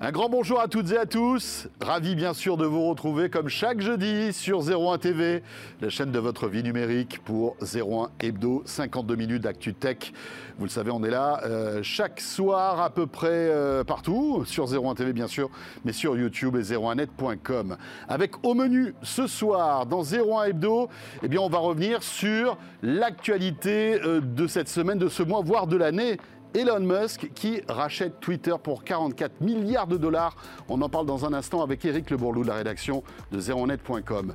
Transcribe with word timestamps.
Un 0.00 0.12
grand 0.12 0.28
bonjour 0.28 0.60
à 0.60 0.68
toutes 0.68 0.92
et 0.92 0.96
à 0.96 1.06
tous. 1.06 1.66
Ravi 1.80 2.14
bien 2.14 2.32
sûr 2.32 2.56
de 2.56 2.64
vous 2.64 2.88
retrouver 2.88 3.30
comme 3.30 3.48
chaque 3.48 3.80
jeudi 3.80 4.32
sur 4.32 4.60
01 4.60 4.96
TV, 4.98 5.42
la 5.80 5.88
chaîne 5.88 6.12
de 6.12 6.20
votre 6.20 6.46
vie 6.46 6.62
numérique 6.62 7.18
pour 7.24 7.56
01 7.60 8.08
Hebdo, 8.20 8.62
52 8.64 9.16
minutes 9.16 9.42
d'actu 9.42 9.74
tech. 9.74 10.12
Vous 10.56 10.66
le 10.66 10.70
savez, 10.70 10.92
on 10.92 11.02
est 11.02 11.10
là 11.10 11.40
euh, 11.44 11.80
chaque 11.82 12.20
soir 12.20 12.80
à 12.80 12.90
peu 12.90 13.08
près 13.08 13.28
euh, 13.28 13.82
partout, 13.82 14.44
sur 14.46 14.72
01 14.72 14.94
TV 14.94 15.12
bien 15.12 15.26
sûr, 15.26 15.50
mais 15.84 15.92
sur 15.92 16.16
YouTube 16.16 16.54
et 16.54 16.62
01net.com. 16.62 17.76
Avec 18.08 18.46
au 18.46 18.54
menu 18.54 18.94
ce 19.02 19.26
soir 19.26 19.84
dans 19.84 20.04
01 20.04 20.44
Hebdo, 20.44 20.88
eh 21.24 21.28
bien 21.28 21.40
on 21.40 21.48
va 21.48 21.58
revenir 21.58 22.04
sur 22.04 22.56
l'actualité 22.82 24.00
euh, 24.04 24.20
de 24.20 24.46
cette 24.46 24.68
semaine, 24.68 24.98
de 24.98 25.08
ce 25.08 25.24
mois, 25.24 25.42
voire 25.42 25.66
de 25.66 25.76
l'année 25.76 26.18
Elon 26.54 26.80
Musk 26.80 27.30
qui 27.34 27.60
rachète 27.68 28.20
Twitter 28.20 28.54
pour 28.62 28.82
44 28.82 29.40
milliards 29.40 29.86
de 29.86 29.96
dollars. 29.96 30.36
On 30.68 30.80
en 30.80 30.88
parle 30.88 31.06
dans 31.06 31.26
un 31.26 31.32
instant 31.32 31.62
avec 31.62 31.84
Eric 31.84 32.10
Le 32.10 32.16
Bourlou 32.16 32.42
de 32.42 32.48
la 32.48 32.54
rédaction 32.54 33.02
de 33.32 33.38
zeronet.com. 33.38 34.34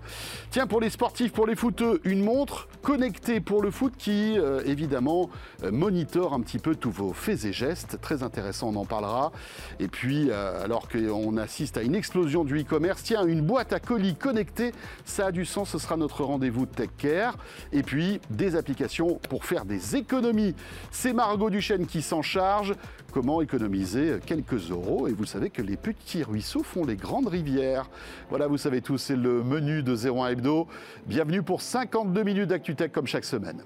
Tiens, 0.52 0.68
pour 0.68 0.80
les 0.80 0.90
sportifs, 0.90 1.34
pour 1.34 1.48
les 1.48 1.56
footeux, 1.56 2.02
une 2.04 2.24
montre 2.24 2.68
connectée 2.82 3.40
pour 3.40 3.62
le 3.64 3.72
foot 3.72 3.94
qui, 3.98 4.38
euh, 4.38 4.62
évidemment, 4.66 5.30
euh, 5.64 5.72
un 5.72 6.42
petit 6.42 6.60
peu 6.60 6.76
tous 6.76 6.92
vos 6.92 7.14
faits 7.14 7.46
et 7.46 7.54
gestes. 7.54 8.00
Très 8.02 8.24
intéressant, 8.24 8.70
on 8.70 8.76
en 8.76 8.86
parlera. 8.86 9.32
Et 9.80 9.88
puis, 9.88 10.28
euh, 10.30 10.64
alors 10.64 10.88
qu'on 10.90 11.38
assiste 11.38 11.78
à 11.78 11.82
une 11.82 11.96
explosion 11.96 12.44
du 12.44 12.62
e-commerce, 12.62 13.04
tiens, 13.04 13.26
une 13.26 13.42
boîte 13.42 13.74
à 13.74 13.80
colis 13.80 14.16
connectée, 14.16 14.72
ça 15.06 15.28
a 15.28 15.32
du 15.32 15.46
sens, 15.46 15.70
ce 15.72 15.80
sera 15.80 15.98
notre 15.98 16.24
rendez-vous 16.24 16.66
Tech 16.66 16.90
Care. 16.98 17.38
Et 17.72 17.82
puis, 17.82 18.22
des 18.30 18.56
applications 18.56 19.20
pour 19.30 19.46
faire 19.46 19.66
des 19.66 19.96
économies. 19.96 20.56
C'est 20.92 21.14
Margot 21.14 21.50
Duchesne 21.50 21.86
qui 21.88 22.03
s'en 22.04 22.22
charge. 22.22 22.76
Comment 23.12 23.42
économiser 23.42 24.20
quelques 24.26 24.70
euros? 24.72 25.08
Et 25.08 25.14
vous 25.14 25.26
savez 25.26 25.50
que 25.50 25.62
les 25.62 25.78
petits 25.78 26.24
ruisseaux 26.24 26.64
font 26.64 26.86
les 26.86 26.96
grandes 26.96 27.28
rivières. 27.28 27.90
Voilà, 28.30 28.48
vous 28.48 28.58
savez 28.58 28.82
tous, 28.82 28.98
c'est 28.98 29.16
le 29.16 29.44
menu 29.44 29.84
de 29.84 29.96
01 29.96 30.28
Hebdo. 30.30 30.68
Bienvenue 31.08 31.42
pour 31.42 31.62
52 31.62 32.24
minutes 32.24 32.50
d'ActuTech 32.50 32.92
comme 32.92 33.08
chaque 33.08 33.26
semaine. 33.26 33.64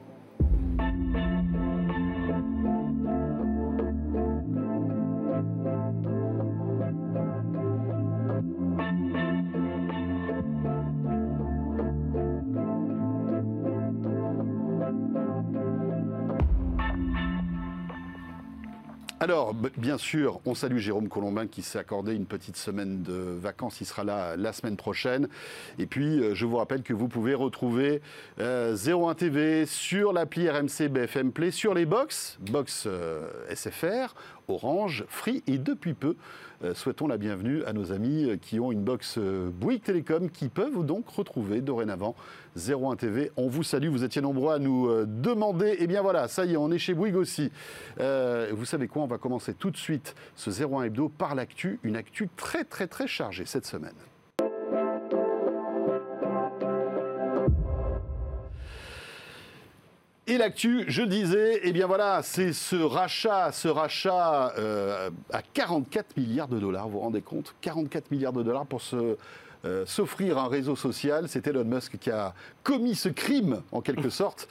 Alors, 19.19 19.55
bien 19.55 19.97
sûr, 19.97 20.39
on 20.45 20.53
salue 20.53 20.77
Jérôme 20.77 21.09
Colombin 21.09 21.47
qui 21.47 21.63
s'est 21.63 21.79
accordé 21.79 22.13
une 22.13 22.27
petite 22.27 22.55
semaine 22.55 23.01
de 23.01 23.13
vacances. 23.13 23.81
Il 23.81 23.85
sera 23.87 24.03
là 24.03 24.37
la 24.37 24.53
semaine 24.53 24.77
prochaine. 24.77 25.27
Et 25.79 25.87
puis, 25.87 26.21
euh, 26.21 26.35
je 26.35 26.45
vous 26.45 26.57
rappelle 26.57 26.83
que 26.83 26.93
vous 26.93 27.07
pouvez 27.07 27.33
retrouver 27.33 28.03
euh, 28.39 28.77
01 28.77 29.15
TV 29.15 29.65
sur 29.65 30.13
l'appli 30.13 30.47
RMC 30.47 30.89
BFM 30.89 31.31
Play, 31.31 31.49
sur 31.49 31.73
les 31.73 31.87
box, 31.87 32.37
box 32.41 32.83
euh, 32.85 33.27
SFR, 33.51 34.13
Orange, 34.49 35.03
Free 35.09 35.43
et 35.45 35.57
depuis 35.57 35.93
peu, 35.93 36.15
euh, 36.63 36.73
souhaitons 36.73 37.07
la 37.07 37.17
bienvenue 37.17 37.65
à 37.65 37.73
nos 37.73 37.91
amis 37.91 38.29
euh, 38.29 38.37
qui 38.37 38.61
ont 38.61 38.71
une 38.71 38.81
box 38.81 39.17
euh, 39.17 39.49
Bouygues 39.49 39.83
Télécom 39.83 40.29
qui 40.29 40.47
peuvent 40.47 40.85
donc 40.85 41.09
retrouver 41.09 41.59
dorénavant 41.59 42.15
01 42.55 42.95
TV. 42.95 43.29
On 43.35 43.49
vous 43.49 43.63
salue, 43.63 43.89
vous 43.89 44.05
étiez 44.05 44.21
nombreux 44.21 44.53
à 44.53 44.59
nous 44.59 44.89
demander. 45.05 45.75
Et 45.79 45.87
bien 45.87 46.01
voilà, 46.01 46.29
ça 46.29 46.45
y 46.45 46.53
est, 46.53 46.57
on 46.57 46.71
est 46.71 46.79
chez 46.79 46.93
Bouygues 46.93 47.17
aussi. 47.17 47.51
Vous 47.99 48.65
savez 48.65 48.87
quoi, 48.87 49.03
on 49.03 49.07
va 49.07 49.17
commencer 49.17 49.53
tout 49.53 49.69
de 49.69 49.77
suite 49.77 50.15
ce 50.35 50.49
01 50.49 50.83
Hebdo 50.83 51.09
par 51.09 51.35
l'actu, 51.35 51.79
une 51.83 51.95
actu 51.95 52.29
très 52.35 52.63
très 52.63 52.87
très 52.87 53.05
chargée 53.05 53.45
cette 53.45 53.65
semaine. 53.65 53.93
Et 60.29 60.37
l'actu, 60.37 60.83
je 60.89 61.03
disais, 61.03 61.61
eh 61.63 61.71
bien 61.71 61.87
voilà, 61.87 62.21
c'est 62.21 62.51
ce 62.51 62.75
rachat, 62.75 63.53
ce 63.53 63.69
rachat 63.69 64.53
euh, 64.57 65.09
à 65.31 65.41
44 65.41 66.17
milliards 66.17 66.49
de 66.49 66.59
dollars, 66.59 66.89
vous 66.89 66.95
vous 66.95 66.99
rendez 66.99 67.21
compte? 67.21 67.55
44 67.61 68.11
milliards 68.11 68.33
de 68.33 68.43
dollars 68.43 68.65
pour 68.65 68.81
se, 68.81 69.15
euh, 69.67 69.85
s'offrir 69.85 70.37
un 70.37 70.47
réseau 70.47 70.75
social. 70.75 71.27
C'est 71.27 71.45
Elon 71.47 71.65
Musk 71.65 71.97
qui 71.97 72.09
a 72.09 72.33
commis 72.63 72.95
ce 72.95 73.09
crime, 73.09 73.61
en 73.71 73.81
quelque 73.81 74.09
sorte, 74.21 74.47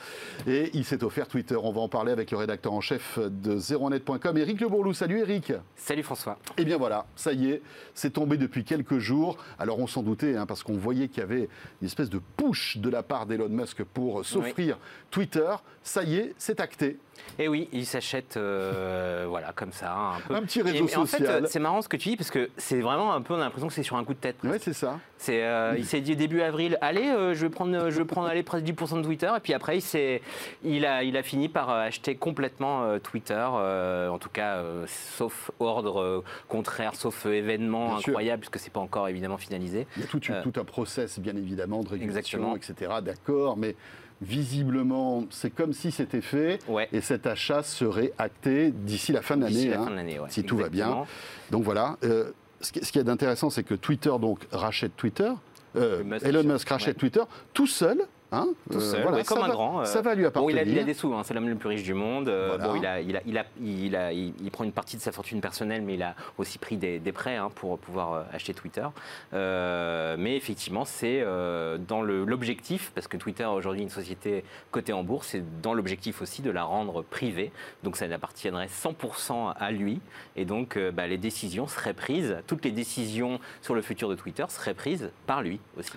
et 0.46 0.70
il 0.74 0.84
s'est 0.84 1.02
offert 1.02 1.26
Twitter. 1.26 1.56
On 1.56 1.72
va 1.72 1.80
en 1.80 1.88
parler 1.88 2.12
avec 2.12 2.30
le 2.30 2.36
rédacteur 2.36 2.72
en 2.72 2.80
chef 2.80 3.18
de 3.18 3.58
zeronet.com, 3.58 4.36
Eric 4.36 4.60
Le 4.60 4.68
Bourlou. 4.68 4.92
Salut 4.92 5.20
Eric 5.20 5.52
Salut 5.74 6.02
François. 6.02 6.38
Eh 6.58 6.64
bien 6.64 6.76
voilà, 6.76 7.06
ça 7.16 7.32
y 7.32 7.50
est, 7.50 7.62
c'est 7.94 8.12
tombé 8.12 8.36
depuis 8.36 8.64
quelques 8.64 8.98
jours. 8.98 9.38
Alors 9.58 9.78
on 9.78 9.86
s'en 9.86 10.02
doutait, 10.02 10.36
hein, 10.36 10.46
parce 10.46 10.62
qu'on 10.62 10.76
voyait 10.76 11.08
qu'il 11.08 11.20
y 11.20 11.22
avait 11.24 11.48
une 11.80 11.86
espèce 11.86 12.10
de 12.10 12.20
push 12.36 12.76
de 12.78 12.90
la 12.90 13.02
part 13.02 13.26
d'Elon 13.26 13.48
Musk 13.48 13.82
pour 13.84 14.24
s'offrir 14.24 14.78
Twitter. 15.10 15.54
Ça 15.82 16.02
y 16.02 16.16
est, 16.16 16.34
c'est 16.38 16.60
acté. 16.60 16.98
Et 17.38 17.44
Eh 17.44 17.48
oui, 17.48 17.68
il 17.72 17.86
s'achète, 17.86 18.36
euh, 18.36 19.26
voilà, 19.28 19.52
comme 19.52 19.72
ça, 19.72 19.92
un 19.94 20.20
peu. 20.26 20.34
Un 20.34 20.42
petit 20.42 20.62
réseau 20.62 20.86
Et- 20.86 20.92
et 20.92 20.96
en 20.96 21.06
fait, 21.06 21.18
social. 21.18 21.46
c'est 21.48 21.58
marrant 21.60 21.82
ce 21.82 21.88
que 21.88 21.96
tu 21.96 22.08
dis 22.10 22.16
parce 22.16 22.30
que 22.30 22.50
c'est 22.56 22.80
vraiment 22.80 23.12
un 23.14 23.20
peu, 23.22 23.34
on 23.34 23.36
a 23.36 23.40
l'impression 23.40 23.68
que 23.68 23.74
c'est 23.74 23.82
sur 23.82 23.96
un 23.96 24.04
coup 24.04 24.14
de 24.14 24.18
tête. 24.18 24.36
Oui, 24.42 24.50
presque. 24.50 24.64
c'est 24.64 24.72
ça. 24.72 24.98
C'est, 25.18 25.42
euh, 25.44 25.74
il 25.78 25.86
s'est 25.86 26.00
dit 26.00 26.14
début 26.16 26.42
avril, 26.42 26.76
allez, 26.80 27.06
euh, 27.06 27.34
je 27.34 27.46
vais 27.46 27.50
prendre, 27.50 27.88
je 27.90 27.98
vais 27.98 28.04
prendre 28.04 28.28
allez, 28.28 28.42
presque 28.42 28.64
10% 28.64 28.98
de 28.98 29.02
Twitter, 29.02 29.30
et 29.36 29.40
puis 29.40 29.54
après, 29.54 29.78
il, 29.78 30.20
il, 30.64 30.84
a, 30.86 31.02
il 31.04 31.16
a 31.16 31.22
fini 31.22 31.48
par 31.48 31.70
acheter 31.70 32.16
complètement 32.16 32.98
Twitter, 33.00 33.34
en 33.44 34.18
tout 34.18 34.28
cas, 34.28 34.62
sauf 34.86 35.50
ordre 35.60 36.22
contraire, 36.48 36.94
sauf 36.94 37.26
événement 37.26 37.88
Bien 37.90 37.98
sûr. 37.98 38.08
incroyable, 38.10 38.40
puisque 38.40 38.58
c'est 38.58 38.72
pas 38.72 38.80
encore 38.80 39.08
évidemment 39.08 39.38
finalisé. 39.38 39.86
Il 39.96 40.02
y 40.02 40.04
a 40.04 40.08
tout, 40.08 40.20
tout 40.20 40.60
un 40.60 40.64
process, 40.64 41.18
bien 41.18 41.36
évidemment, 41.36 41.82
de 41.82 41.88
régulation, 41.88 42.38
Exactement. 42.38 42.56
etc. 42.56 42.92
D'accord, 43.02 43.56
mais 43.56 43.74
visiblement, 44.22 45.24
c'est 45.30 45.50
comme 45.50 45.72
si 45.72 45.90
c'était 45.90 46.20
fait. 46.20 46.58
Ouais. 46.68 46.88
Et 46.92 47.00
cet 47.00 47.26
achat 47.26 47.62
serait 47.62 48.12
acté 48.18 48.70
d'ici 48.70 49.12
la 49.12 49.22
fin 49.22 49.36
de 49.36 49.42
l'année, 49.42 49.68
la 49.68 49.82
hein, 49.82 49.88
ouais, 49.94 50.28
si 50.28 50.44
tout 50.44 50.56
va 50.56 50.68
bien. 50.68 51.04
Donc 51.50 51.62
voilà. 51.62 51.96
Euh, 52.04 52.30
ce 52.60 52.72
qui 52.72 52.98
est 52.98 53.08
intéressant, 53.08 53.50
c'est 53.50 53.62
que 53.62 53.74
Twitter 53.74 54.12
donc 54.20 54.46
rachète 54.50 54.96
Twitter. 54.96 55.30
Euh, 55.76 56.02
Musk 56.04 56.24
Elon 56.24 56.44
Musk 56.44 56.68
rachète 56.68 56.96
ouais. 56.96 57.00
Twitter 57.00 57.22
tout 57.52 57.66
seul. 57.66 58.00
Hein 58.36 58.48
Tout 58.70 58.76
Euh, 58.78 58.80
seul, 58.80 59.02
voilà, 59.02 59.16
ouais, 59.18 59.24
comme 59.24 59.38
ça 59.38 59.44
un 59.44 59.48
va- 59.48 59.52
grand. 59.54 59.80
euh, 59.80 59.84
Ça 59.84 60.02
va 60.02 60.14
lui 60.14 60.22
Bon, 60.22 60.28
appartenir. 60.28 60.62
il, 60.62 60.68
a, 60.68 60.72
il 60.72 60.78
a 60.78 60.84
des 60.84 60.94
sous, 60.94 61.14
hein, 61.14 61.22
c'est 61.24 61.32
l'homme 61.34 61.48
le 61.48 61.54
plus 61.56 61.68
riche 61.68 61.82
du 61.82 61.94
monde. 61.94 62.28
Voilà. 62.28 62.68
bon, 62.68 62.74
il, 62.76 62.84
a, 62.86 63.00
il, 63.00 63.16
a, 63.16 63.20
il, 63.26 63.38
a, 63.38 63.44
il, 63.62 63.96
a- 63.96 64.12
il- 64.12 64.34
il 64.42 64.50
prend 64.50 64.64
une 64.64 64.72
partie 64.72 64.96
de 64.96 65.02
sa 65.02 65.12
fortune 65.12 65.40
personnelle, 65.40 65.82
mais 65.82 65.94
il 65.94 66.02
a 66.02 66.14
aussi 66.38 66.58
pris 66.58 66.76
des, 66.76 66.98
des 66.98 67.12
prêts 67.12 67.36
hein, 67.36 67.50
pour 67.54 67.78
pouvoir 67.78 68.12
euh, 68.12 68.22
acheter 68.32 68.52
Twitter. 68.54 68.86
Euh, 69.34 70.16
mais 70.18 70.36
effectivement, 70.36 70.84
c'est 70.84 71.20
euh, 71.22 71.78
dans 71.78 72.02
l'objectif, 72.02 72.92
parce 72.94 73.06
que 73.08 73.16
Twitter 73.16 73.44
aujourd'hui 73.44 73.82
une 73.82 73.90
société 73.90 74.44
cotée 74.70 74.92
en 74.92 75.02
bourse, 75.02 75.28
c'est 75.28 75.42
dans 75.62 75.74
l'objectif 75.74 76.22
aussi 76.22 76.42
de 76.42 76.50
la 76.50 76.64
rendre 76.64 77.02
privée. 77.02 77.52
Donc 77.82 77.96
ça 77.96 78.06
appartiendrait 78.06 78.66
100% 78.68 79.52
à 79.58 79.70
lui. 79.70 80.00
Et 80.36 80.44
donc 80.44 80.76
euh, 80.76 80.90
bah, 80.90 81.06
les 81.06 81.18
décisions 81.18 81.66
seraient 81.66 81.94
prises, 81.94 82.36
toutes 82.46 82.64
les 82.64 82.70
décisions 82.72 83.40
sur 83.62 83.74
le 83.74 83.82
futur 83.82 84.08
de 84.08 84.14
Twitter 84.14 84.44
seraient 84.48 84.74
prises 84.74 85.10
par 85.26 85.42
lui 85.42 85.60
aussi. 85.78 85.92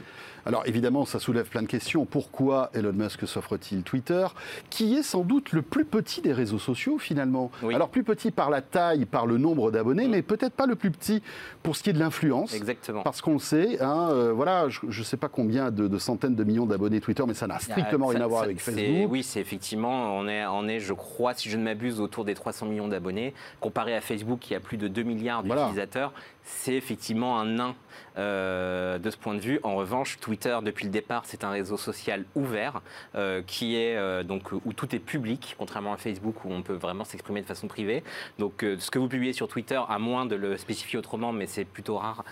Alors 0.50 0.64
évidemment, 0.66 1.06
ça 1.06 1.20
soulève 1.20 1.48
plein 1.48 1.62
de 1.62 1.68
questions. 1.68 2.06
Pourquoi 2.06 2.72
Elon 2.74 2.92
Musk 2.92 3.28
s'offre-t-il 3.28 3.84
Twitter, 3.84 4.26
qui 4.72 4.96
est 4.96 5.04
sans 5.04 5.22
doute 5.22 5.52
le 5.52 5.62
plus 5.62 5.86
petit 5.86 6.22
des 6.22 6.34
réseaux 6.34 6.58
sociaux 6.58 6.98
finalement? 6.98 7.52
Oui. 7.62 7.76
Alors 7.76 7.90
plus 7.90 8.04
petit 8.04 8.32
par 8.32 8.50
la 8.50 8.64
taille, 8.64 9.06
par 9.06 9.28
le 9.28 9.38
nombre 9.38 9.70
d'abonnés, 9.70 10.08
mais 10.08 10.24
peut-être 10.24 10.54
pas 10.56 10.66
le 10.66 10.76
plus 10.76 10.90
petit 10.90 11.22
pour 11.62 11.76
ce 11.76 11.84
qui 11.84 11.92
est 11.92 11.94
de 11.94 12.00
l'influence. 12.00 12.56
Exactement. 12.56 13.04
Parce 13.04 13.22
qu'on 13.22 13.34
le 13.34 13.40
sait, 13.40 13.80
hein, 13.80 14.10
euh, 14.12 14.34
voilà, 14.34 14.70
je 14.70 14.88
ne 15.00 15.04
sais 15.06 15.18
pas 15.18 15.28
combien 15.28 15.70
de, 15.70 15.88
de 15.88 15.98
centaines 16.00 16.34
de 16.34 16.44
millions 16.44 16.66
d'abonnés 16.66 17.00
Twitter, 17.00 17.24
mais 17.28 17.36
ça 17.36 17.46
n'a 17.46 17.60
strictement 17.60 18.08
Ah, 18.08 18.10
rien 18.10 18.20
ça- 18.20 18.26
à 18.26 18.28
voir 18.28 18.42
avec 18.42 18.60
Facebook. 18.60 19.12
Oui, 19.12 19.22
c'est 19.22 19.40
effectivement, 19.42 20.18
on 20.18 20.28
est, 20.28 20.48
on 20.48 20.68
est, 20.68 20.80
je 20.80 20.94
crois, 20.94 21.36
si 21.36 21.48
je 21.48 21.58
ne 21.58 21.64
m'abuse, 21.64 22.00
autour 22.00 22.26
des 22.26 22.34
300 22.34 22.66
millions 22.66 22.88
d'abonnés. 22.88 23.36
Comparé 23.60 23.96
à 23.96 24.02
Facebook, 24.02 24.40
qui 24.40 24.56
a 24.56 24.60
plus 24.60 24.78
de 24.78 24.88
2 24.88 25.04
milliards 25.04 25.44
Voilà. 25.44 25.66
d'utilisateurs, 25.66 26.12
c'est 26.44 26.74
effectivement 26.74 27.40
un 27.40 27.46
nain 27.46 27.76
euh, 28.20 29.00
de 29.00 29.10
ce 29.10 29.18
point 29.18 29.34
de 29.34 29.40
vue. 29.40 29.60
En 29.64 29.76
revanche, 29.76 30.18
Twitter, 30.20 30.58
depuis 30.62 30.86
le 30.86 30.92
départ, 30.92 31.24
c'est 31.26 31.44
un 31.46 31.52
réseau 31.52 31.78
social 31.78 32.26
ouvert, 32.36 32.82
euh, 33.16 33.42
qui 33.48 33.78
est 33.78 33.96
euh, 33.96 34.24
donc 34.24 34.52
où 34.52 34.74
tout 34.74 34.94
est 34.94 35.00
public, 35.00 35.56
contrairement 35.58 35.94
à 35.94 35.98
Facebook 35.98 36.44
où 36.44 36.52
on 36.52 36.62
peut 36.62 36.74
vraiment 36.74 37.06
s'exprimer 37.06 37.42
de 37.42 37.46
façon 37.46 37.68
privée. 37.68 38.04
Donc, 38.38 38.66
ce 38.78 38.92
que 38.92 39.00
vous 39.00 39.08
publiez 39.08 39.32
sur 39.34 39.48
Twitter, 39.48 39.80
à 39.88 40.00
moins 40.00 40.26
de 40.26 40.36
le 40.36 40.58
spécifier 40.58 41.00
autrement, 41.00 41.32
mais 41.32 41.48
c'est 41.48 41.66
plutôt 41.66 41.98
rare, 41.98 42.24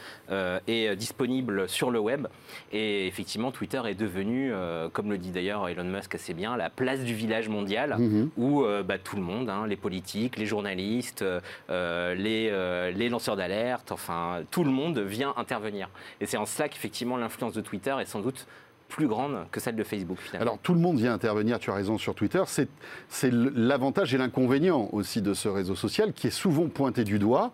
est 0.68 0.96
disponible 0.96 1.70
sur 1.70 1.90
le 1.92 2.00
web. 2.00 2.28
Et 2.72 3.08
effectivement, 3.08 3.52
Twitter 3.52 3.82
est 3.86 3.96
devenu, 3.96 4.52
comme 4.94 5.10
le 5.10 5.18
dit 5.18 5.32
d'ailleurs 5.32 5.68
Elon 5.70 5.84
Musk 5.86 6.16
assez 6.16 6.34
bien, 6.34 6.58
la 6.58 6.70
place 6.70 7.02
du 7.02 7.14
village 7.14 7.48
mondial 7.50 7.96
Mhm. 7.98 8.30
où 8.38 8.66
bah, 8.86 8.98
tout 8.98 9.16
le 9.16 9.22
monde, 9.22 9.50
hein, 9.50 9.66
les 9.68 9.76
politiques, 9.76 10.38
les 10.38 10.46
journalistes, 10.46 11.24
les, 11.70 12.92
les 12.96 13.10
lanceurs 13.10 13.36
d'alerte, 13.36 13.92
enfin 13.92 14.42
tout 14.52 14.64
le 14.64 14.72
monde 14.72 15.00
vient 15.00 15.34
intervenir. 15.38 15.77
Et 16.22 16.26
c'est 16.26 16.38
en 16.38 16.46
cela 16.46 16.70
qu'effectivement 16.70 17.18
l'influence 17.18 17.54
de 17.54 17.62
Twitter 17.62 17.96
est 18.00 18.06
sans 18.06 18.20
doute 18.20 18.48
plus 18.88 19.08
grande 19.08 19.46
que 19.52 19.60
celle 19.60 19.76
de 19.76 19.84
Facebook 19.84 20.18
finalement. 20.20 20.42
Alors 20.42 20.60
tout 20.60 20.74
le 20.74 20.80
monde 20.80 20.98
vient 20.98 21.14
intervenir, 21.14 21.60
tu 21.60 21.70
as 21.72 21.74
raison, 21.74 21.98
sur 21.98 22.16
Twitter. 22.16 22.42
C'est 22.48 23.32
l'avantage 23.32 24.14
et 24.14 24.18
l'inconvénient 24.18 24.90
aussi 24.92 25.22
de 25.22 25.34
ce 25.34 25.48
réseau 25.50 25.76
social 25.76 26.14
qui 26.14 26.28
est 26.28 26.32
souvent 26.32 26.68
pointé 26.68 27.04
du 27.04 27.20
doigt 27.20 27.52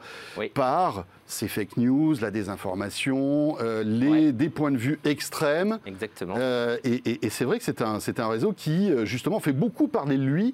par 0.54 1.06
ces 1.26 1.48
fake 1.48 1.78
news, 1.78 2.16
la 2.22 2.32
désinformation, 2.32 3.58
euh, 3.62 3.84
les, 3.84 4.32
des 4.32 4.50
points 4.50 4.72
de 4.72 4.78
vue 4.78 5.00
extrêmes. 5.06 5.80
Exactement. 5.86 6.36
Euh, 6.38 6.78
et, 6.84 7.30
c'est 7.30 7.46
vrai 7.46 7.58
que 7.58 7.64
c'est 7.64 7.82
un, 7.82 7.98
un 8.18 8.28
réseau 8.28 8.54
qui 8.54 8.92
euh, 8.92 9.06
justement 9.06 9.40
fait 9.40 9.54
beaucoup 9.54 9.88
parler 9.88 10.18
de 10.18 10.24
lui 10.24 10.54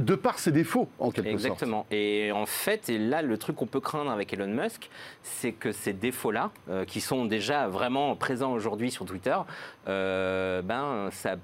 de 0.00 0.14
par 0.14 0.38
ses 0.38 0.52
défauts, 0.52 0.88
en 0.98 1.10
quelque 1.10 1.30
sorte. 1.30 1.44
Exactement. 1.44 1.86
Et 1.90 2.32
en 2.32 2.46
fait, 2.46 2.88
et 2.88 2.98
là, 2.98 3.22
le 3.22 3.38
truc 3.38 3.56
qu'on 3.56 3.66
peut 3.66 3.80
craindre 3.80 4.10
avec 4.10 4.32
Elon 4.32 4.48
Musk, 4.48 4.90
c'est 5.22 5.52
que 5.52 5.72
ces 5.72 5.92
défauts-là, 5.92 6.50
euh, 6.68 6.84
qui 6.84 7.00
sont 7.00 7.24
déjà 7.24 7.68
vraiment 7.68 8.16
présents 8.16 8.52
aujourd'hui 8.52 8.90
sur 8.90 9.04
Twitter, 9.04 9.36
euh, 9.88 10.62
ben, 10.62 11.08
sa, 11.10 11.36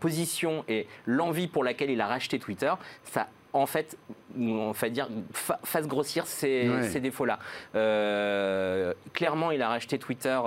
position 0.00 0.64
et 0.66 0.88
l'envie 1.06 1.46
pour 1.46 1.62
laquelle 1.62 1.90
il 1.90 2.00
a 2.00 2.08
racheté 2.08 2.40
Twitter, 2.40 2.72
ça 3.04 3.28
en 3.52 3.66
fait, 3.66 3.96
on 4.36 4.72
va 4.72 4.88
dire, 4.90 5.08
fasse 5.32 5.86
grossir 5.86 6.26
ces, 6.26 7.00
défauts-là. 7.00 7.38
Euh, 7.74 8.92
clairement, 9.14 9.50
il 9.50 9.62
a 9.62 9.68
racheté 9.68 9.98
Twitter 9.98 10.38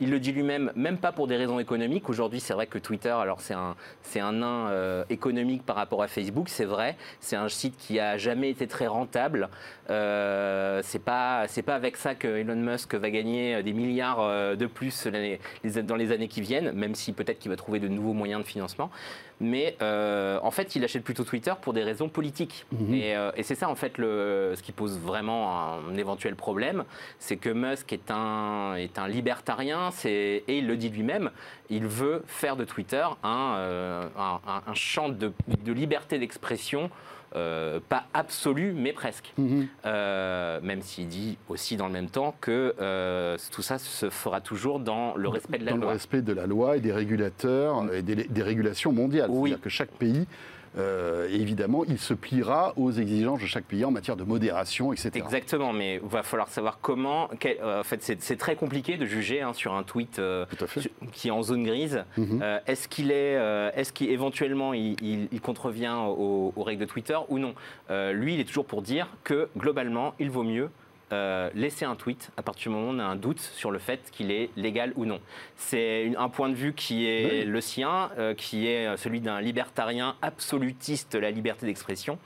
il 0.00 0.10
le 0.10 0.20
dit 0.20 0.32
lui-même, 0.32 0.72
même 0.76 0.98
pas 0.98 1.12
pour 1.12 1.26
des 1.26 1.36
raisons 1.36 1.58
économiques. 1.58 2.08
Aujourd'hui, 2.08 2.40
c'est 2.40 2.54
vrai 2.54 2.66
que 2.66 2.78
Twitter, 2.78 3.10
alors 3.10 3.40
c'est 3.40 3.54
un, 3.54 3.74
c'est 4.02 4.20
un 4.20 4.32
nain 4.32 4.68
euh, 4.68 5.04
économique 5.10 5.64
par 5.64 5.76
rapport 5.76 6.02
à 6.02 6.08
Facebook, 6.08 6.48
c'est 6.48 6.64
vrai. 6.64 6.96
C'est 7.20 7.36
un 7.36 7.48
site 7.48 7.76
qui 7.76 7.98
a 8.00 8.16
jamais 8.16 8.50
été 8.50 8.66
très 8.66 8.86
rentable. 8.86 9.48
Euh, 9.90 10.80
c'est 10.84 11.02
pas, 11.02 11.46
pas 11.64 11.74
avec 11.74 11.96
ça 11.96 12.14
que 12.14 12.28
Elon 12.28 12.56
Musk 12.56 12.94
va 12.94 13.10
gagner 13.10 13.62
des 13.62 13.72
milliards 13.72 14.20
euh, 14.20 14.56
de 14.56 14.66
plus 14.66 15.06
dans 15.06 15.96
les 15.96 16.12
années 16.12 16.28
qui 16.28 16.40
viennent, 16.40 16.72
même 16.72 16.94
si 16.94 17.12
peut-être 17.12 17.38
qu'il 17.38 17.50
va 17.50 17.56
trouver 17.56 17.80
de 17.80 17.88
nouveaux 17.88 18.12
moyens 18.12 18.42
de 18.42 18.46
financement. 18.46 18.90
Mais 19.40 19.76
euh, 19.82 20.38
en 20.42 20.50
fait, 20.50 20.74
il 20.74 20.84
achète 20.84 21.04
plutôt 21.04 21.24
Twitter 21.24 21.52
pour 21.60 21.72
des 21.72 21.84
raisons 21.84 22.08
politiques. 22.08 22.66
Mhm. 22.72 22.94
Et, 22.94 23.16
et 23.36 23.42
c'est 23.42 23.54
ça, 23.54 23.68
en 23.68 23.74
fait, 23.74 23.98
le, 23.98 24.54
ce 24.56 24.62
qui 24.62 24.72
pose 24.72 24.98
vraiment 24.98 25.74
un, 25.74 25.96
éventuel 25.96 26.34
problème. 26.34 26.84
C'est 27.18 27.36
que 27.36 27.50
Musk 27.50 27.92
est 27.92 28.10
un, 28.10 28.74
est 28.74 28.98
un 28.98 29.08
libertarien, 29.08 29.90
et 30.04 30.42
il 30.48 30.66
le 30.66 30.76
dit 30.76 30.88
lui-même, 30.88 31.30
il 31.70 31.86
veut 31.86 32.22
faire 32.26 32.56
de 32.56 32.64
Twitter 32.64 33.04
un, 33.22 34.08
un, 34.16 34.40
un 34.66 34.74
champ 34.74 35.08
de, 35.08 35.32
de 35.64 35.72
liberté 35.72 36.18
d'expression 36.18 36.90
euh, 37.36 37.80
pas 37.88 38.04
absolu, 38.14 38.72
mais 38.74 38.92
presque. 38.92 39.32
Mhm. 39.36 39.68
Euh, 39.84 40.60
même 40.62 40.82
s'il 40.82 41.08
dit 41.08 41.36
aussi 41.48 41.76
dans 41.76 41.86
le 41.86 41.92
même 41.92 42.08
temps 42.08 42.34
que 42.40 42.74
euh, 42.80 43.36
tout 43.52 43.62
ça 43.62 43.78
se 43.78 44.08
fera 44.08 44.40
toujours 44.40 44.80
dans 44.80 45.14
le 45.14 45.28
respect 45.28 45.58
de 45.58 45.64
la 45.64 45.72
loi. 45.72 45.80
Dans 45.80 45.86
le 45.86 45.92
respect 45.92 46.22
de 46.22 46.32
la 46.32 46.46
loi 46.46 46.76
et 46.76 46.80
des 46.80 46.92
régulateurs 46.92 47.92
et 47.92 48.02
des, 48.02 48.16
des 48.16 48.42
régulations 48.42 48.92
mondiales. 48.92 49.30
Oui. 49.30 49.50
C'est-à-dire 49.50 49.62
que 49.62 49.70
chaque 49.70 49.90
pays 49.90 50.26
euh, 50.76 51.28
évidemment, 51.30 51.84
il 51.86 51.98
se 51.98 52.14
pliera 52.14 52.72
aux 52.76 52.92
exigences 52.92 53.40
de 53.40 53.46
chaque 53.46 53.64
pays 53.64 53.84
en 53.84 53.90
matière 53.90 54.16
de 54.16 54.24
modération, 54.24 54.92
etc. 54.92 55.10
Exactement, 55.14 55.72
mais 55.72 56.00
il 56.02 56.08
va 56.08 56.22
falloir 56.22 56.48
savoir 56.48 56.78
comment. 56.80 57.30
Euh, 57.44 57.80
en 57.80 57.84
fait, 57.84 58.02
c'est 58.02 58.36
très 58.36 58.56
compliqué 58.56 58.96
de 58.96 59.06
juger 59.06 59.40
hein, 59.40 59.52
sur 59.52 59.74
un 59.74 59.82
tweet 59.82 60.18
euh, 60.18 60.44
qui 61.12 61.28
est 61.28 61.30
en 61.32 61.42
zone 61.42 61.64
grise. 61.64 62.04
Mhm. 62.16 62.42
est-ce 62.66 62.88
qu'il 62.88 63.10
est, 63.10 63.34
est-ce 63.74 63.92
qu'éventuellement 63.92 64.74
il, 64.74 64.96
il, 65.32 65.40
contrevient 65.40 65.94
aux, 66.06 66.52
aux, 66.54 66.62
règles 66.62 66.80
de 66.80 66.86
Twitter 66.86 67.16
ou 67.28 67.38
non? 67.38 67.54
Lui, 68.12 68.34
il 68.34 68.40
est 68.40 68.44
toujours 68.44 68.66
pour 68.66 68.82
dire 68.82 69.08
que 69.24 69.48
globalement, 69.56 70.14
il 70.18 70.30
vaut 70.30 70.42
mieux 70.42 70.70
euh, 71.12 71.50
laisser 71.54 71.84
un 71.84 71.94
tweet 71.94 72.30
à 72.36 72.42
partir 72.42 72.70
du 72.70 72.76
moment 72.76 72.90
où 72.90 72.94
on 72.94 72.98
a 72.98 73.04
un 73.04 73.16
doute 73.16 73.40
sur 73.40 73.70
le 73.70 73.78
fait 73.78 74.10
qu'il 74.10 74.30
est 74.30 74.50
légal 74.56 74.92
ou 74.96 75.06
non. 75.06 75.20
C'est 75.56 76.12
un 76.16 76.28
point 76.28 76.48
de 76.48 76.54
vue 76.54 76.74
qui 76.74 77.06
est 77.06 77.44
le 77.44 77.60
sien, 77.60 78.10
euh, 78.18 78.34
qui 78.34 78.66
est 78.66 78.96
celui 78.96 79.20
d'un 79.20 79.40
libertarien 79.40 80.16
absolutiste 80.20 81.12
de 81.12 81.18
la 81.18 81.30
liberté 81.30 81.66
d'expression 81.66 82.18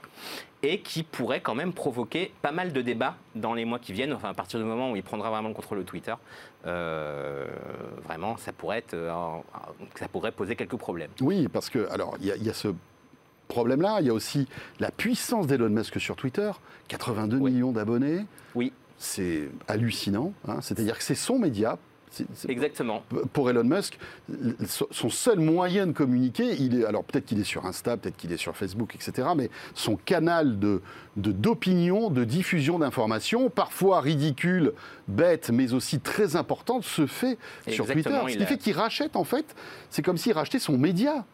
et 0.63 0.79
qui 0.79 1.03
pourrait 1.03 1.41
quand 1.41 1.55
même 1.55 1.73
provoquer 1.73 2.33
pas 2.41 2.51
mal 2.51 2.71
de 2.71 2.81
débats 2.81 3.15
dans 3.35 3.53
les 3.53 3.65
mois 3.65 3.79
qui 3.79 3.91
viennent, 3.91 4.13
enfin 4.13 4.29
à 4.29 4.33
partir 4.33 4.59
du 4.59 4.65
moment 4.65 4.91
où 4.91 4.95
il 4.95 5.03
prendra 5.03 5.29
vraiment 5.29 5.49
le 5.49 5.53
contrôle 5.53 5.79
de 5.79 5.83
Twitter. 5.83 6.13
Euh, 6.65 7.45
vraiment, 8.05 8.37
ça 8.37 8.53
pourrait, 8.53 8.77
être, 8.77 8.95
ça 9.95 10.07
pourrait 10.07 10.31
poser 10.31 10.55
quelques 10.55 10.77
problèmes. 10.77 11.11
Oui, 11.19 11.49
parce 11.49 11.69
que, 11.69 11.89
alors, 11.91 12.15
il 12.21 12.27
y, 12.27 12.49
a 12.49 12.53
ce 12.53 12.69
problème-là. 13.47 13.97
Il 14.01 14.07
y 14.07 14.09
a 14.09 14.13
aussi 14.13 14.47
la 14.79 14.91
puissance 14.91 15.47
d'Elon 15.47 15.69
Musk 15.69 15.99
sur 15.99 16.15
Twitter, 16.15 16.51
82 16.87 17.39
millions 17.39 17.71
d'abonnés. 17.71 18.25
Oui. 18.55 18.71
C'est 18.97 19.49
hallucinant. 19.67 20.33
Hein. 20.47 20.59
C'est-à-dire 20.61 20.97
que 20.97 21.03
c'est 21.03 21.15
son 21.15 21.39
média. 21.39 21.77
Exactement. 22.47 23.03
Pour 23.33 23.49
Elon 23.49 23.63
Musk, 23.63 23.97
son 24.91 25.09
seul 25.09 25.39
moyen 25.39 25.87
de 25.87 25.91
communiquer, 25.93 26.55
il 26.59 26.79
est, 26.79 26.85
alors 26.85 27.03
peut-être 27.03 27.25
qu'il 27.25 27.39
est 27.39 27.45
sur 27.45 27.65
Insta, 27.65 27.97
peut-être 27.97 28.17
qu'il 28.17 28.31
est 28.31 28.37
sur 28.37 28.55
Facebook, 28.55 28.95
etc., 28.95 29.29
mais 29.35 29.49
son 29.73 29.95
canal 29.95 30.59
de, 30.59 30.81
d'opinion, 31.15 32.09
de, 32.09 32.23
diffusion 32.23 32.79
d'informations, 32.79 33.49
parfois 33.49 34.01
ridicule, 34.01 34.73
bête, 35.07 35.49
mais 35.51 35.73
aussi 35.73 35.99
très 35.99 36.35
importante, 36.35 36.83
se 36.83 37.05
fait 37.05 37.37
sur 37.67 37.85
Twitter. 37.85 38.11
Ce 38.29 38.37
qui 38.37 38.45
fait 38.45 38.57
qu'il 38.57 38.75
rachète, 38.75 39.15
en 39.15 39.23
fait, 39.23 39.55
c'est 39.89 40.01
comme 40.01 40.17
s'il 40.17 40.33
rachetait 40.33 40.59
son 40.59 40.77
média. 40.77 41.25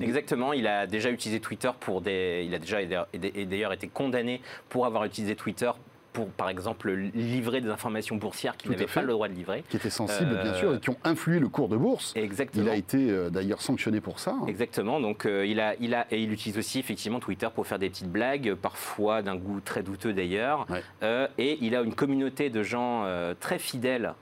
Exactement, 0.00 0.52
il 0.52 0.66
a 0.68 0.86
déjà 0.86 1.10
utilisé 1.10 1.40
Twitter 1.40 1.70
pour 1.80 2.00
des. 2.00 2.44
Il 2.46 2.54
a 2.54 2.58
déjà 2.60 2.78
d'ailleurs 2.84 3.72
été 3.72 3.88
condamné 3.88 4.40
pour 4.68 4.86
avoir 4.86 5.04
utilisé 5.04 5.34
Twitter 5.34 5.70
pour, 6.12 6.28
par 6.28 6.48
exemple, 6.48 6.90
livrer 6.90 7.60
des 7.60 7.68
informations 7.68 8.16
boursières 8.16 8.56
qu'il 8.56 8.70
n'avait 8.70 8.86
pas 8.86 9.02
le 9.02 9.12
droit 9.12 9.28
de 9.28 9.34
livrer. 9.34 9.64
Qui 9.68 9.76
étaient 9.76 9.90
sensibles, 9.90 10.40
bien 10.42 10.54
sûr, 10.54 10.74
et 10.74 10.80
qui 10.80 10.90
ont 10.90 10.98
influé 11.04 11.38
le 11.38 11.48
cours 11.48 11.68
de 11.68 11.76
bourse. 11.76 12.12
Exactement. 12.16 12.64
Il 12.64 12.68
a 12.68 12.76
été 12.76 13.10
euh, 13.10 13.30
d'ailleurs 13.30 13.62
sanctionné 13.62 14.00
pour 14.00 14.18
ça. 14.18 14.34
Exactement. 14.46 15.00
Donc, 15.00 15.26
euh, 15.26 15.46
il, 15.46 15.60
a, 15.60 15.74
il, 15.80 15.94
a, 15.94 16.06
et 16.10 16.22
il 16.22 16.32
utilise 16.32 16.58
aussi, 16.58 16.78
effectivement, 16.78 17.20
Twitter 17.20 17.48
pour 17.54 17.66
faire 17.66 17.78
des 17.78 17.88
petites 17.88 18.10
blagues, 18.10 18.54
parfois 18.54 19.22
d'un 19.22 19.36
goût 19.36 19.60
très 19.60 19.82
douteux 19.82 20.12
d'ailleurs. 20.12 20.66
Euh, 21.02 21.28
et 21.38 21.58
il 21.60 21.76
a 21.76 21.82
une 21.82 21.94
communauté 21.94 22.50
de 22.50 22.62
gens 22.62 23.04
très 23.40 23.58
fidèles 23.58 24.14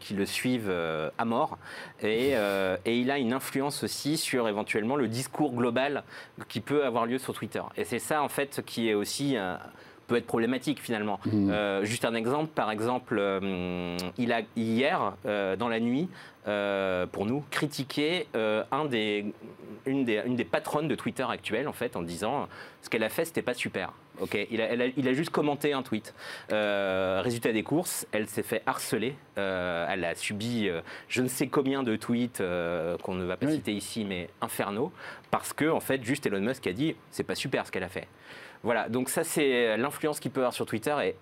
qui 0.00 0.14
le 0.14 0.26
suivent 0.26 0.72
à 1.18 1.24
mort. 1.24 1.58
Et, 2.02 2.32
et, 2.84 2.98
il 2.98 3.10
a 3.10 3.18
une 3.18 3.32
influence 3.32 3.84
aussi 3.84 4.16
sur 4.16 4.48
éventuellement 4.48 4.96
le 4.96 5.08
discours 5.08 5.52
global 5.52 6.02
qui 6.48 6.60
peut 6.60 6.84
avoir 6.84 7.06
lieu 7.06 7.18
sur 7.18 7.32
Twitter. 7.34 7.62
Et 7.76 7.84
c'est 7.84 7.98
ça, 7.98 8.22
en 8.22 8.28
fait, 8.28 8.62
qui 8.64 8.88
est 8.88 8.94
aussi 8.94 9.36
peut 10.06 10.16
être 10.16 10.26
problématique 10.26 10.80
finalement. 10.80 11.20
Mmh. 11.26 11.50
Euh, 11.50 11.84
juste 11.84 12.04
un 12.04 12.14
exemple, 12.14 12.50
par 12.54 12.70
exemple, 12.70 13.16
euh, 13.18 13.96
il 14.18 14.32
a 14.32 14.42
hier, 14.56 15.14
euh, 15.26 15.56
dans 15.56 15.68
la 15.68 15.80
nuit, 15.80 16.08
pour 16.44 17.26
nous, 17.26 17.44
critiqué 17.52 18.26
un 18.34 18.84
des, 18.86 19.26
une, 19.86 20.04
des, 20.04 20.22
une 20.26 20.34
des 20.34 20.44
patronnes 20.44 20.88
de 20.88 20.96
Twitter 20.96 21.24
actuelle, 21.28 21.68
en 21.68 21.72
fait, 21.72 21.94
en 21.94 22.02
disant 22.02 22.48
ce 22.82 22.90
qu'elle 22.90 23.04
a 23.04 23.08
fait, 23.08 23.24
c'était 23.24 23.42
pas 23.42 23.54
super. 23.54 23.92
Ok, 24.20 24.36
il 24.50 24.60
a, 24.60 24.74
il 24.74 25.08
a, 25.08 25.12
juste 25.14 25.30
commenté 25.30 25.72
un 25.72 25.82
tweet. 25.82 26.12
résultat 26.50 27.52
des 27.52 27.62
courses, 27.62 28.08
elle 28.10 28.26
s'est 28.26 28.42
fait 28.42 28.62
harceler. 28.66 29.14
elle 29.36 30.04
a 30.04 30.16
subi 30.16 30.68
je 31.08 31.22
ne 31.22 31.28
sais 31.28 31.46
combien 31.46 31.84
de 31.84 31.94
tweets 31.94 32.42
qu'on 33.04 33.14
ne 33.14 33.24
va 33.24 33.36
pas 33.36 33.48
citer 33.48 33.72
ici, 33.72 34.04
mais 34.04 34.28
infernaux, 34.40 34.90
parce 35.30 35.52
que 35.52 35.70
en 35.70 35.80
fait, 35.80 36.02
juste 36.02 36.26
Elon 36.26 36.40
Musk 36.40 36.66
a 36.66 36.72
dit 36.72 36.96
c'est 37.12 37.22
pas 37.22 37.36
super 37.36 37.64
ce 37.68 37.70
qu'elle 37.70 37.84
a 37.84 37.88
fait. 37.88 38.08
Voilà, 38.62 38.88
donc 38.88 39.08
ça 39.08 39.24
c'est 39.24 39.76
l'influence 39.76 40.20
qu'il 40.20 40.30
peut 40.30 40.40
avoir 40.40 40.54
sur 40.54 40.66
Twitter 40.66 40.94
est 41.02 41.16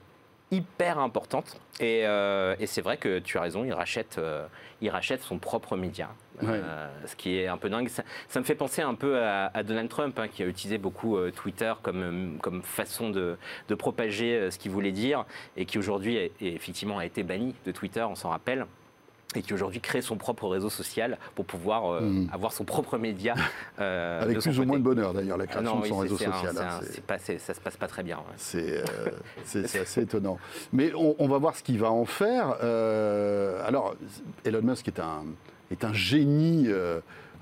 hyper 0.51 0.99
importante. 0.99 1.61
Et, 1.79 2.07
euh, 2.07 2.55
c'est 2.67 2.83
vrai 2.83 2.97
que 2.97 3.19
tu 3.21 3.39
as 3.39 3.41
raison, 3.41 3.65
il 3.65 3.73
rachète, 3.73 4.17
euh, 4.19 4.47
il 4.81 4.91
rachète 4.91 5.23
son 5.23 5.39
propre 5.39 5.77
média. 5.77 6.11
Euh, 6.43 6.89
ce 7.05 7.17
qui 7.17 7.37
est 7.37 7.49
un 7.49 7.59
peu 7.59 7.69
dingue. 7.69 7.89
Ça, 7.89 8.41
me 8.41 8.45
fait 8.45 8.55
penser 8.55 8.81
un 8.81 8.95
peu 8.95 9.23
à, 9.23 9.63
Donald 9.63 9.91
Trump, 9.91 10.19
hein, 10.19 10.27
qui 10.27 10.43
a 10.43 10.47
utilisé 10.47 10.79
beaucoup 10.79 11.19
Twitter 11.33 11.75
comme, 11.83 12.39
comme 12.41 12.63
façon 12.63 13.11
de, 13.11 13.37
de 13.69 13.75
propager 13.75 14.51
ce 14.51 14.59
qu'il 14.59 14.71
voulait 14.71 14.93
dire, 14.93 15.27
et 15.59 15.67
qui 15.67 15.77
aujourd'hui, 15.77 16.33
effectivement, 16.41 16.97
a 16.97 17.05
été 17.05 17.23
banni 17.23 17.55
de 17.67 17.73
Twitter, 17.73 18.03
on 18.09 18.15
s'en 18.15 18.31
rappelle 18.31 18.65
et 19.37 19.43
qui 19.43 19.55
aujourd'hui 19.55 19.81
crée 19.81 20.03
son 20.03 20.17
propre 20.17 20.49
réseau 20.49 20.71
social 20.71 21.19
pour 21.35 21.45
pouvoir 21.45 21.93
euh, 21.93 22.01
hmm. 22.01 22.29
avoir 22.33 22.53
son 22.53 22.65
propre 22.65 22.99
média. 22.99 23.35
Euh, 23.79 24.23
Avec 24.23 24.41
plus 24.41 24.59
ou 24.59 24.65
moins 24.65 24.79
de 24.79 24.85
bonheur 24.85 25.15
d'ailleurs, 25.15 25.39
la 25.39 25.47
création 25.47 25.81
de 25.81 25.87
son 25.87 25.99
réseau 25.99 26.19
social. 26.19 26.55
Hein, 26.59 26.81
pas, 27.07 27.19
ça 27.19 27.55
se 27.55 27.61
passe 27.61 27.77
pas 27.77 27.87
très 27.87 28.03
bien. 28.03 28.19
Euh, 28.55 28.83
c'est 29.45 29.81
assez 29.81 30.03
étonnant. 30.03 30.39
Mais 30.73 30.93
on, 30.95 31.27
va 31.29 31.39
voir 31.39 31.57
ce 31.57 31.63
qu'il 31.63 31.79
va 31.79 31.91
en 31.91 32.05
faire. 32.05 32.57
alors, 33.67 33.95
Elon 34.45 34.63
Musk 34.63 34.89
est 34.89 35.01
un, 35.01 35.25
est 35.71 35.85
un 35.85 35.95
génie 35.95 36.69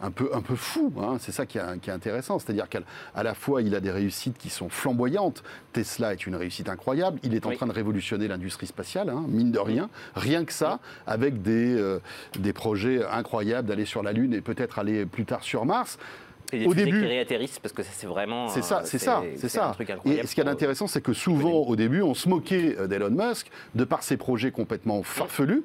un 0.00 0.10
peu, 0.10 0.30
un 0.32 0.40
peu 0.40 0.54
fou. 0.56 0.92
Hein. 1.00 1.16
C'est 1.18 1.32
ça 1.32 1.46
qui 1.46 1.58
est, 1.58 1.88
intéressant. 1.88 2.38
C'est-à-dire 2.38 2.68
qu'à 2.68 2.80
la 3.22 3.34
fois, 3.34 3.62
il 3.62 3.74
a 3.74 3.80
des 3.80 3.90
réussites 3.90 4.38
qui 4.38 4.50
sont 4.50 4.68
flamboyantes. 4.68 5.42
Tesla 5.72 6.12
est 6.12 6.26
une 6.26 6.36
réussite 6.36 6.68
incroyable. 6.68 7.18
Il 7.22 7.34
est 7.34 7.46
en 7.46 7.52
train 7.52 7.66
de 7.66 7.72
révolutionner 7.72 8.28
l'industrie 8.28 8.66
spatiale, 8.66 9.10
hein, 9.10 9.24
mine 9.28 9.50
de 9.50 9.58
rien. 9.58 9.90
Rien 10.14 10.44
que 10.44 10.52
ça, 10.52 10.80
avec 11.06 11.42
des, 11.42 11.74
euh, 11.74 12.00
des 12.38 12.52
projets 12.52 13.04
incroyables 13.04 13.68
d'aller 13.68 13.84
sur 13.84 14.02
la 14.02 14.12
Lune 14.12 14.34
et 14.34 14.40
peut-être 14.40 14.78
aller 14.78 15.06
plus 15.06 15.24
tard 15.24 15.42
sur 15.42 15.64
Mars. 15.64 15.98
Et 16.52 16.66
au 16.66 16.74
début, 16.74 17.00
qui 17.00 17.06
réatterrissent 17.06 17.58
parce 17.58 17.74
que 17.74 17.82
c'est 17.82 18.06
vraiment. 18.06 18.48
C'est 18.48 18.62
ça, 18.62 18.82
c'est 18.84 18.98
ça, 18.98 19.22
c'est 19.36 19.48
ça. 19.48 19.76
Et 20.06 20.26
ce 20.26 20.34
qui 20.34 20.40
est 20.40 20.48
intéressant, 20.48 20.86
c'est 20.86 21.02
que 21.02 21.12
souvent, 21.12 21.52
au 21.52 21.76
début, 21.76 22.02
on 22.02 22.14
se 22.14 22.28
moquait 22.28 22.76
euh, 22.78 22.86
d'Elon 22.86 23.10
Musk 23.10 23.50
de 23.74 23.84
par 23.84 24.02
ses 24.02 24.16
projets 24.16 24.50
complètement 24.50 25.02
farfelus. 25.02 25.64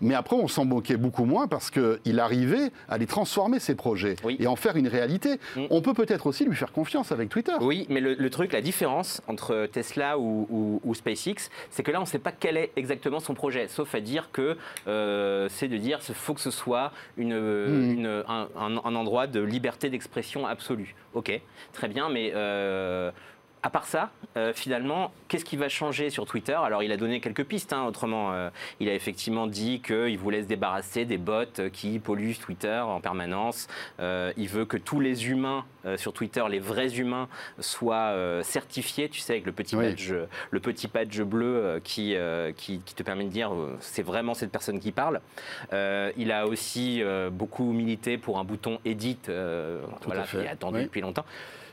Mais 0.00 0.14
après, 0.14 0.36
on 0.36 0.48
s'en 0.48 0.64
moquait 0.64 0.96
beaucoup 0.96 1.24
moins 1.24 1.46
parce 1.46 1.70
qu'il 1.70 2.20
arrivait 2.20 2.70
à 2.88 2.98
les 2.98 3.06
transformer, 3.06 3.58
ces 3.58 3.74
projets, 3.74 4.16
et 4.38 4.46
en 4.46 4.56
faire 4.56 4.76
une 4.76 4.88
réalité. 4.88 5.40
Mm. 5.56 5.64
On 5.70 5.80
peut 5.82 5.94
peut-être 5.94 6.26
aussi 6.26 6.44
lui 6.44 6.56
faire 6.56 6.72
confiance 6.72 7.12
avec 7.12 7.28
Twitter. 7.28 7.54
Oui, 7.60 7.86
mais 7.88 8.00
le, 8.00 8.30
truc, 8.30 8.52
la 8.52 8.60
différence 8.60 9.22
entre 9.28 9.66
Tesla 9.66 10.18
ou, 10.18 10.94
SpaceX, 10.94 11.50
c'est 11.70 11.82
que 11.82 11.90
là, 11.90 11.98
on 11.98 12.02
ne 12.02 12.08
sait 12.08 12.18
pas 12.18 12.32
quel 12.32 12.56
est 12.56 12.72
exactement 12.76 13.20
son 13.20 13.34
projet, 13.34 13.68
sauf 13.68 13.94
à 13.94 14.00
dire 14.00 14.30
que 14.32 14.56
euh, 14.86 15.48
c'est 15.50 15.68
de 15.68 15.76
dire 15.76 15.98
qu'il 15.98 16.14
faut 16.14 16.34
que 16.34 16.40
ce 16.40 16.50
soit 16.50 16.92
une, 17.16 17.36
mm. 17.36 18.24
un, 18.28 18.76
endroit 18.94 19.26
de 19.26 19.40
liberté 19.40 19.90
d'expression 19.90 20.46
absolue. 20.46 20.94
Ok, 21.14 21.40
très 21.72 21.88
bien, 21.88 22.08
mais... 22.08 22.32
Euh, 22.34 23.10
à 23.64 23.70
part 23.70 23.86
ça, 23.86 24.10
euh, 24.36 24.52
finalement, 24.52 25.10
qu'est-ce 25.26 25.44
qui 25.46 25.56
va 25.56 25.70
changer 25.70 26.10
sur 26.10 26.26
Twitter? 26.26 26.52
Alors, 26.52 26.82
il 26.82 26.92
a 26.92 26.98
donné 26.98 27.20
quelques 27.20 27.44
pistes. 27.44 27.72
Hein, 27.72 27.84
autrement, 27.86 28.34
euh, 28.34 28.50
il 28.78 28.90
a 28.90 28.94
effectivement 28.94 29.46
dit 29.46 29.80
qu'il 29.80 30.18
voulait 30.18 30.42
se 30.42 30.46
débarrasser 30.46 31.06
des 31.06 31.16
bots 31.16 31.70
qui 31.72 31.98
polluent 31.98 32.36
Twitter 32.38 32.78
en 32.78 33.00
permanence. 33.00 33.66
Euh, 34.00 34.34
il 34.36 34.48
veut 34.48 34.66
que 34.66 34.76
tous 34.76 35.00
les 35.00 35.30
humains 35.30 35.64
sur 35.96 36.14
Twitter, 36.14 36.42
les 36.48 36.60
vrais 36.60 36.98
humains, 36.98 37.28
soient 37.58 38.14
certifiés. 38.42 39.10
Tu 39.10 39.20
sais, 39.20 39.34
avec 39.34 39.46
le 39.46 39.52
petit 39.52 39.76
badge, 39.76 40.14
le 40.50 40.60
petit 40.60 40.88
badge 40.88 41.20
bleu 41.20 41.78
qui, 41.84 42.16
qui, 42.56 42.78
te 42.80 43.02
permet 43.02 43.24
de 43.24 43.28
dire 43.28 43.52
c'est 43.80 44.02
vraiment 44.02 44.32
cette 44.32 44.50
personne 44.50 44.80
qui 44.80 44.92
parle. 44.92 45.20
il 45.72 46.32
a 46.32 46.46
aussi 46.46 47.02
beaucoup 47.30 47.70
milité 47.72 48.16
pour 48.16 48.38
un 48.38 48.44
bouton 48.44 48.78
edit, 48.86 49.18
voilà, 50.06 50.22
qui 50.22 50.38
est 50.38 50.48
attendu 50.48 50.84
depuis 50.84 51.02
longtemps 51.02 51.26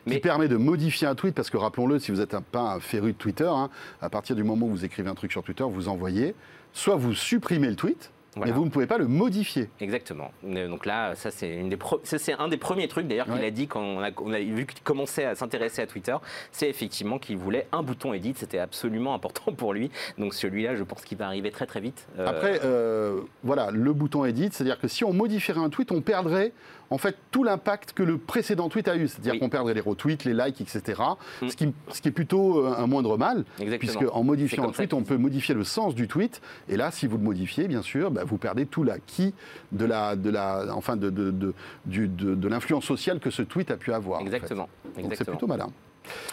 qui 0.08 0.20
permet 0.20 0.48
de 0.48 0.58
modifier 0.58 1.08
un 1.08 1.16
tweet, 1.16 1.36
parce 1.36 1.50
que 1.50 1.58
rappelons-le, 1.58 2.00
si 2.00 2.12
vous 2.12 2.18
n'êtes 2.18 2.38
pas 2.52 2.74
un 2.74 2.80
féru 2.80 3.14
de 3.14 3.18
Twitter, 3.18 3.50
hein, 3.50 3.70
à 4.02 4.10
partir 4.10 4.36
du 4.36 4.44
moment 4.44 4.66
où 4.68 4.70
vous 4.70 4.86
écrivez 4.86 5.10
un 5.10 5.16
truc 5.16 5.32
sur 5.32 5.44
Twitter, 5.44 5.64
vous 5.68 5.88
envoyez, 5.88 6.36
soit 6.74 6.96
vous 6.96 7.14
supprimez 7.14 7.70
le 7.70 7.76
tweet, 7.76 8.12
mais 8.38 8.52
vous 8.52 8.64
ne 8.64 8.70
pouvez 8.70 8.88
pas 8.88 8.98
le 8.98 9.08
modifier. 9.08 9.70
Exactement. 9.80 10.32
Donc 10.44 10.86
là, 10.86 11.16
ça 11.16 11.32
c'est 11.32 12.34
un 12.38 12.48
des 12.48 12.58
premiers 12.58 12.88
trucs 12.88 13.08
d'ailleurs 13.08 13.26
qu'il 13.26 13.44
a 13.44 13.52
dit 13.52 13.68
quand 13.68 13.82
on 13.82 14.34
a, 14.34 14.40
vu 14.40 14.66
qu'il 14.66 14.82
commençait 14.84 15.26
à 15.26 15.36
s'intéresser 15.36 15.82
à 15.82 15.88
Twitter, 15.88 16.16
c'est 16.52 16.70
effectivement 16.70 17.20
qu'il 17.20 17.38
voulait 17.38 17.68
un 17.72 17.84
bouton 17.84 18.14
edit, 18.14 18.34
c'était 18.38 18.60
absolument 18.60 19.14
important 19.22 19.52
pour 19.52 19.74
lui. 19.74 19.92
Donc 20.18 20.34
celui-là, 20.34 20.76
je 20.76 20.84
pense 20.84 21.04
qu'il 21.04 21.18
va 21.18 21.26
arriver 21.26 21.52
très 21.52 21.66
très 21.66 21.82
vite. 21.82 22.08
Euh, 22.20 22.28
Après, 22.28 22.62
euh, 22.64 23.22
voilà, 23.44 23.70
le 23.72 23.94
bouton 23.94 24.26
edit, 24.26 24.50
c'est-à-dire 24.52 24.80
que 24.80 24.88
si 24.88 25.04
on 25.04 25.14
modifierait 25.14 25.60
un 25.60 25.70
tweet, 25.70 25.92
on 25.92 26.02
perdrait 26.02 26.54
en 26.92 26.98
fait 26.98 27.16
tout 27.32 27.44
l'impact 27.44 27.94
que 27.94 28.04
le 28.04 28.18
précédent 28.18 28.70
tweet 28.70 28.88
a 28.88 28.96
eu. 28.96 29.08
C'est-à-dire 29.08 29.40
qu'on 29.40 29.50
perdrait 29.50 29.74
les 29.74 29.82
retweets, 29.82 30.26
les 30.26 30.34
likes, 30.34 30.62
etc. 30.62 31.02
Mm. 31.42 31.50
Ce, 31.50 31.56
qui, 31.56 31.74
ce, 31.90 32.02
qui, 32.02 32.10
est 32.10 32.12
plutôt 32.12 32.66
euh, 32.66 32.76
un 32.78 32.86
moindre 32.86 33.18
mal, 33.18 33.46
puisque 33.80 34.06
en 34.12 34.24
modifiant 34.24 34.68
un 34.68 34.72
tweet, 34.72 34.94
on 34.94 35.04
peut 35.04 35.18
modifier 35.18 35.56
le 35.56 35.64
sens 35.64 35.96
du 35.96 36.08
tweet. 36.08 36.42
Et 36.70 36.78
là, 36.78 36.92
si 36.92 37.08
vous 37.08 37.18
le 37.18 37.24
modifiez, 37.24 37.68
bien 37.68 37.82
sûr, 37.82 38.12
bah, 38.12 38.24
vous 38.26 38.38
perdez 38.38 38.66
tout 38.66 38.84
l'acquis 38.84 39.34
de 39.72 39.86
la, 39.86 40.16
de 40.16 40.30
la, 40.30 40.66
enfin 40.76 40.98
de, 40.98 41.10
de, 41.10 41.32
de, 41.32 41.56
de 41.86 42.48
l'influence 42.48 42.86
sociale 42.86 43.20
que 43.20 43.32
ce 43.32 43.42
tweet 43.42 43.72
a 43.72 43.78
pu 43.78 43.94
avoir. 43.94 44.22
Exactement. 44.22 44.70
Donc 45.00 45.16
c'est 45.16 45.26
plutôt 45.26 45.48
malin. 45.48 45.70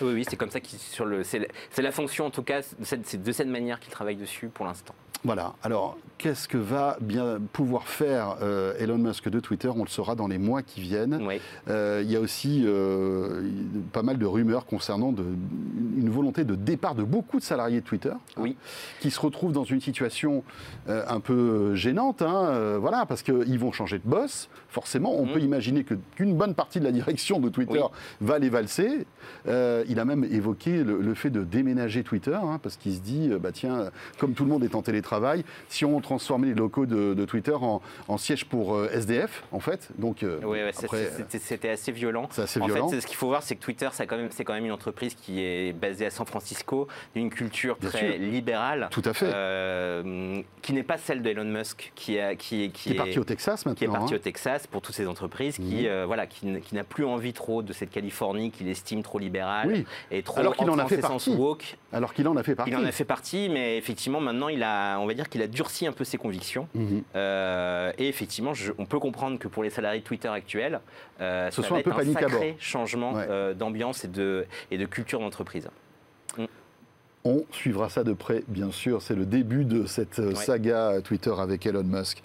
Oui, 0.00 0.12
oui, 0.14 0.25
c'est 0.28 0.37
comme 0.37 0.50
ça 0.50 0.60
qu'il 0.60 0.78
sur 0.78 1.04
le, 1.04 1.22
c'est 1.25 1.48
la 1.76 1.92
fonction 1.92 2.26
en 2.26 2.30
tout 2.30 2.42
cas, 2.42 2.60
c'est 2.82 3.22
de 3.22 3.32
cette 3.32 3.48
manière 3.48 3.80
qu'il 3.80 3.92
travaille 3.92 4.16
dessus 4.16 4.48
pour 4.48 4.66
l'instant. 4.66 4.94
Voilà. 5.25 5.54
Alors, 5.64 5.98
qu'est-ce 6.16 6.46
que 6.46 6.58
va 6.58 6.96
bien 7.00 7.38
pouvoir 7.52 7.88
faire 7.88 8.37
euh, 8.40 8.75
Elon 8.78 8.98
Musk 8.98 9.28
de 9.28 9.40
Twitter? 9.40 9.68
On 9.68 9.82
le 9.82 9.88
saura 9.88 10.14
dans 10.14 10.28
les 10.28 10.38
mois 10.38 10.62
qui 10.62 10.80
viennent. 10.80 11.20
Euh, 11.68 12.02
il 12.04 12.10
y 12.10 12.14
a 12.14 12.20
aussi 12.20 12.62
euh, 12.64 13.42
pas 13.92 14.02
mal 14.02 14.18
de 14.18 14.26
rumeurs 14.26 14.64
concernant 14.64 15.10
de, 15.10 15.25
une 15.96 16.08
volonté 16.08 16.44
de 16.44 16.54
départ 16.54 16.94
de 16.94 17.02
beaucoup 17.02 17.38
de 17.38 17.44
salariés 17.44 17.80
de 17.80 17.87
Twitter, 17.87 18.12
hein, 18.37 18.44
qui 19.00 19.10
se 19.10 19.20
retrouvent 19.20 19.52
dans 19.52 19.64
une 19.64 19.80
situation 19.80 20.44
un 20.87 21.20
peu 21.20 21.75
gênante, 21.75 22.22
hein, 22.22 22.78
voilà, 22.78 23.04
parce 23.06 23.22
qu'ils 23.22 23.58
vont 23.58 23.72
changer 23.72 23.98
de 23.98 24.08
boss. 24.08 24.48
Forcément, 24.68 25.18
on 25.18 25.26
mm. 25.26 25.32
peut 25.32 25.40
imaginer 25.40 25.84
qu'une 25.84 26.37
bonne 26.37 26.54
partie 26.54 26.78
de 26.78 26.84
la 26.84 26.92
direction 26.92 27.40
de 27.40 27.48
Twitter 27.48 27.82
va 28.20 28.38
les 28.38 28.50
valser. 28.50 29.06
il 29.46 30.00
a 30.00 30.04
même 30.04 30.25
évoqué 30.25 30.84
le, 30.84 31.14
fait 31.14 31.30
de 31.30 31.42
déménager 31.42 32.04
Twitter, 32.04 32.38
hein, 32.40 32.60
parce 32.62 32.76
qu'il 32.76 32.94
se 32.94 33.00
dit, 33.00 33.30
bah 33.40 33.50
tiens, 33.52 33.90
comme 34.18 34.34
tout 34.34 34.44
le 34.44 34.50
monde 34.50 34.62
est 34.64 34.75
en 34.75 34.82
télétravail 34.82 35.08
travail, 35.08 35.44
si 35.68 35.84
on 35.84 36.00
transformait 36.00 36.48
les 36.48 36.54
locaux 36.54 36.87
de, 36.87 37.25
Twitter 37.25 37.54
en, 37.54 38.18
siège 38.18 38.44
pour 38.44 38.75
euh, 38.75 38.90
SDF, 38.92 39.44
en 39.52 39.60
fait. 39.60 39.88
Donc, 39.98 40.22
euh, 40.22 40.40
oui, 40.44 40.58
c'était 41.28 41.70
assez 41.70 41.92
violent. 41.92 42.28
C'est 42.30 42.42
assez 42.42 42.60
en 42.60 42.66
violent. 42.66 42.88
Fait, 42.88 43.00
ce 43.00 43.06
qu'il 43.06 43.16
faut 43.16 43.28
voir, 43.28 43.42
c'est 43.42 43.56
que 43.56 43.62
Twitter, 43.62 43.88
c'est 43.92 44.06
quand, 44.06 44.16
même, 44.16 44.28
quand 44.44 44.52
même 44.52 44.66
une 44.66 44.72
entreprise 44.72 45.14
qui 45.14 45.40
est 45.40 45.72
basée 45.72 46.06
à 46.06 46.10
San 46.10 46.26
Francisco, 46.26 46.88
d'une 47.14 47.30
culture 47.30 47.78
très 47.78 48.18
libérale. 48.18 48.88
Tout 48.90 49.02
à 49.04 49.14
fait. 49.14 49.30
Euh, 49.32 50.42
qui 50.62 50.72
n'est 50.72 50.82
pas 50.82 50.98
celle 50.98 51.22
d'Elon 51.22 51.44
Musk, 51.44 51.92
qui, 51.94 52.18
a, 52.18 52.34
qui, 52.34 52.70
qui, 52.70 52.92
est 52.92 52.94
parti 52.94 53.18
au 53.18 53.25
Texas 53.25 53.64
maintenant. 53.64 53.78
Qui 53.78 53.84
est 53.84 53.88
parti 53.88 54.14
hein. 54.14 54.16
au 54.16 54.20
Texas 54.20 54.66
pour 54.70 54.82
toutes 54.82 54.94
ces 54.94 55.06
entreprises, 55.06 55.56
qui, 55.56 55.87
mhm. 55.87 56.04
voilà, 56.04 56.26
qui, 56.26 56.46
n'a 56.72 56.84
plus 56.84 57.04
envie 57.04 57.32
trop 57.32 57.62
de 57.62 57.72
cette 57.72 57.90
Californie 57.90 58.50
qu'il 58.50 58.68
estime 58.68 59.02
trop 59.02 59.18
libérale 59.18 59.84
et 60.10 60.22
trop 60.22 60.38
Alors 60.38 60.56
qu'il 60.56 60.70
en 60.70 60.78
a 60.78 60.87
fait 60.87 60.98
partie. 60.98 61.34
Alors 61.92 62.12
qu'il 62.12 62.28
en 62.28 62.37
a 62.37 62.42
fait 62.42 62.54
partie. 62.54 62.70
Il 62.70 62.76
en 62.76 62.84
a 62.84 62.92
fait 62.92 63.04
partie, 63.04 63.48
mais 63.48 63.76
effectivement, 63.78 64.20
maintenant, 64.20 64.48
il 64.48 64.62
a 64.62 64.98
on 64.98 65.06
va 65.06 65.14
dire 65.14 65.28
qu'il 65.28 65.42
a 65.42 65.46
durci 65.46 65.87
un 65.87 65.92
peu 65.92 66.04
ses 66.04 66.18
convictions. 66.18 66.68
Mhm. 66.75 67.02
Euh, 67.16 67.92
et 67.98 68.08
effectivement, 68.08 68.52
on 68.78 68.87
peut 68.87 68.98
comprendre 68.98 69.38
que 69.38 69.48
pour 69.48 69.62
les 69.62 69.70
salariés 69.70 70.00
de 70.00 70.04
Twitter 70.04 70.28
actuels, 70.28 70.80
euh, 71.20 71.50
ce 71.50 71.62
soit 71.62 71.78
un 71.78 71.82
peu 71.82 71.92
un 71.92 72.12
sacré 72.12 72.56
changement 72.58 73.14
euh, 73.16 73.54
d'ambiance 73.54 74.04
et 74.04 74.08
de, 74.08 74.46
et 74.70 74.78
de 74.78 74.87
culture 74.87 75.20
d'entreprise. 75.20 75.68
On 77.30 77.44
suivra 77.52 77.90
ça 77.90 78.04
de 78.04 78.14
près, 78.14 78.42
bien 78.49 78.73
sûr. 78.73 79.02
C'est 79.02 79.14
le 79.14 79.26
début 79.26 79.66
de 79.66 79.85
cette 79.85 80.35
saga 80.35 80.94
Twitter 81.04 81.35
avec 81.38 81.66
Elon 81.66 81.85
Musk. 81.85 82.23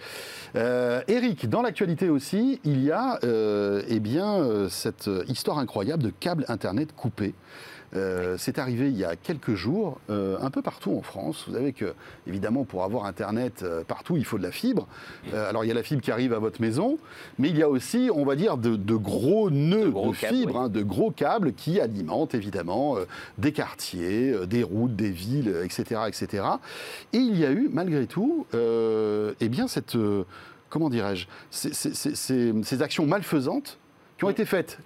Eric, 0.55 1.49
dans 1.49 1.61
l'actualité 1.61 2.09
aussi, 2.09 2.61
il 2.63 2.81
y 2.81 2.89
a 2.89 3.19
eh 3.21 3.99
bien, 3.99 4.69
cette 4.69 5.09
histoire 5.27 5.57
incroyable 5.57 6.03
de 6.03 6.09
câbles 6.09 6.45
Internet 6.47 6.95
coupés. 6.95 7.33
Euh, 7.95 8.35
c'est 8.37 8.59
arrivé 8.59 8.89
il 8.89 8.97
y 8.97 9.05
a 9.05 9.15
quelques 9.15 9.53
jours, 9.53 9.99
euh, 10.09 10.37
un 10.41 10.49
peu 10.49 10.61
partout 10.61 10.95
en 10.97 11.01
France. 11.01 11.45
Vous 11.47 11.53
savez 11.53 11.73
que, 11.73 11.93
évidemment, 12.27 12.63
pour 12.63 12.83
avoir 12.83 13.05
Internet 13.05 13.61
euh, 13.63 13.83
partout, 13.83 14.17
il 14.17 14.25
faut 14.25 14.37
de 14.37 14.43
la 14.43 14.51
fibre. 14.51 14.87
alors, 15.33 15.63
il 15.63 15.67
y 15.67 15.71
a 15.71 15.73
la 15.73 15.83
fibre 15.83 16.01
qui 16.01 16.11
arrive 16.11 16.33
à 16.33 16.39
votre 16.39 16.61
maison, 16.61 16.97
mais 17.37 17.49
il 17.49 17.57
y 17.57 17.63
a 17.63 17.69
aussi, 17.69 18.09
on 18.13 18.25
va 18.25 18.35
dire, 18.35 18.57
de, 18.57 18.95
gros 18.95 19.49
nœuds 19.49 19.91
de, 19.91 20.11
fibre, 20.13 20.57
hein, 20.57 20.69
de 20.69 20.81
gros 20.81 21.11
câbles 21.11 21.53
qui 21.53 21.79
alimentent, 21.79 22.35
évidemment, 22.35 22.97
des 23.37 23.51
quartiers, 23.51 24.45
des 24.47 24.63
routes, 24.63 24.95
des 24.95 25.11
villes, 25.11 25.55
etc., 25.63 26.01
etc. 26.07 26.43
Et 27.13 27.17
il 27.17 27.37
y 27.37 27.45
a 27.45 27.51
eu, 27.51 27.69
malgré 27.71 28.07
tout, 28.07 28.45
eh 28.53 29.49
bien, 29.49 29.67
cette 29.67 29.97
comment 30.73 30.89
dirais-je, 30.89 31.27
ces, 31.51 32.81
actions 32.81 33.05
malfaisantes 33.05 33.77
qui 34.23 34.27
ont 34.27 34.31
été 34.31 34.45
faites 34.45 34.79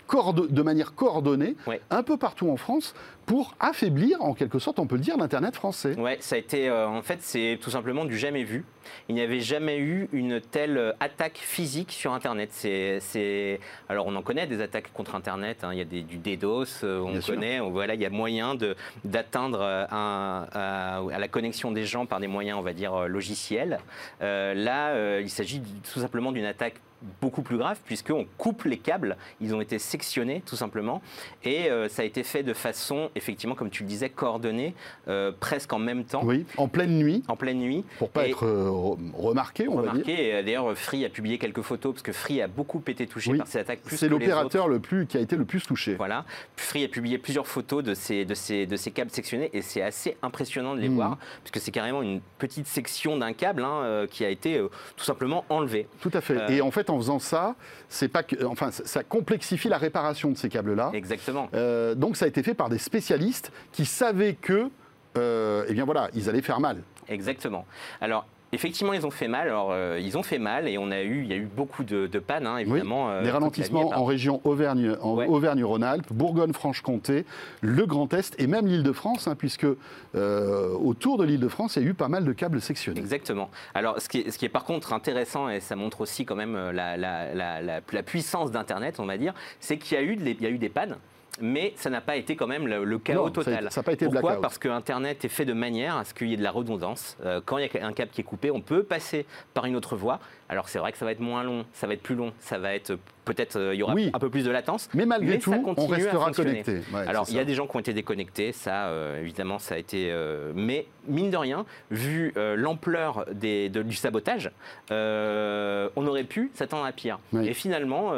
de 0.49 0.61
manière 0.61 0.95
coordonnée 0.95 1.55
un 1.89 2.03
peu 2.03 2.17
partout 2.17 2.49
en 2.49 2.57
France 2.57 2.93
pour 3.27 3.55
affaiblir, 3.59 4.23
en 4.23 4.33
quelque 4.33 4.57
sorte, 4.57 4.79
on 4.79 4.87
peut 4.87 4.95
le 4.95 5.01
dire, 5.01 5.17
l'Internet 5.17 5.53
français. 5.53 5.95
Oui, 5.97 6.11
ça 6.21 6.37
a 6.37 6.39
été, 6.39 6.69
euh, 6.69 6.87
en 6.87 7.01
fait, 7.01 7.17
c'est 7.21 7.59
tout 7.61 7.69
simplement 7.69 8.05
du 8.05 8.17
jamais 8.17 8.45
vu. 8.45 8.63
Il 9.09 9.15
n'y 9.15 9.21
avait 9.21 9.41
jamais 9.41 9.79
eu 9.79 10.07
une 10.13 10.39
telle 10.39 10.77
euh, 10.77 10.93
attaque 11.01 11.37
physique 11.37 11.91
sur 11.91 12.13
Internet. 12.13 12.51
C'est, 12.53 13.59
alors, 13.89 14.07
on 14.07 14.15
en 14.15 14.21
connaît 14.21 14.47
des 14.47 14.61
attaques 14.61 14.93
contre 14.93 15.13
Internet. 15.13 15.65
Hein. 15.65 15.73
Il 15.73 15.77
y 15.77 15.81
a 15.81 15.85
des, 15.85 16.03
du 16.03 16.19
DDoS, 16.19 16.85
euh, 16.85 17.01
on 17.01 17.19
connaît. 17.19 17.59
Voilà, 17.59 17.95
il 17.95 18.01
y 18.01 18.05
a 18.05 18.09
moyen 18.09 18.55
de, 18.55 18.77
d'atteindre 19.03 19.61
à, 19.61 21.01
la 21.05 21.27
connexion 21.27 21.73
des 21.73 21.83
gens 21.83 22.05
par 22.05 22.21
des 22.21 22.27
moyens, 22.27 22.57
on 22.57 22.63
va 22.63 22.71
dire, 22.71 23.09
logiciels. 23.09 23.79
là, 24.21 25.19
il 25.19 25.29
s'agit 25.29 25.61
tout 25.61 25.99
simplement 25.99 26.31
d'une 26.31 26.45
attaque 26.45 26.75
beaucoup 27.21 27.41
plus 27.41 27.57
grave 27.57 27.79
puisqu'on 27.85 28.25
coupe 28.37 28.63
les 28.63 28.77
câbles, 28.77 29.17
ils 29.41 29.53
ont 29.53 29.61
été 29.61 29.79
sectionnés 29.79 30.41
tout 30.45 30.55
simplement 30.55 31.01
et 31.43 31.69
ça 31.89 32.01
a 32.01 32.05
été 32.05 32.23
fait 32.23 32.43
de 32.43 32.53
façon 32.53 33.09
effectivement, 33.15 33.55
comme 33.55 33.69
tu 33.69 33.83
le 33.83 33.89
disais, 33.89 34.09
coordonnées, 34.09 34.73
euh, 35.07 35.31
presque 35.37 35.73
en 35.73 35.79
même 35.79 36.05
temps. 36.05 36.21
Oui, 36.23 36.45
en 36.57 36.67
pleine 36.67 36.97
nuit. 36.97 37.23
En 37.27 37.35
pleine 37.35 37.59
nuit. 37.59 37.83
Pour 37.99 38.09
pas 38.09 38.27
être 38.27 38.45
euh, 38.45 38.69
remarqué, 39.13 39.67
on 39.67 39.77
remarqué, 39.77 39.99
va 39.99 40.03
dire. 40.03 40.35
Euh, 40.35 40.43
d'ailleurs, 40.43 40.77
Free 40.77 41.05
a 41.05 41.09
publié 41.09 41.37
quelques 41.37 41.61
photos, 41.61 41.93
parce 41.93 42.03
que 42.03 42.11
Free 42.11 42.41
a 42.41 42.47
beaucoup 42.47 42.81
été 42.87 43.07
touché 43.07 43.35
par 43.35 43.47
cette 43.47 43.69
attaque. 43.69 43.79
C'est 43.87 44.09
l'opérateur 44.09 44.67
le 44.67 44.79
plus 44.79 45.05
qui 45.07 45.17
a 45.17 45.19
été 45.19 45.35
le 45.35 45.45
plus 45.45 45.65
touché. 45.65 45.95
Voilà. 45.95 46.25
Free 46.55 46.83
a 46.83 46.87
publié 46.87 47.17
plusieurs 47.17 47.47
photos 47.47 47.83
de 47.83 47.93
ces, 47.93 48.25
de 48.25 48.33
ces, 48.33 48.65
de 48.65 48.75
ces 48.75 48.91
câbles 48.91 49.11
sectionnés, 49.11 49.49
et 49.53 49.61
c'est 49.61 49.81
assez 49.81 50.17
impressionnant 50.21 50.75
de 50.75 50.81
les 50.81 50.89
mhm. 50.89 50.95
voir, 50.95 51.17
puisque 51.43 51.63
c'est 51.63 51.71
carrément 51.71 52.01
une 52.01 52.21
petite 52.37 52.67
section 52.67 53.17
d'un 53.17 53.33
câble 53.33 53.63
hein, 53.63 54.05
qui 54.09 54.25
a 54.25 54.29
été 54.29 54.61
tout 54.95 55.05
simplement 55.05 55.45
enlevé. 55.49 55.87
Tout 56.01 56.11
à 56.13 56.21
fait. 56.21 56.51
Et 56.51 56.61
en 56.61 56.71
fait, 56.71 56.86
en 56.89 56.97
faisant 56.97 57.19
ça, 57.19 57.55
c'est 57.89 58.07
pas 58.07 58.23
que, 58.23 58.43
enfin, 58.45 58.71
ça 58.71 59.03
complexifie 59.03 59.69
la 59.69 59.77
réparation 59.77 60.31
de 60.31 60.37
ces 60.37 60.49
câbles-là. 60.49 60.91
Exactement. 60.93 61.49
donc 61.95 62.17
ça 62.17 62.25
a 62.25 62.27
été 62.27 62.43
fait 62.43 62.53
par 62.53 62.69
des 62.69 62.77
spécialistes 62.77 63.51
qui 63.71 63.85
savaient 63.85 64.33
que, 64.33 64.69
euh, 65.17 65.65
eh 65.67 65.73
bien 65.73 65.85
voilà, 65.85 66.09
ils 66.13 66.29
allaient 66.29 66.41
faire 66.41 66.59
mal. 66.59 66.81
Exactement. 67.09 67.65
Alors, 68.01 68.25
Effectivement, 68.53 68.93
ils 68.93 69.05
ont 69.05 69.11
fait 69.11 69.27
mal. 69.27 69.49
Alors, 69.49 69.69
euh, 69.71 69.99
ils 70.01 70.17
ont 70.17 70.23
fait 70.23 70.39
mal 70.39 70.67
et 70.67 70.77
on 70.77 70.89
a 70.89 71.01
eu, 71.01 71.23
il 71.23 71.27
y 71.27 71.33
a 71.33 71.35
eu 71.35 71.45
beaucoup 71.45 71.83
de, 71.83 72.07
pannes, 72.19 72.47
hein, 72.47 72.57
évidemment. 72.57 73.09
Euh, 73.09 73.23
des 73.23 73.31
ralentissements 73.31 73.89
en 73.89 74.05
région 74.05 74.41
Auvergne, 74.45 74.95
en 75.01 75.17
Auvergne-Rhône-Alpes, 75.17 76.11
Bourgogne-Franche-Comté, 76.13 77.25
le 77.61 77.85
Grand 77.85 78.13
Est 78.13 78.35
et 78.39 78.47
même 78.47 78.67
l'Île-de-France, 78.67 79.27
hein, 79.27 79.35
puisque 79.35 79.67
euh, 80.15 80.69
autour 80.75 81.17
de 81.17 81.25
l'Île-de-France, 81.25 81.75
il 81.75 81.83
y 81.83 81.85
a 81.85 81.89
eu 81.89 81.93
pas 81.93 82.07
mal 82.07 82.23
de 82.23 82.31
câbles 82.31 82.61
sectionnés. 82.61 82.99
Exactement. 82.99 83.49
Alors, 83.73 84.01
ce 84.01 84.07
qui, 84.07 84.19
est, 84.19 84.31
ce 84.31 84.37
qui 84.37 84.45
est 84.45 84.49
par 84.49 84.63
contre 84.63 84.93
intéressant 84.93 85.49
et 85.49 85.59
ça 85.59 85.75
montre 85.75 86.01
aussi 86.01 86.25
quand 86.25 86.35
même 86.35 86.55
la, 86.71 86.95
la 86.97 88.03
puissance 88.03 88.51
d'Internet, 88.51 88.99
on 88.99 89.05
va 89.05 89.17
dire, 89.17 89.33
c'est 89.59 89.77
qu'il 89.77 89.97
y 89.97 89.99
a 89.99 90.03
eu, 90.03 90.17
il 90.19 90.41
y 90.41 90.45
a 90.45 90.49
eu 90.49 90.57
des 90.57 90.69
pannes 90.69 90.97
mais 91.39 91.73
ça 91.75 91.89
n'a 91.89 92.01
pas 92.01 92.15
été 92.15 92.35
quand 92.35 92.47
même 92.47 92.67
le, 92.67 92.99
chaos 92.99 93.29
total. 93.29 93.67
Ça 93.71 93.81
n'a 93.81 93.83
pas 93.83 93.93
été 93.93 94.05
Pourquoi 94.05 94.41
Parce 94.41 94.57
que 94.57 94.69
Internet 94.69 95.23
est 95.25 95.29
fait 95.29 95.45
de 95.45 95.53
manière 95.53 95.97
à 95.97 96.03
ce 96.03 96.13
qu'il 96.13 96.27
y 96.27 96.33
ait 96.33 96.37
de 96.37 96.43
la 96.43 96.51
redondance. 96.51 97.17
Euh, 97.25 97.41
quand 97.45 97.57
il 97.57 97.69
y 97.71 97.77
a 97.77 97.85
un 97.85 97.93
câble 97.93 98.11
qui 98.11 98.21
est 98.21 98.23
coupé, 98.23 98.51
on 98.51 98.61
peut 98.61 98.83
passer 98.83 99.25
par 99.53 99.65
une 99.65 99.75
autre 99.75 99.95
voie. 99.95 100.19
Alors 100.49 100.69
c'est 100.69 100.79
vrai 100.79 100.91
que 100.91 100.97
ça 100.97 101.05
va 101.05 101.11
être 101.11 101.19
moins 101.19 101.43
long, 101.43 101.65
ça 101.73 101.87
va 101.87 101.93
être 101.93 102.03
plus 102.03 102.15
long, 102.15 102.33
ça 102.39 102.57
va 102.57 102.73
être 102.73 102.97
peut-être 103.27 103.57
euh, 103.57 103.75
il 103.75 103.79
y 103.79 103.83
aura 103.83 103.93
un 103.93 104.19
peu 104.19 104.29
plus 104.29 104.45
de 104.45 104.51
latence. 104.51 104.89
Mais 104.93 105.05
malgré 105.05 105.39
tout, 105.39 105.53
on 105.53 105.87
restera 105.87 106.31
connecté. 106.31 106.81
Alors 106.93 107.25
il 107.29 107.35
y 107.35 107.39
a 107.39 107.45
des 107.45 107.53
gens 107.53 107.67
qui 107.67 107.75
ont 107.75 107.79
été 107.79 107.93
déconnectés, 107.93 108.51
ça 108.51 108.87
euh, 108.87 109.21
évidemment 109.21 109.59
ça 109.59 109.75
a 109.75 109.77
été. 109.77 110.13
mais 110.55 110.85
mine 111.07 111.31
de 111.31 111.37
rien, 111.37 111.65
vu 111.91 112.33
l'ampleur 112.55 113.25
du 113.33 113.93
sabotage, 113.93 114.51
on 114.89 116.07
aurait 116.07 116.23
pu 116.23 116.51
s'attendre 116.53 116.85
à 116.85 116.91
pire. 116.91 117.19
Et 117.43 117.53
finalement, 117.53 118.11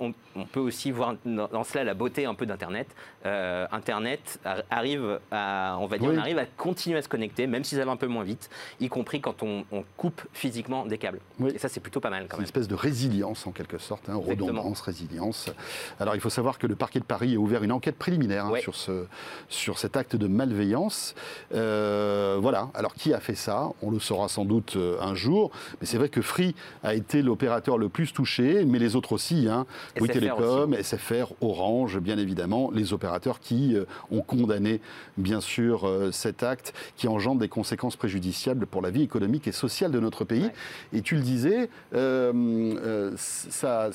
on, 0.00 0.12
peut 0.52 0.60
aussi 0.60 0.90
voir 0.90 1.14
dans, 1.24 1.64
cela 1.64 1.84
la 1.84 1.94
beauté 1.94 2.26
un 2.26 2.34
peu 2.34 2.46
d'Internet. 2.46 2.88
Internet 3.24 4.40
arrive 4.70 5.20
à, 5.30 5.76
on 5.80 5.86
va 5.86 5.98
dire, 5.98 6.10
on 6.10 6.18
arrive 6.18 6.38
à 6.38 6.46
continuer 6.46 6.98
à 6.98 7.02
se 7.02 7.08
connecter, 7.08 7.46
même 7.46 7.64
si 7.64 7.74
ça 7.76 7.84
va 7.84 7.92
un 7.92 7.96
peu 7.96 8.06
moins 8.06 8.24
vite, 8.24 8.50
y 8.80 8.88
compris 8.88 9.20
quand 9.20 9.42
on, 9.42 9.64
coupe 9.96 10.22
physiquement 10.32 10.86
des 10.86 10.98
câbles. 10.98 11.20
Et 11.54 11.58
ça 11.58 11.68
c'est 11.76 11.80
plutôt 11.80 12.00
pas 12.00 12.08
mal 12.08 12.26
quand 12.26 12.38
même. 12.38 12.40
Une 12.40 12.46
espèce 12.46 12.68
de 12.68 12.74
résilience 12.74 13.46
en 13.46 13.52
quelque 13.52 13.76
sorte, 13.76 14.08
hein, 14.08 14.16
redondance, 14.16 14.80
résilience. 14.80 15.50
Alors 16.00 16.14
il 16.14 16.22
faut 16.22 16.30
savoir 16.30 16.58
que 16.58 16.66
le 16.66 16.74
parquet 16.74 17.00
de 17.00 17.04
Paris 17.04 17.34
a 17.34 17.38
ouvert 17.38 17.62
une 17.62 17.72
enquête 17.72 17.96
préliminaire 17.96 18.46
hein, 18.46 18.54
sur, 18.62 18.74
ce, 18.74 19.04
sur 19.50 19.78
cet 19.78 19.94
acte 19.94 20.16
de 20.16 20.26
malveillance. 20.26 21.14
Euh, 21.54 22.38
voilà, 22.40 22.70
alors 22.72 22.94
qui 22.94 23.12
a 23.12 23.20
fait 23.20 23.34
ça? 23.34 23.68
On 23.82 23.90
le 23.90 23.98
saura 23.98 24.30
sans 24.30 24.46
doute 24.46 24.76
euh, 24.76 24.96
un 25.02 25.14
jour, 25.14 25.50
mais 25.78 25.86
c'est 25.86 25.98
vrai 25.98 26.08
que 26.08 26.22
Free 26.22 26.54
a 26.82 26.94
été 26.94 27.20
l'opérateur 27.20 27.76
le 27.76 27.90
plus 27.90 28.14
touché, 28.14 28.64
mais 28.64 28.78
les 28.78 28.96
autres 28.96 29.12
aussi, 29.12 29.46
hein, 29.46 29.66
Bouygues 29.98 30.12
Télécom, 30.12 30.74
SFR, 30.82 31.34
Orange, 31.42 31.98
bien 31.98 32.16
évidemment, 32.16 32.70
les 32.72 32.94
opérateurs 32.94 33.38
qui 33.38 33.76
euh, 33.76 33.84
ont 34.10 34.22
condamné 34.22 34.80
bien 35.18 35.42
sûr 35.42 35.86
cet 36.10 36.42
acte 36.42 36.72
qui 36.96 37.06
engendre 37.06 37.40
des 37.40 37.48
conséquences 37.48 37.96
préjudiciables 37.96 38.66
pour 38.66 38.80
la 38.80 38.88
vie 38.88 39.02
économique 39.02 39.46
et 39.46 39.52
sociale 39.52 39.90
de 39.90 40.00
notre 40.00 40.24
pays. 40.24 40.50
Et 40.94 41.02
tu 41.02 41.16
le 41.16 41.20
disais, 41.20 41.65
euh, 41.94 42.32
euh, 42.34 43.12
ça, 43.16 43.90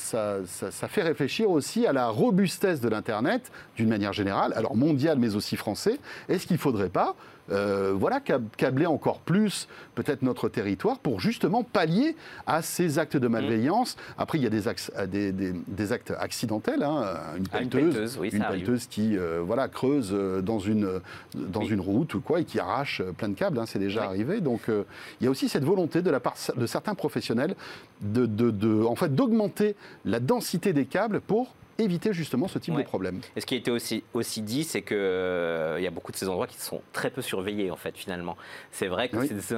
fait 0.88 1.01
réfléchir 1.01 1.50
aussi 1.50 1.86
à 1.86 1.94
la 1.94 2.08
robustesse 2.10 2.82
de 2.82 2.90
l'Internet 2.90 3.51
d'une 3.75 3.90
manière 3.90 4.13
générale, 4.13 4.54
alors 4.56 4.75
mondiale 4.75 5.18
mais 5.20 5.36
aussi 5.36 5.56
français. 5.56 6.00
Est-ce 6.30 6.48
qu'il 6.48 6.56
ne 6.56 6.62
faudrait 6.62 6.90
pas 6.90 7.16
euh, 7.51 7.93
voilà, 7.96 8.20
câbler 8.20 8.86
encore 8.86 9.20
plus 9.20 9.67
peut-être 9.96 10.22
notre 10.22 10.50
territoire 10.50 11.00
pour 11.00 11.20
justement 11.20 11.63
pallier 11.63 12.15
à 12.48 12.62
ces 12.62 13.00
actes 13.00 13.17
de 13.17 13.27
malveillance. 13.27 13.98
Après, 14.17 14.38
il 14.38 14.43
y 14.43 14.48
a 14.48 14.50
des, 14.50 15.91
actes 15.91 16.13
accidentels, 16.17 16.84
hein, 16.84 17.03
une 17.38 17.46
ah, 17.51 17.58
pelleteuse, 17.58 18.20
une, 18.22 18.77
qui 18.89 19.17
voilà, 19.41 19.67
creuse 19.67 20.12
dans, 20.43 20.60
une, 20.60 21.01
dans 21.36 21.63
une 21.63 21.81
route 21.81 22.13
ou 22.13 22.22
quoi, 22.22 22.41
et 22.41 22.46
qui 22.46 22.60
arrache 22.60 23.01
plein 23.17 23.29
de 23.29 23.36
câbles, 23.36 23.60
hein, 23.60 23.65
c'est 23.65 23.79
déjà 23.79 24.05
arrivé. 24.05 24.41
Donc 24.41 24.62
il 24.67 25.24
y 25.24 25.27
a 25.27 25.29
aussi 25.29 25.50
cette 25.50 25.63
volonté 25.63 26.01
de 26.01 26.10
la 26.10 26.20
part 26.20 26.36
de 26.55 26.65
certains 26.65 26.96
professionnels 26.96 27.55
de, 28.01 28.84
en 28.86 28.96
fait, 28.96 29.13
d'augmenter 29.13 29.75
la 30.05 30.20
densité 30.20 30.74
des 30.74 30.86
câbles 30.86 31.22
pour 31.22 31.53
éviter 31.83 32.13
justement 32.13 32.47
ce 32.47 32.59
type 32.59 32.75
de 32.75 32.83
problème. 32.83 33.21
Et 33.35 33.41
ce 33.41 33.45
qui 33.45 33.55
a 33.55 33.57
été 33.57 33.71
aussi, 33.71 34.03
aussi 34.13 34.41
dit, 34.41 34.63
c'est 34.63 34.81
qu'il 34.81 34.97
euh, 34.97 35.79
y 35.79 35.88
a 35.88 35.91
beaucoup 35.91 36.11
de 36.11 36.17
ces 36.17 36.27
endroits 36.27 36.47
qui 36.47 36.59
sont 36.59 36.81
très 36.93 37.09
peu 37.09 37.21
surveillés, 37.21 37.71
en 37.71 37.75
fait, 37.75 37.97
finalement. 37.97 38.38
C'est 38.71 38.88
vrai 38.88 39.09
que 39.09 39.17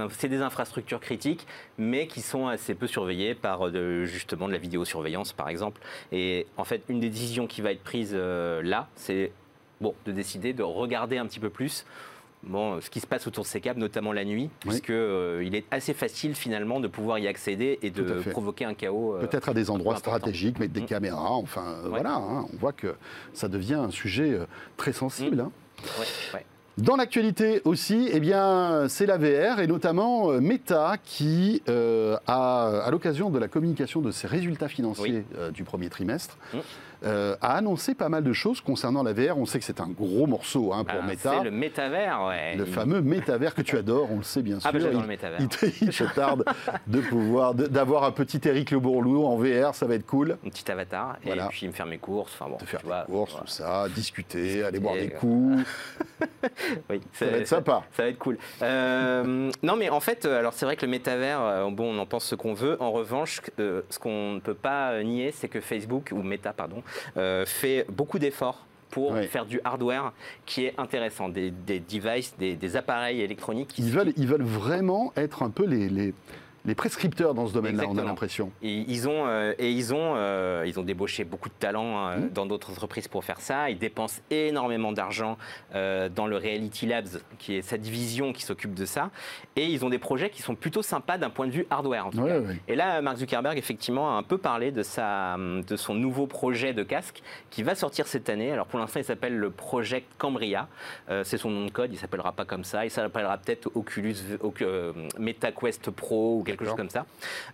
c'est 0.10 0.28
des, 0.28 0.42
infrastructures 0.42 1.00
critiques, 1.00 1.48
mais 1.78 2.08
qui 2.08 2.22
sont 2.22 2.48
assez 2.48 2.76
peu 2.76 2.88
surveillées 2.88 3.36
par 3.36 3.72
de, 3.72 4.06
justement 4.06 4.48
de 4.48 4.54
la 4.54 4.58
vidéosurveillance, 4.58 5.34
par 5.34 5.50
exemple. 5.50 5.82
Et 6.12 6.48
en 6.58 6.64
fait, 6.64 6.82
une 6.90 7.00
des 7.00 7.10
décisions 7.10 7.48
qui 7.48 7.62
va 7.62 7.72
être 7.72 7.84
prise 7.84 8.12
euh, 8.14 8.62
là, 8.62 8.88
c'est 8.96 9.32
bon, 9.82 9.94
de 10.06 10.12
décider 10.12 10.54
de 10.54 10.64
regarder 10.64 11.18
un 11.18 11.26
petit 11.26 11.40
peu 11.40 11.50
plus 11.50 11.86
bon, 12.48 12.80
ce 12.82 12.90
qui 12.90 13.00
se 13.00 13.08
passe 13.08 13.28
autour 13.28 13.44
de 13.44 13.50
ces 13.50 13.62
câbles, 13.62 13.80
notamment 13.80 14.12
la 14.12 14.26
nuit, 14.26 14.50
puisque 14.60 14.90
euh, 14.90 15.44
il 15.46 15.56
est 15.56 15.66
assez 15.72 15.94
facile 15.94 16.36
finalement 16.36 16.80
de 16.80 16.88
pouvoir 16.88 17.20
y 17.20 17.28
accéder 17.28 17.80
et 17.82 17.90
de 17.90 18.22
provoquer 18.32 18.66
un 18.66 18.74
chaos. 18.74 19.16
Euh, 19.16 19.22
Peut-être 19.22 19.50
à 19.50 19.54
des 19.54 19.70
endroits 19.70 19.98
stratégiques, 19.98 20.60
mettre 20.60 20.74
des 20.74 20.82
mm. 20.82 20.86
caméras, 20.86 21.32
enfin 21.32 21.76
euh, 21.84 21.90
voilà, 21.90 22.16
hein, 22.16 22.46
on 22.54 22.58
voit 22.58 22.74
que 22.74 22.96
ça 23.34 23.48
devient 23.48 23.76
un 23.76 23.92
sujet 23.92 24.38
très 24.78 24.94
sensible. 24.94 25.38
Mm. 25.38 25.52
Hein. 26.36 26.40
Dans 26.80 26.96
l'actualité 26.96 27.62
aussi, 27.66 28.10
eh 28.12 28.20
bien, 28.20 28.88
c'est 28.90 29.06
la 29.06 29.18
VR 29.18 29.60
et 29.60 29.68
notamment 29.68 30.30
Meta 30.42 30.96
qui 31.04 31.62
a, 31.68 32.18
à 32.26 32.90
l'occasion 32.90 33.30
de 33.30 33.38
la 33.38 33.48
communication 33.48 34.02
de 34.02 34.10
ses 34.10 34.28
résultats 34.28 34.70
financiers 34.70 35.24
du 35.54 35.64
premier 35.64 35.90
trimestre, 35.90 36.38
mm. 36.54 36.58
Euh, 37.06 37.36
a 37.42 37.58
annoncé 37.58 37.96
pas 37.96 38.08
mal 38.08 38.24
de 38.24 38.34
choses 38.34 38.62
concernant 38.62 39.04
la 39.04 39.14
VR. 39.14 39.38
On 39.38 39.46
sait 39.46 39.60
que 39.60 39.66
c'est 39.66 39.82
un 39.82 39.90
gros 39.90 40.26
morceau 40.26 40.72
hein, 40.74 40.84
pour 40.84 41.02
bah, 41.02 41.08
Meta. 41.08 41.34
C'est 41.38 41.44
le 41.44 41.52
métavers, 41.52 42.26
ouais. 42.28 42.56
Le 42.56 42.66
fameux 42.66 43.02
métavers 43.02 43.54
que 43.54 43.62
tu 43.62 43.78
adores, 43.78 44.10
on 44.12 44.18
le 44.18 44.24
sait 44.24 44.42
bien 44.42 44.58
ah, 44.64 44.72
bah, 44.72 44.80
sûr. 44.80 44.90
Ah, 44.94 45.02
le 45.02 45.08
métavers. 45.08 45.40
Il, 45.42 45.48
te, 45.90 46.14
tarde 46.14 46.46
de 46.88 47.02
pouvoir, 47.02 47.54
d'avoir 47.54 48.06
un 48.06 48.12
petit 48.12 48.40
Eric 48.46 48.72
Le 48.72 48.80
Bourlou 48.80 49.26
en 49.26 49.36
VR, 49.36 49.76
ça 49.76 49.86
va 49.86 49.96
être 49.96 50.06
cool. 50.06 50.38
Un 50.46 50.50
petit 50.50 50.70
avatar, 50.72 51.18
et 51.26 51.32
puis 51.50 51.68
me 51.68 51.74
faire 51.74 51.86
mes 51.86 51.98
courses. 51.98 52.34
Enfin 52.40 52.50
bon, 52.50 52.58
faire 52.60 52.82
mes 52.86 53.14
courses, 53.14 53.36
tout 53.36 53.48
ça, 53.48 53.88
discuter, 53.94 54.64
aller 54.64 54.80
boire 54.80 54.96
des 54.96 55.10
coups. 55.10 55.66
oui, 56.90 57.02
ça 57.12 57.26
va 57.26 57.38
être 57.38 57.48
sympa. 57.48 57.84
Ça 57.92 58.04
va 58.04 58.10
être 58.10 58.20
cool. 58.20 58.38
Euh, 58.62 59.52
non, 59.62 59.76
mais 59.76 59.90
en 59.90 60.00
fait, 60.00 60.26
euh, 60.26 60.40
alors 60.40 60.54
c'est 60.54 60.66
vrai 60.66 60.78
que 60.78 60.86
le 60.86 60.92
métavers, 60.92 61.70
bon, 61.72 61.94
on 61.94 62.00
en 62.00 62.06
pense 62.06 62.26
ce 62.26 62.36
qu'on 62.36 62.54
veut. 62.54 62.82
En 62.82 62.92
revanche, 62.92 63.42
ce 63.58 64.00
qu'on 64.00 64.34
ne 64.34 64.40
peut 64.40 64.54
pas 64.54 65.04
nier, 65.04 65.32
c'est 65.32 65.50
que 65.50 65.60
Facebook, 65.60 66.12
ou 66.14 66.22
Meta, 66.22 66.54
pardon, 66.54 66.78
euh, 66.78 66.93
fait 67.46 67.86
beaucoup 67.90 68.20
d'efforts 68.20 68.66
pour 68.90 69.18
faire 69.18 69.46
du 69.48 69.60
hardware 69.64 70.14
qui 70.46 70.66
est 70.66 70.74
intéressant, 70.78 71.28
des, 71.28 71.52
devices, 71.52 72.36
des, 72.38 72.76
appareils 72.76 73.22
électroniques. 73.22 73.74
Ils 73.80 73.90
veulent, 73.90 74.14
ils 74.18 74.28
veulent 74.28 74.44
vraiment 74.44 75.12
être 75.16 75.42
un 75.42 75.50
peu 75.50 75.66
les 75.66 75.90
les 75.90 76.14
prescripteurs 76.76 77.34
dans 77.34 77.46
ce 77.46 77.54
domaine-là, 77.54 77.84
on 77.90 77.98
a 77.98 78.04
l'impression. 78.04 78.52
Et 78.62 78.86
ils 78.88 79.10
ont, 79.10 79.28
euh, 79.28 79.54
et 79.60 79.70
ils 79.70 79.94
ont, 79.94 80.14
euh, 80.16 80.64
ils 80.66 80.80
ont 80.80 80.84
débauché 80.84 81.26
beaucoup 81.26 81.50
de 81.50 81.54
talents 81.60 82.08
euh, 82.08 82.18
mmh. 82.18 82.30
dans 82.30 82.46
d'autres 82.46 82.72
entreprises 82.72 83.10
pour 83.10 83.26
faire 83.26 83.42
ça. 83.42 83.70
Ils 83.70 83.78
dépensent 83.78 84.22
énormément 84.30 84.94
d'argent 84.94 85.38
dans 85.74 86.28
le 86.28 86.38
Reality 86.38 86.86
Labs, 86.86 87.22
qui 87.40 87.56
est 87.56 87.62
cette 87.62 87.82
division 87.82 88.32
qui 88.32 88.44
s'occupe 88.44 88.74
de 88.74 88.86
ça. 88.86 89.10
Et 89.56 89.66
ils 89.66 89.84
ont 89.84 89.90
des 89.90 89.98
projets 89.98 90.30
qui 90.30 90.42
sont 90.42 90.56
plutôt 90.56 90.82
sympas 90.82 91.18
d'un 91.18 91.30
point 91.30 91.48
de 91.48 91.52
vue 91.52 91.66
hardware. 91.70 92.08
En 92.08 92.12
tout 92.12 92.24
cas. 92.24 92.40
Et 92.68 92.76
là, 92.76 93.02
Mark 93.02 93.18
Zuckerberg, 93.18 93.58
effectivement, 93.58 94.16
a 94.16 94.20
un 94.20 94.24
peu 94.24 94.38
parlé 94.38 94.72
de, 94.72 94.84
sa, 94.84 95.36
de 95.38 95.76
son 95.76 95.96
nouveau 95.96 96.28
projet 96.28 96.74
de 96.74 96.84
casque 96.84 97.22
qui 97.50 97.64
va 97.64 97.76
sortir 97.76 98.08
cette 98.08 98.30
année. 98.30 98.52
Alors 98.52 98.68
pour 98.68 98.80
l'instant, 98.80 99.00
il 99.00 99.04
s'appelle 99.06 99.38
le 99.38 99.50
Project 99.50 100.08
Cambria. 100.18 100.68
C'est 101.24 101.38
son 101.38 101.50
nom 101.50 101.66
de 101.66 101.72
code. 101.72 101.92
Il 101.92 101.98
s'appellera 101.98 102.32
pas 102.32 102.46
comme 102.46 102.64
ça. 102.64 102.86
Il 102.86 102.92
s'appellera 102.92 103.38
peut-être 103.38 103.70
Oculus 103.76 104.16
MetaQuest 105.20 105.92
Pro 105.92 106.40
ou 106.40 106.44
quelque 106.44 106.53
chose 106.60 106.76
comme 106.76 106.90
ça. 106.90 107.06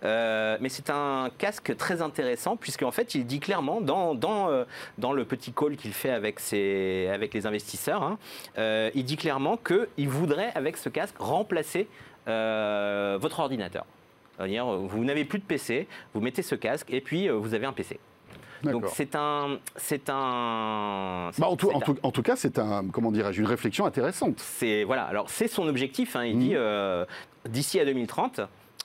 Euh, 0.04 0.56
mais 0.60 0.68
c'est 0.68 0.90
un 0.90 1.30
casque 1.38 1.76
très 1.76 2.02
intéressant 2.02 2.56
puisque 2.56 2.82
en 2.82 2.90
fait 2.90 3.14
il 3.14 3.26
dit 3.26 3.40
clairement 3.40 3.80
dans, 3.80 4.14
dans, 4.14 4.48
euh, 4.48 4.64
dans 4.98 5.12
le 5.12 5.24
petit 5.24 5.52
call 5.52 5.76
qu'il 5.76 5.92
fait 5.92 6.10
avec, 6.10 6.40
ses, 6.40 7.08
avec 7.12 7.34
les 7.34 7.46
investisseurs, 7.46 8.02
hein, 8.02 8.18
euh, 8.58 8.90
il 8.94 9.04
dit 9.04 9.16
clairement 9.16 9.56
qu'il 9.56 10.08
voudrait 10.08 10.52
avec 10.54 10.76
ce 10.76 10.88
casque 10.88 11.16
remplacer 11.18 11.88
votre 12.26 13.40
ordinateur. 13.40 13.84
-dire, 14.38 14.86
vous 14.86 15.04
n'avez 15.04 15.24
plus 15.24 15.40
de 15.40 15.44
PC, 15.44 15.88
vous 16.14 16.20
mettez 16.20 16.42
ce 16.42 16.54
casque 16.54 16.88
et 16.90 17.00
puis 17.00 17.28
vous 17.28 17.54
avez 17.54 17.66
un 17.66 17.72
PC. 17.72 17.98
Donc 18.62 18.84
c'est 18.92 19.14
un, 19.16 19.58
c'est 19.76 20.10
un. 20.10 21.30
Bah, 21.38 21.48
en, 21.48 21.56
tout, 21.56 21.70
en, 21.70 22.10
tout, 22.10 22.22
cas, 22.22 22.36
c'est 22.36 22.58
un, 22.58 22.86
comment 22.92 23.10
dirais-je, 23.10 23.40
une 23.40 23.46
réflexion 23.46 23.86
intéressante. 23.86 24.38
C'est 24.38 24.84
voilà. 24.84 25.04
Alors 25.04 25.30
c'est 25.30 25.48
son 25.48 25.66
objectif. 25.66 26.14
Hein. 26.16 26.24
il 26.26 26.36
mmh. 26.36 26.40
dit 26.40 26.54
d'ici 27.48 27.80
à 27.80 27.84
2030, 27.84 28.40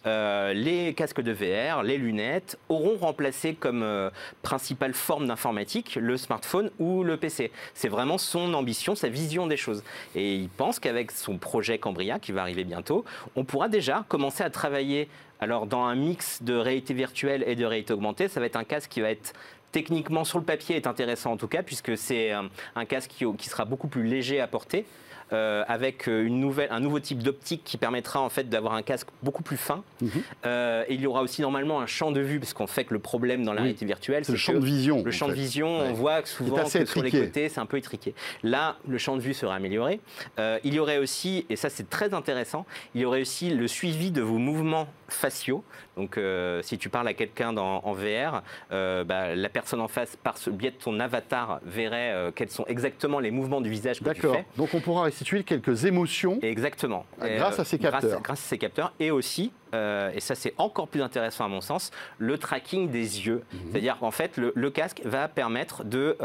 euh, 0.06 0.54
les 0.54 0.94
casques 0.94 1.22
de 1.22 1.32
VR, 1.32 1.84
les 1.84 1.98
lunettes 1.98 2.58
auront 2.70 2.98
remplacé 2.98 3.54
comme 3.54 3.84
euh, 3.84 4.10
principale 4.42 4.94
forme 4.94 5.28
d'informatique 5.28 5.98
le 6.00 6.18
smartphone 6.18 6.70
ou 6.80 7.04
le 7.04 7.18
PC. 7.18 7.52
C'est 7.74 7.90
vraiment 7.90 8.18
son 8.18 8.54
ambition, 8.54 8.96
sa 8.96 9.10
vision 9.10 9.48
des 9.48 9.58
choses. 9.58 9.84
Et 10.16 10.36
il 10.36 10.50
pense 10.50 10.80
qu'avec 10.80 11.12
son 11.12 11.38
projet 11.38 11.78
Cambria, 11.78 12.20
qui 12.20 12.32
va 12.32 12.42
arriver 12.42 12.64
bientôt, 12.64 13.04
on 13.36 13.44
pourra 13.44 13.70
déjà 13.70 14.06
commencer 14.08 14.44
à 14.44 14.50
travailler 14.50 15.10
alors 15.40 15.66
dans 15.66 15.84
un 15.84 15.96
mix 15.96 16.42
de 16.44 16.56
réalité 16.56 16.94
virtuelle 16.94 17.44
et 17.48 17.56
de 17.56 17.66
réalité 17.66 17.94
augmentée. 17.94 18.28
Ça 18.28 18.40
va 18.40 18.46
être 18.46 18.56
un 18.56 18.64
casque 18.64 18.90
qui 18.90 19.02
va 19.02 19.10
être 19.10 19.34
techniquement 19.72 20.24
sur 20.24 20.40
le 20.40 20.46
papier 20.46 20.78
est 20.78 20.88
intéressant 20.88 21.34
en 21.34 21.38
tout 21.38 21.50
cas 21.50 21.62
puisque 21.62 21.98
c'est 21.98 22.32
un, 22.32 22.86
casque 22.86 23.12
qui, 23.38 23.50
sera 23.50 23.66
beaucoup 23.66 23.90
plus 23.90 24.06
léger 24.06 24.40
à 24.40 24.48
porter 24.48 24.86
euh, 25.34 25.64
avec 25.68 26.08
une 26.08 26.40
nouvelle, 26.40 26.70
un 26.72 26.80
nouveau 26.80 27.00
type 27.00 27.24
d'optique 27.24 27.62
qui 27.64 27.78
permettra 27.78 28.22
en 28.22 28.30
fait 28.30 28.50
d'avoir 28.50 28.74
un 28.74 28.82
casque 28.82 29.08
beaucoup 29.24 29.44
plus 29.44 29.58
fin. 29.58 29.84
Mhm. 30.02 30.10
et 30.46 30.94
il 30.94 31.02
y 31.02 31.08
aura 31.08 31.22
aussi 31.22 31.42
normalement 31.42 31.80
un 31.80 31.86
champ 31.86 32.12
de 32.12 32.20
vue, 32.20 32.40
parce 32.40 32.54
qu'on 32.54 32.68
fait 32.68 32.86
que 32.86 32.94
le 32.94 33.00
problème 33.00 33.44
dans 33.44 33.54
la 33.54 33.62
réalité 33.62 33.86
virtuelle, 33.86 34.26
c'est 34.26 34.32
le 34.32 34.38
champ 34.38 34.54
de 34.54 34.60
vision. 34.60 35.04
Le 35.04 35.12
champ 35.12 35.28
de 35.28 35.34
vision, 35.34 35.68
on 35.68 35.94
voit 35.94 36.22
que 36.22 36.30
souvent 36.30 36.64
que 36.64 36.86
sur 36.86 37.04
les 37.04 37.12
côtés, 37.12 37.50
c'est 37.50 37.60
un 37.60 37.66
peu 37.66 37.78
étriqué. 37.78 38.14
Là, 38.44 38.78
le 38.88 38.98
champ 38.98 39.16
de 39.16 39.22
vue 39.22 39.34
sera 39.34 39.56
amélioré. 39.56 40.00
il 40.38 40.74
y 40.74 40.80
aurait 40.80 40.98
aussi, 40.98 41.46
et 41.50 41.56
ça 41.56 41.70
c'est 41.70 41.90
très 41.90 42.14
intéressant, 42.14 42.66
il 42.94 43.02
y 43.02 43.06
aurait 43.06 43.22
aussi 43.22 43.50
le 43.50 43.68
suivi 43.68 44.12
de 44.12 44.22
vos 44.22 44.38
mouvements 44.38 44.88
faciaux. 45.08 45.64
Donc, 45.96 46.20
si 46.62 46.78
tu 46.78 46.90
parles 46.90 47.08
à 47.08 47.14
quelqu'un 47.14 47.56
en 47.58 47.94
VR, 47.94 48.42
bah, 48.70 49.36
la 49.36 49.50
personne 49.50 49.82
en 49.82 49.88
face, 49.88 50.16
par 50.16 50.38
ce 50.38 50.50
biais 50.50 50.72
de 50.72 50.76
ton 50.76 51.00
avatar, 51.00 51.60
verrait 51.66 52.14
euh, 52.14 52.32
quels 52.34 52.50
sont 52.50 52.66
exactement 52.66 53.20
les 53.20 53.32
mouvements 53.32 53.62
du 53.62 53.70
visage 53.70 54.00
que 54.00 54.10
tu 54.10 54.22
fais. 54.22 54.28
D'accord. 54.28 54.44
Donc 54.58 54.74
on 54.74 54.80
pourra 54.80 55.04
restituer 55.04 55.44
quelques 55.44 55.86
émotions. 55.86 56.40
Exactement. 56.42 57.06
Euh, 57.22 57.38
grâce 57.38 57.60
à 57.60 57.66
ces 57.66 57.78
capteurs. 57.78 58.22
Grâce, 58.22 58.40
à 58.40 58.50
ces 58.50 58.58
capteurs. 58.58 58.94
Et 59.00 59.12
aussi, 59.12 59.52
euh, 59.74 60.12
et 60.14 60.20
ça 60.20 60.36
c'est 60.36 60.54
encore 60.58 60.88
plus 60.88 61.02
intéressant 61.02 61.46
à 61.46 61.48
mon 61.48 61.62
sens, 61.62 61.92
le 62.18 62.38
tracking 62.38 62.90
des 62.90 63.26
yeux. 63.28 63.44
Mhm. 63.52 63.60
C'est-à-dire 63.72 63.98
qu'en 64.00 64.12
fait, 64.12 64.38
le, 64.38 64.70
casque 64.70 65.02
va 65.06 65.28
permettre 65.28 65.84
de 65.84 66.18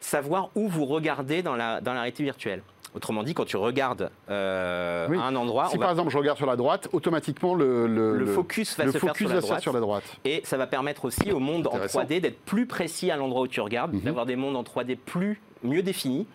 savoir 0.00 0.50
où 0.54 0.68
vous 0.68 0.84
regardez 0.84 1.42
dans 1.42 1.56
la, 1.56 1.80
dans 1.80 1.94
la 1.94 2.00
réalité 2.00 2.22
virtuelle. 2.24 2.62
Autrement 2.94 3.24
dit, 3.24 3.34
quand 3.34 3.44
tu 3.44 3.56
regardes 3.56 4.10
euh, 4.30 5.08
un 5.08 5.34
endroit. 5.34 5.68
Si 5.68 5.78
par 5.78 5.90
exemple 5.90 6.10
je 6.10 6.18
regarde 6.18 6.38
sur 6.38 6.46
la 6.46 6.56
droite, 6.56 6.88
automatiquement 6.92 7.54
le, 7.54 7.86
le, 7.86 8.26
focus 8.26 8.76
va, 8.78 8.86
se, 8.86 8.98
faire 8.98 9.16
sur 9.60 9.72
la, 9.72 9.80
droite. 9.80 10.04
Et 10.24 10.42
ça 10.44 10.56
va 10.56 10.66
permettre 10.66 11.04
aussi 11.04 11.32
au 11.32 11.40
monde 11.40 11.66
en 11.66 11.78
3D 11.78 12.20
d'être 12.20 12.38
plus 12.40 12.66
précis 12.66 13.10
à 13.10 13.16
l'endroit 13.16 13.42
où 13.42 13.48
tu 13.48 13.60
regardes, 13.60 13.94
mhm. 13.94 14.02
d'avoir 14.02 14.26
des 14.26 14.36
mondes 14.36 14.56
en 14.56 14.62
3D 14.62 14.96
plus 14.96 15.40
mieux 15.64 15.82
défini. 15.82 16.26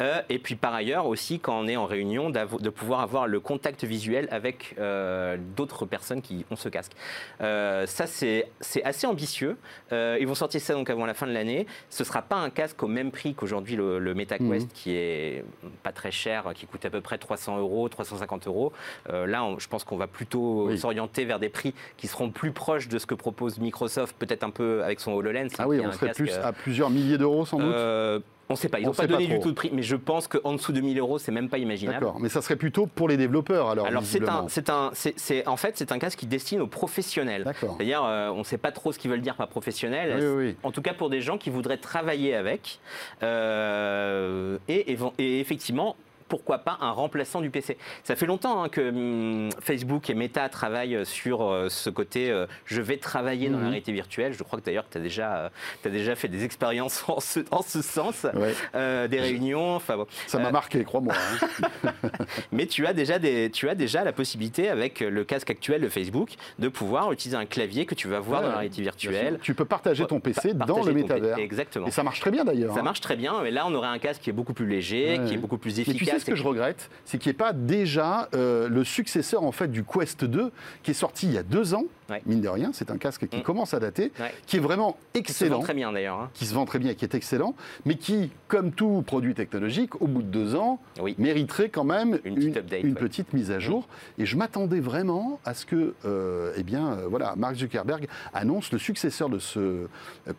Euh, 0.00 0.20
et 0.28 0.38
puis 0.38 0.56
par 0.56 0.74
ailleurs 0.74 1.06
aussi, 1.06 1.40
quand 1.40 1.58
on 1.58 1.68
est 1.68 1.76
en 1.76 1.86
réunion, 1.86 2.30
de 2.30 2.70
pouvoir 2.70 3.00
avoir 3.00 3.26
le 3.26 3.40
contact 3.40 3.84
visuel 3.84 4.28
avec 4.30 4.74
euh, 4.78 5.36
d'autres 5.56 5.86
personnes 5.86 6.22
qui 6.22 6.44
ont 6.50 6.56
ce 6.56 6.68
casque. 6.68 6.92
Euh, 7.40 7.86
ça, 7.86 8.06
c'est 8.06 8.48
assez 8.84 9.06
ambitieux. 9.06 9.56
ils 9.92 10.26
vont 10.26 10.34
sortir 10.34 10.60
ça 10.60 10.74
donc 10.74 10.90
avant 10.90 11.06
la 11.06 11.14
fin 11.14 11.26
de 11.26 11.32
l'année. 11.32 11.66
Ce 11.90 12.02
ne 12.02 12.06
sera 12.06 12.22
pas 12.22 12.36
un 12.36 12.50
casque 12.50 12.82
au 12.82 12.88
même 12.88 13.10
prix 13.10 13.34
qu'aujourd'hui 13.34 13.76
le, 13.76 13.98
le 13.98 14.14
MetaQuest, 14.14 14.66
mhm. 14.66 14.72
qui 14.72 14.92
est 14.92 15.44
pas 15.82 15.92
très 15.92 16.10
cher, 16.10 16.52
qui 16.54 16.66
coûte 16.66 16.84
à 16.84 16.90
peu 16.90 17.00
près 17.00 17.18
300 17.18 17.58
euros, 17.58 17.88
350 17.88 18.46
euros. 18.46 18.72
là, 19.08 19.48
je 19.58 19.68
pense 19.68 19.84
qu'on 19.84 19.96
va 19.96 20.06
plutôt 20.06 20.74
s'orienter 20.76 21.24
vers 21.24 21.38
des 21.38 21.48
prix 21.48 21.74
qui 21.96 22.06
seront 22.06 22.30
plus 22.30 22.52
proches 22.52 22.88
de 22.88 22.98
ce 22.98 23.06
que 23.06 23.14
propose 23.14 23.58
Microsoft, 23.58 24.16
peut-être 24.18 24.44
un 24.44 24.50
peu 24.50 24.82
avec 24.84 25.00
son 25.00 25.12
HoloLens. 25.12 25.48
Ah 25.58 25.68
oui, 25.68 25.80
on 25.84 25.92
serait 25.92 26.12
plus 26.12 26.32
à 26.32 26.52
plusieurs 26.52 26.90
milliers 26.90 27.18
d'euros 27.18 27.46
sans 27.46 27.58
doute 27.58 28.24
on 28.48 28.54
ne 28.54 28.58
sait 28.58 28.68
pas, 28.68 28.78
ils 28.78 28.86
n'ont 28.86 28.92
pas 28.92 29.06
donné 29.06 29.26
du 29.26 29.40
tout 29.40 29.50
de 29.50 29.56
prix, 29.56 29.70
mais 29.72 29.82
je 29.82 29.96
pense 29.96 30.28
qu'en 30.28 30.52
dessous 30.52 30.72
de 30.72 30.80
1000 30.80 30.98
euros, 30.98 31.18
c'est 31.18 31.32
même 31.32 31.48
pas 31.48 31.58
imaginable. 31.58 32.00
D'accord, 32.00 32.20
mais 32.20 32.28
ça 32.28 32.42
serait 32.42 32.56
plutôt 32.56 32.86
pour 32.86 33.08
les 33.08 33.16
développeurs 33.16 33.70
alors. 33.70 33.86
Alors 33.86 34.04
c'est 34.04 34.28
un, 34.28 34.46
c'est 34.48 34.70
un, 34.70 34.90
c'est, 34.92 35.46
en 35.46 35.56
fait 35.56 35.76
c'est 35.76 35.92
un 35.92 35.98
casque 35.98 36.18
qui 36.18 36.26
destine 36.26 36.60
aux 36.60 36.66
professionnels. 36.66 37.52
C'est-à-dire, 37.60 38.04
euh, 38.04 38.30
on 38.30 38.38
ne 38.38 38.44
sait 38.44 38.58
pas 38.58 38.72
trop 38.72 38.92
ce 38.92 38.98
qu'ils 38.98 39.10
veulent 39.10 39.20
dire 39.20 39.36
par 39.36 39.48
professionnel. 39.48 40.56
En 40.62 40.70
tout 40.70 40.82
cas 40.82 40.94
pour 40.94 41.10
des 41.10 41.20
gens 41.20 41.38
qui 41.38 41.50
voudraient 41.50 41.76
travailler 41.76 42.34
avec. 42.34 42.78
Euh, 43.22 44.58
et, 44.68 44.96
et, 45.18 45.40
effectivement, 45.40 45.96
pourquoi 46.28 46.58
pas 46.58 46.78
un 46.80 46.90
remplaçant 46.90 47.40
du 47.40 47.50
PC. 47.50 47.76
Ça 48.04 48.16
fait 48.16 48.26
longtemps 48.26 48.62
hein, 48.62 48.68
que 48.68 48.88
hum, 48.88 49.50
Facebook 49.60 50.10
et 50.10 50.14
Meta 50.14 50.48
travaillent 50.48 51.04
sur 51.04 51.42
euh, 51.42 51.68
ce 51.68 51.90
côté 51.90 52.30
euh, 52.30 52.46
je 52.64 52.80
vais 52.80 52.96
travailler 52.96 53.48
dans 53.48 53.58
la 53.58 53.64
mhm. 53.64 53.70
réalité 53.70 53.92
virtuelle. 53.92 54.32
Je 54.32 54.42
crois 54.42 54.60
que 54.60 54.64
d'ailleurs 54.64 54.86
tu 54.90 54.98
as, 54.98 55.00
déjà, 55.00 55.36
euh, 55.36 55.48
as 55.84 55.88
déjà 55.88 56.14
fait 56.14 56.28
des 56.28 56.44
expériences 56.44 57.04
en 57.08 57.20
ce, 57.20 57.82
sens, 57.82 58.26
des 58.74 59.20
réunions. 59.20 59.76
Enfin, 59.76 59.96
Ça 60.26 60.38
m'a 60.38 60.50
marqué, 60.50 60.84
crois-moi. 60.84 61.14
Hein. 61.14 61.92
Mais 62.52 62.66
tu 62.66 62.86
as, 62.86 62.92
déjà 62.92 63.18
des, 63.18 63.50
tu 63.50 63.68
as 63.68 63.74
déjà 63.74 64.04
la 64.04 64.12
possibilité 64.12 64.68
avec 64.68 65.00
le 65.00 65.24
casque 65.24 65.50
actuel 65.50 65.82
de 65.82 65.88
Facebook 65.88 66.34
de 66.58 66.68
pouvoir 66.68 67.12
utiliser 67.12 67.36
un 67.36 67.46
clavier 67.46 67.86
que 67.86 67.94
tu 67.94 68.08
vas 68.08 68.20
voir 68.20 68.42
dans 68.42 68.48
la 68.48 68.56
réalité 68.56 68.82
virtuelle. 68.82 69.38
Tu 69.42 69.54
peux 69.54 69.64
partager 69.64 70.06
ton 70.06 70.20
PC 70.20 70.54
dans 70.54 70.82
le 70.82 70.92
métavers. 70.92 71.38
Exactement. 71.38 71.86
Et 71.86 71.90
ça 71.90 72.02
marche 72.02 72.20
très 72.20 72.30
bien 72.30 72.44
d'ailleurs. 72.44 72.74
Ça 72.74 72.80
hein. 72.80 72.82
marche 72.82 73.00
très 73.00 73.16
bien. 73.16 73.40
Mais 73.42 73.50
là, 73.50 73.66
on 73.66 73.74
aurait 73.74 73.88
un 73.88 73.98
casque 73.98 74.22
qui 74.22 74.30
est 74.30 74.32
beaucoup 74.32 74.54
plus 74.54 74.66
léger, 74.66 75.20
qui 75.26 75.34
est 75.34 75.38
beaucoup 75.38 75.58
plus 75.58 75.80
efficace 75.80 76.15
ce 76.18 76.24
que 76.24 76.34
je 76.34 76.42
regrette, 76.42 76.90
c'est 77.04 77.18
qu'il 77.18 77.30
n'y 77.30 77.34
ait 77.34 77.38
pas 77.38 77.52
déjà 77.52 78.28
euh, 78.34 78.68
le 78.68 78.84
successeur 78.84 79.42
en 79.42 79.52
fait 79.52 79.68
du 79.68 79.84
Quest 79.84 80.24
2 80.24 80.50
qui 80.82 80.90
est 80.90 80.94
sorti 80.94 81.26
il 81.26 81.32
y 81.32 81.38
a 81.38 81.42
deux 81.42 81.74
ans. 81.74 81.84
Mine 82.26 82.40
de 82.40 82.48
rien, 82.48 82.70
c'est 82.72 82.90
un 82.90 82.98
casque 82.98 83.28
qui 83.28 83.38
mm. 83.38 83.42
commence 83.42 83.74
à 83.74 83.80
dater, 83.80 84.12
qui 84.46 84.56
est 84.56 84.60
vraiment 84.60 84.96
excellent. 85.14 85.26
Qui 85.26 85.32
se 85.32 85.44
vend 85.46 85.60
très 85.60 85.74
bien 85.74 85.92
d'ailleurs. 85.92 86.20
Hein. 86.20 86.30
Qui 86.34 86.46
se 86.46 86.54
vend 86.54 86.64
très 86.64 86.78
bien 86.78 86.92
et 86.92 86.94
qui 86.94 87.04
est 87.04 87.14
excellent, 87.14 87.54
mais 87.84 87.96
qui, 87.96 88.30
comme 88.48 88.72
tout 88.72 89.02
produit 89.06 89.34
technologique, 89.34 90.00
au 90.00 90.06
bout 90.06 90.22
de 90.22 90.28
deux 90.28 90.54
ans, 90.54 90.78
mériterait 91.18 91.68
quand 91.68 91.84
même 91.84 92.18
une, 92.24 92.52
petite, 92.94 93.32
mise 93.32 93.50
à 93.50 93.58
jour. 93.58 93.88
Et 94.18 94.26
je 94.26 94.36
m'attendais 94.36 94.80
vraiment 94.80 95.40
à 95.44 95.54
ce 95.54 95.66
que, 95.66 95.94
euh, 96.04 96.52
eh 96.56 96.62
bien, 96.62 96.92
euh, 96.92 97.06
voilà, 97.08 97.34
Mark 97.36 97.56
Zuckerberg 97.56 98.06
annonce 98.34 98.72
le 98.72 98.78
successeur 98.78 99.28
de 99.28 99.38
ce 99.38 99.88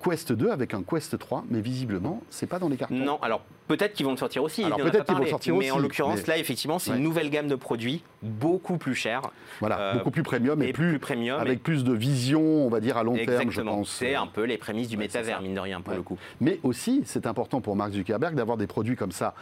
Quest 0.04 0.32
2 0.32 0.50
avec 0.50 0.74
un 0.74 0.84
Quest 0.84 1.18
3, 1.18 1.46
mais 1.50 1.62
visiblement, 1.62 2.22
c'est 2.30 2.48
pas 2.48 2.60
dans 2.60 2.70
les 2.70 2.78
cartons. 2.78 2.96
Non, 2.96 3.20
alors 3.22 3.42
peut-être 3.68 3.94
qu'ils 3.94 4.06
vont 4.06 4.12
le 4.12 4.18
sortir 4.18 4.44
aussi. 4.44 4.64
Alors 4.64 4.78
peut-être 4.80 5.06
qu'ils 5.06 5.16
vont 5.16 5.26
sortir 5.26 5.56
mais 5.56 5.72
en 5.72 5.80
l'occurrence, 5.80 6.26
là, 6.28 6.38
effectivement, 6.38 6.80
c'est 6.80 6.92
une 6.92 7.04
nouvelle 7.04 7.30
gamme 7.30 7.48
de 7.48 7.56
produits 7.56 8.04
beaucoup 8.22 8.78
plus 8.78 8.96
chers. 8.96 9.22
Voilà, 9.60 9.80
euh, 9.80 9.94
beaucoup 9.96 10.12
plus 10.12 10.24
premium 10.24 10.62
et, 10.62 10.74
plus, 10.74 11.00
premium 11.00 11.40
avec 11.40 11.57
plus 11.58 11.84
de 11.84 11.94
vision, 11.94 12.42
on 12.42 12.70
va 12.70 12.80
dire, 12.80 12.98
à 12.98 13.04
long 13.04 13.16
terme, 13.16 13.52
je 13.52 13.62
pense. 13.62 13.90
C'est 13.90 14.16
un 14.16 14.28
peu 14.28 14.44
les 14.44 14.58
prémices 14.58 14.88
du 14.90 14.98
métavers, 14.98 15.42
mine 15.42 15.56
de 15.56 15.60
rien, 15.60 15.82
pour 15.82 15.94
le 15.94 16.02
coup. 16.02 16.18
Mais 16.42 16.60
aussi, 16.64 17.04
c'est 17.06 17.28
important 17.28 17.62
pour 17.62 17.76
Mark 17.76 17.92
Zuckerberg 17.92 18.36
d'avoir 18.36 18.58
des 18.58 18.68
produits 18.68 18.96
comme 18.96 19.12
ça, 19.12 19.34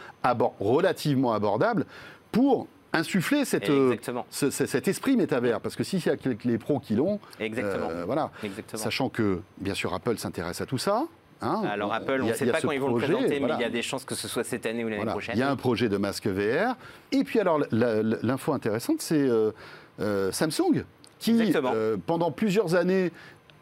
relativement 0.60 1.32
abordables, 1.32 1.86
pour 2.32 2.66
insuffler 2.92 3.44
cette, 3.44 3.70
euh, 3.70 3.96
cet 4.30 4.88
esprit 4.88 5.16
métavers. 5.16 5.60
Parce 5.60 5.76
que 5.76 5.84
s'il 5.84 6.04
y 6.04 6.08
a 6.08 6.16
les 6.44 6.58
pros 6.58 6.80
qui 6.80 6.94
l'ont, 6.94 7.20
euh, 7.40 8.04
voilà. 8.06 8.30
Sachant 8.74 9.08
que, 9.08 9.40
bien 9.58 9.74
sûr, 9.74 9.92
Apple 9.94 10.18
s'intéresse 10.18 10.60
à 10.60 10.66
tout 10.66 10.78
ça. 10.78 11.04
Hein, 11.42 11.62
alors 11.70 11.92
Apple, 11.92 12.20
on 12.22 12.28
ne 12.28 12.32
sait 12.32 12.46
pas 12.46 12.62
quand 12.62 12.72
ils 12.72 12.80
vont 12.80 12.94
le 12.94 13.02
présenter, 13.02 13.40
mais 13.40 13.50
il 13.58 13.60
y 13.60 13.64
a 13.64 13.68
des 13.68 13.82
chances 13.82 14.06
que 14.06 14.14
ce 14.14 14.26
soit 14.26 14.42
cette 14.44 14.64
année 14.64 14.84
ou 14.84 14.88
l'année 14.88 15.04
prochaine. 15.04 15.36
Il 15.36 15.38
y 15.38 15.42
a 15.42 15.50
un 15.50 15.56
projet 15.56 15.88
de 15.90 15.98
masque 15.98 16.26
VR. 16.26 16.76
Et 17.12 17.24
puis 17.24 17.40
alors, 17.40 17.60
l'info 17.70 18.54
intéressante, 18.54 19.02
c'est 19.02 19.28
euh, 19.28 20.32
Samsung, 20.32 20.84
qui, 21.18 21.52
euh, 21.54 21.96
pendant 22.06 22.30
plusieurs 22.30 22.74
années, 22.74 23.10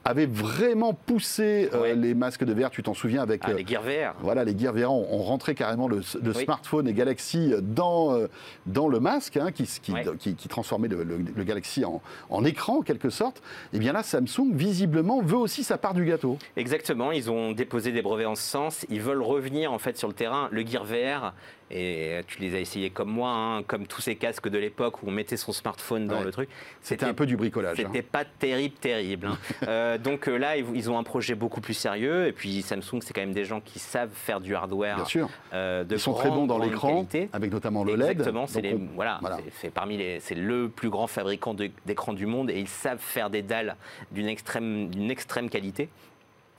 avait 0.05 0.27
vraiment 0.27 0.93
poussé 0.93 1.71
euh, 1.73 1.95
les 1.95 2.15
masques 2.15 2.45
de 2.45 2.53
VR, 2.53 2.71
tu 2.71 2.83
t'en 2.83 2.93
souviens 2.93 3.23
avec 3.23 3.41
ah, 3.45 3.55
les 3.55 3.67
Gear 3.67 3.83
VR. 3.83 4.15
Voilà, 4.21 4.45
les 4.45 4.57
Gear 4.57 4.75
VR, 4.75 4.93
on, 4.93 5.23
rentrait 5.23 5.55
carrément 5.55 5.89
le, 5.89 6.03
smartphone 6.03 6.87
et 6.87 6.93
Galaxy 6.93 7.55
dans, 7.63 8.15
euh, 8.15 8.27
dans 8.67 8.89
le 8.89 9.01
masque, 9.01 9.39
hein, 9.39 9.51
qui, 9.51 9.65
qui, 9.65 10.35
qui, 10.35 10.49
transformait 10.49 10.89
le, 10.89 11.45
Galaxy 11.45 11.85
en, 11.85 12.03
en, 12.29 12.45
écran 12.45 12.79
en 12.79 12.83
quelque 12.83 13.09
sorte. 13.09 13.39
Et 13.73 13.77
eh 13.77 13.79
bien 13.79 13.93
là, 13.93 14.03
Samsung 14.03 14.53
visiblement 14.53 15.23
veut 15.23 15.39
aussi 15.39 15.65
sa 15.65 15.79
part 15.79 15.95
du 15.95 16.05
gâteau. 16.05 16.37
Exactement, 16.57 17.11
ils 17.11 17.31
ont 17.31 17.53
déposé 17.53 17.91
des 17.91 18.03
brevets 18.03 18.27
en 18.27 18.35
ce 18.35 18.43
sens. 18.43 18.85
Ils 18.91 19.01
veulent 19.01 19.23
revenir 19.23 19.73
en 19.73 19.79
fait 19.79 19.97
sur 19.97 20.09
le 20.09 20.15
terrain. 20.15 20.49
Le 20.53 20.67
Gear 20.67 20.85
VR 20.85 21.33
et 21.71 22.21
tu 22.27 22.41
les 22.41 22.55
as 22.55 22.61
essayés 22.61 22.91
comme 22.91 23.11
moi, 23.11 23.31
hein, 23.31 23.63
comme 23.63 23.87
tous 23.87 24.01
ces 24.01 24.17
casques 24.17 24.49
de 24.49 24.59
l'époque 24.59 25.03
où 25.03 25.09
on 25.09 25.11
mettait 25.11 25.37
son 25.37 25.53
smartphone 25.53 26.07
dans 26.07 26.21
le 26.21 26.31
truc. 26.31 26.49
C'était 26.83 27.07
un 27.07 27.15
peu 27.15 27.27
du 27.27 27.37
bricolage. 27.37 27.77
C'était 27.77 28.01
hein. 28.01 28.09
pas 28.11 28.25
terrible, 28.25 28.75
terrible. 28.77 29.29
Hein. 29.29 29.39
Euh, 29.67 29.99
donc 29.99 30.29
euh, 30.29 30.37
là, 30.37 30.57
ils 30.57 30.91
ont 30.91 30.99
un 30.99 31.03
projet 31.03 31.35
beaucoup 31.35 31.61
plus 31.61 31.75
sérieux. 31.75 32.27
Et 32.27 32.33
puis 32.33 32.61
Samsung, 32.61 33.01
c'est 33.01 33.15
quand 33.15 33.23
même 33.23 33.33
des 33.33 33.45
gens 33.45 33.61
qui 33.61 33.79
savent 33.79 34.11
faire 34.13 34.41
du 34.41 34.55
hardware. 34.55 34.97
Bien 34.97 35.05
sûr. 35.05 35.31
Euh, 35.53 35.85
de 35.85 35.95
ils 35.95 35.99
sont 35.99 36.13
très 36.13 36.29
bons 36.29 36.47
dans 36.47 36.59
l'écran, 36.59 37.07
avec 37.33 37.51
notamment 37.51 37.83
le 37.83 37.95
LED. 37.95 38.11
Exactement. 38.11 38.47
C'est 38.47 38.77
voilà, 38.95 39.21
c'est 39.61 39.71
parmi 39.71 39.97
les, 39.97 40.21
c'est 40.21 40.35
le 40.35 40.69
plus 40.69 40.91
grand 40.91 41.07
fabricant 41.07 41.55
d'écran 41.87 42.13
du 42.13 42.27
monde 42.27 42.51
et 42.51 42.59
ils 42.59 42.69
savent 42.69 42.99
faire 42.99 43.31
des 43.31 43.43
dalles 43.43 43.77
d'une 44.13 44.29
extrême, 44.29 44.89
d'une 44.89 45.11
extrême 45.11 45.49
qualité. 45.49 45.89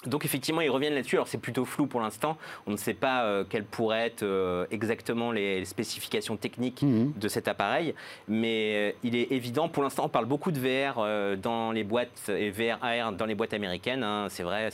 Donc 0.07 0.25
effectivement, 0.25 0.61
ils 0.61 0.69
reviennent 0.69 0.93
là-dessus. 0.93 1.15
Alors 1.15 1.27
c'est 1.27 1.37
plutôt 1.37 1.65
flou 1.65 1.87
pour 1.87 2.01
l'instant. 2.01 2.37
On 2.67 2.71
ne 2.71 2.77
sait 2.77 2.93
pas 2.93 3.23
euh, 3.23 3.43
quelles 3.47 3.65
pourraient 3.65 4.07
être 4.07 4.23
euh, 4.23 4.65
exactement 4.71 5.31
les, 5.31 5.65
spécifications 5.65 6.37
techniques 6.37 6.83
mhm. 6.83 7.13
de 7.15 7.27
cet 7.27 7.47
appareil, 7.47 7.95
mais 8.27 8.73
euh, 8.75 8.91
il 9.03 9.15
est 9.15 9.31
évident. 9.31 9.67
Pour 9.67 9.83
l'instant, 9.83 10.05
on 10.05 10.09
parle 10.09 10.25
beaucoup 10.25 10.51
de 10.51 10.59
VR 10.59 11.37
dans 11.37 11.71
les 11.71 11.83
boîtes 11.83 12.29
et 12.29 12.51
VR 12.51 12.83
AR 12.83 13.11
dans 13.13 13.25
les 13.25 13.35
boîtes 13.35 13.53
américaines. 13.53 14.03
Hein. 14.03 14.27
C'est 14.29 14.43
vrai, 14.43 14.69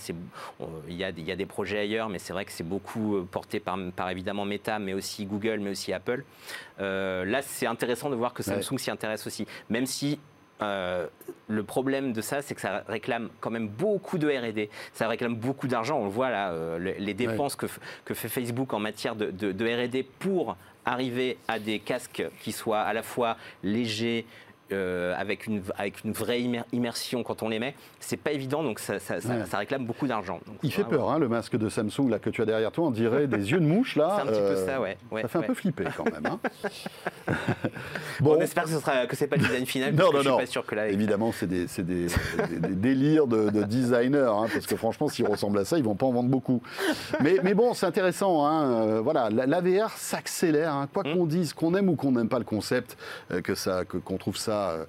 il 0.88 0.96
y, 0.96 1.04
a, 1.04 1.12
des 1.12 1.46
projets 1.46 1.80
ailleurs, 1.80 2.10
mais 2.10 2.20
c'est 2.20 2.34
vrai 2.34 2.46
que 2.46 2.52
c'est 2.52 2.68
beaucoup 2.68 3.26
porté 3.32 3.60
par, 3.60 3.78
évidemment 4.10 4.46
Meta, 4.46 4.80
mais 4.80 4.94
aussi 4.94 5.26
Google, 5.26 5.60
mais 5.60 5.72
aussi 5.72 5.94
Apple. 5.94 6.24
là, 6.80 7.42
c'est 7.42 7.68
intéressant 7.68 8.10
de 8.10 8.16
voir 8.16 8.34
que 8.34 8.44
Samsung 8.44 8.78
s'y 8.78 8.92
intéresse 8.92 9.26
aussi, 9.28 9.46
même 9.70 9.86
si 9.86 10.20
euh, 10.62 11.08
le 11.48 11.64
problème 11.64 12.14
de 12.14 12.22
ça, 12.22 12.42
c'est 12.42 12.56
que 12.56 12.62
ça 12.62 12.84
réclame 12.88 13.30
quand 13.40 13.50
même 13.50 13.68
beaucoup 13.68 14.18
de 14.18 14.28
R&D. 14.28 14.70
Ça 14.94 15.08
réclame 15.08 15.36
beaucoup 15.36 15.68
d'argent. 15.68 16.00
On 16.00 16.06
le 16.06 16.12
voit 16.12 16.30
là, 16.30 16.52
euh, 16.52 16.78
les 16.78 17.14
dépenses 17.14 17.56
que, 17.56 17.68
fait 18.14 18.30
Facebook 18.30 18.74
en 18.74 18.80
matière 18.80 19.16
de, 19.16 19.32
de 19.32 19.66
R&D 19.66 20.08
pour 20.20 20.56
arriver 20.86 21.38
à 21.48 21.60
des 21.60 21.80
casques 21.80 22.24
qui 22.42 22.52
soient 22.52 22.82
à 22.82 22.94
la 22.94 23.04
fois 23.04 23.38
légers, 23.64 24.26
euh, 24.72 25.14
avec, 25.18 25.48
une, 25.48 25.62
avec 25.78 26.04
une 26.04 26.12
vraie 26.12 26.42
immer- 26.42 26.64
immersion 26.72 27.24
quand 27.24 27.44
on 27.44 27.50
les 27.50 27.60
met, 27.60 27.76
c'est 28.00 28.18
pas 28.18 28.32
évident, 28.32 28.64
donc 28.64 28.80
ça, 28.80 29.00
ça- 29.00 29.22
ça- 29.22 29.30
Ouais. 29.30 29.46
ça 29.50 29.58
réclame 29.58 29.86
beaucoup 29.86 30.08
d'argent. 30.08 30.40
Il 30.64 30.72
fait 30.72 30.84
peur, 30.84 31.10
hein, 31.12 31.20
le 31.20 31.28
masque 31.30 31.56
de 31.58 31.70
Samsung 31.70 32.10
là, 32.10 32.20
que 32.20 32.30
tu 32.30 32.42
as 32.42 32.46
derrière 32.46 32.72
toi. 32.72 32.88
On 32.88 32.92
dirait 32.92 33.28
des 33.28 33.52
yeux 33.52 33.60
de 33.60 33.66
mouche, 33.66 33.96
là. 33.96 34.14
C'est 34.16 34.22
un 34.22 34.26
petit 34.32 34.40
peu 34.40 34.46
Euh, 34.46 34.66
ça, 34.66 34.82
ouais. 34.82 34.98
ouais, 35.12 35.22
ça 35.22 35.28
fait 35.28 35.38
un 35.40 35.44
peu 35.44 35.54
flipper 35.54 35.86
quand 35.96 36.06
même. 36.06 36.26
hein. 36.26 36.40
Bon, 38.20 38.36
on 38.38 38.42
espère 38.42 38.64
que 38.64 38.70
ce 38.70 38.80
sera 38.80 39.06
que 39.08 39.26
pas 39.26 39.36
le 39.36 39.42
design 39.44 39.66
final, 39.66 39.94
Non, 39.96 40.12
non, 40.12 40.22
je 40.22 40.30
non. 40.30 40.36
suis 40.38 40.46
pas 40.46 40.52
sûr 40.52 40.66
que 40.66 40.76
là. 40.76 40.88
Évidemment, 40.90 41.32
c'est 41.32 41.48
des, 41.48 41.68
c'est 41.68 41.84
des- 41.86 42.08
des- 42.50 42.60
des 42.60 42.76
délires 42.76 43.28
de, 43.28 43.50
de 43.50 43.64
designers, 43.64 44.30
hein, 44.32 44.46
parce 44.52 44.68
que 44.68 44.76
franchement, 44.76 45.08
s'ils 45.08 45.28
ressemblent 45.28 45.60
à 45.60 45.66
ça, 45.66 45.78
ils 45.78 45.84
vont 45.84 45.96
pas 45.96 46.06
en 46.06 46.12
vendre 46.12 46.30
beaucoup. 46.30 46.62
Mais, 47.22 47.38
mais 47.44 47.54
bon, 47.54 47.74
c'est 47.74 47.86
intéressant. 47.86 48.46
euh, 48.48 49.02
voilà, 49.02 49.30
la, 49.30 49.46
la 49.46 49.62
VR 49.62 49.90
s'accélère. 49.98 50.88
quoi 50.94 51.04
Mmh. 51.04 51.14
qu'on 51.14 51.26
dise, 51.26 51.54
qu'on 51.54 51.74
aime 51.76 51.90
ou 51.90 51.96
qu'on 51.96 52.12
n'aime 52.12 52.30
pas 52.30 52.38
le 52.40 52.46
concept, 52.46 52.96
euh, 53.32 53.42
que 53.42 53.56
ça, 53.56 53.86
que- 53.86 53.98
qu'on 53.98 54.18
trouve 54.18 54.38
ça 54.38 54.61
euh, 54.70 54.86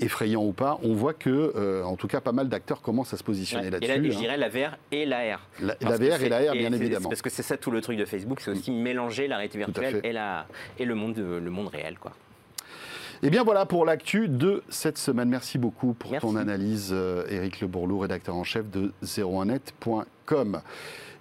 effrayant 0.00 0.42
ou 0.44 0.52
pas, 0.52 0.78
on 0.82 0.94
voit 0.94 1.14
que, 1.14 1.52
euh, 1.56 1.82
en 1.84 1.96
tout 1.96 2.08
cas, 2.08 2.20
pas 2.20 2.32
mal 2.32 2.48
d'acteurs 2.48 2.82
commencent 2.82 3.14
à 3.14 3.16
se 3.16 3.24
positionner 3.24 3.62
Ouais. 3.70 3.78
Et 3.82 3.86
là-dessus. 3.86 3.88
là, 4.02 4.10
je 4.10 4.16
hein. 4.16 4.20
dirais 4.20 4.36
la 4.36 4.48
VR 4.48 4.76
et 4.90 5.06
l'AR. 5.06 5.40
La, 5.60 5.74
la 5.80 5.98
que 5.98 6.02
VR 6.04 6.14
et 6.14 6.18
c'est- 6.18 6.28
l'AR, 6.28 6.54
bien 6.54 6.72
évidemment. 6.72 7.08
Parce 7.08 7.22
que 7.22 7.30
c'est 7.30 7.42
ça 7.42 7.56
tout 7.56 7.70
le 7.70 7.80
truc 7.80 7.96
de 7.98 8.04
Facebook, 8.04 8.40
c'est 8.40 8.50
aussi 8.50 8.70
mélanger 8.70 9.28
la 9.28 9.36
réalité 9.36 9.58
virtuelle 9.58 10.00
et, 10.04 10.12
la, 10.12 10.46
et 10.78 10.84
le, 10.84 10.94
monde, 10.94 11.16
le 11.18 11.50
monde 11.50 11.68
réel. 11.68 11.96
Quoi. 11.98 12.12
Et 13.24 13.28
Eh 13.28 13.30
bien 13.30 13.44
voilà 13.44 13.66
pour 13.66 13.86
l'actu 13.86 14.26
de 14.28 14.64
cette 14.68 14.98
semaine. 14.98 15.28
Merci 15.28 15.56
beaucoup 15.56 15.92
pour 15.94 16.10
Merci. 16.10 16.26
ton 16.26 16.34
analyse, 16.34 16.90
euh, 16.92 17.24
Éric 17.30 17.60
Le 17.60 17.68
Bourlou, 17.68 18.00
rédacteur 18.00 18.34
en 18.34 18.42
chef 18.42 18.68
de 18.68 18.92
01net.com. 19.04 20.04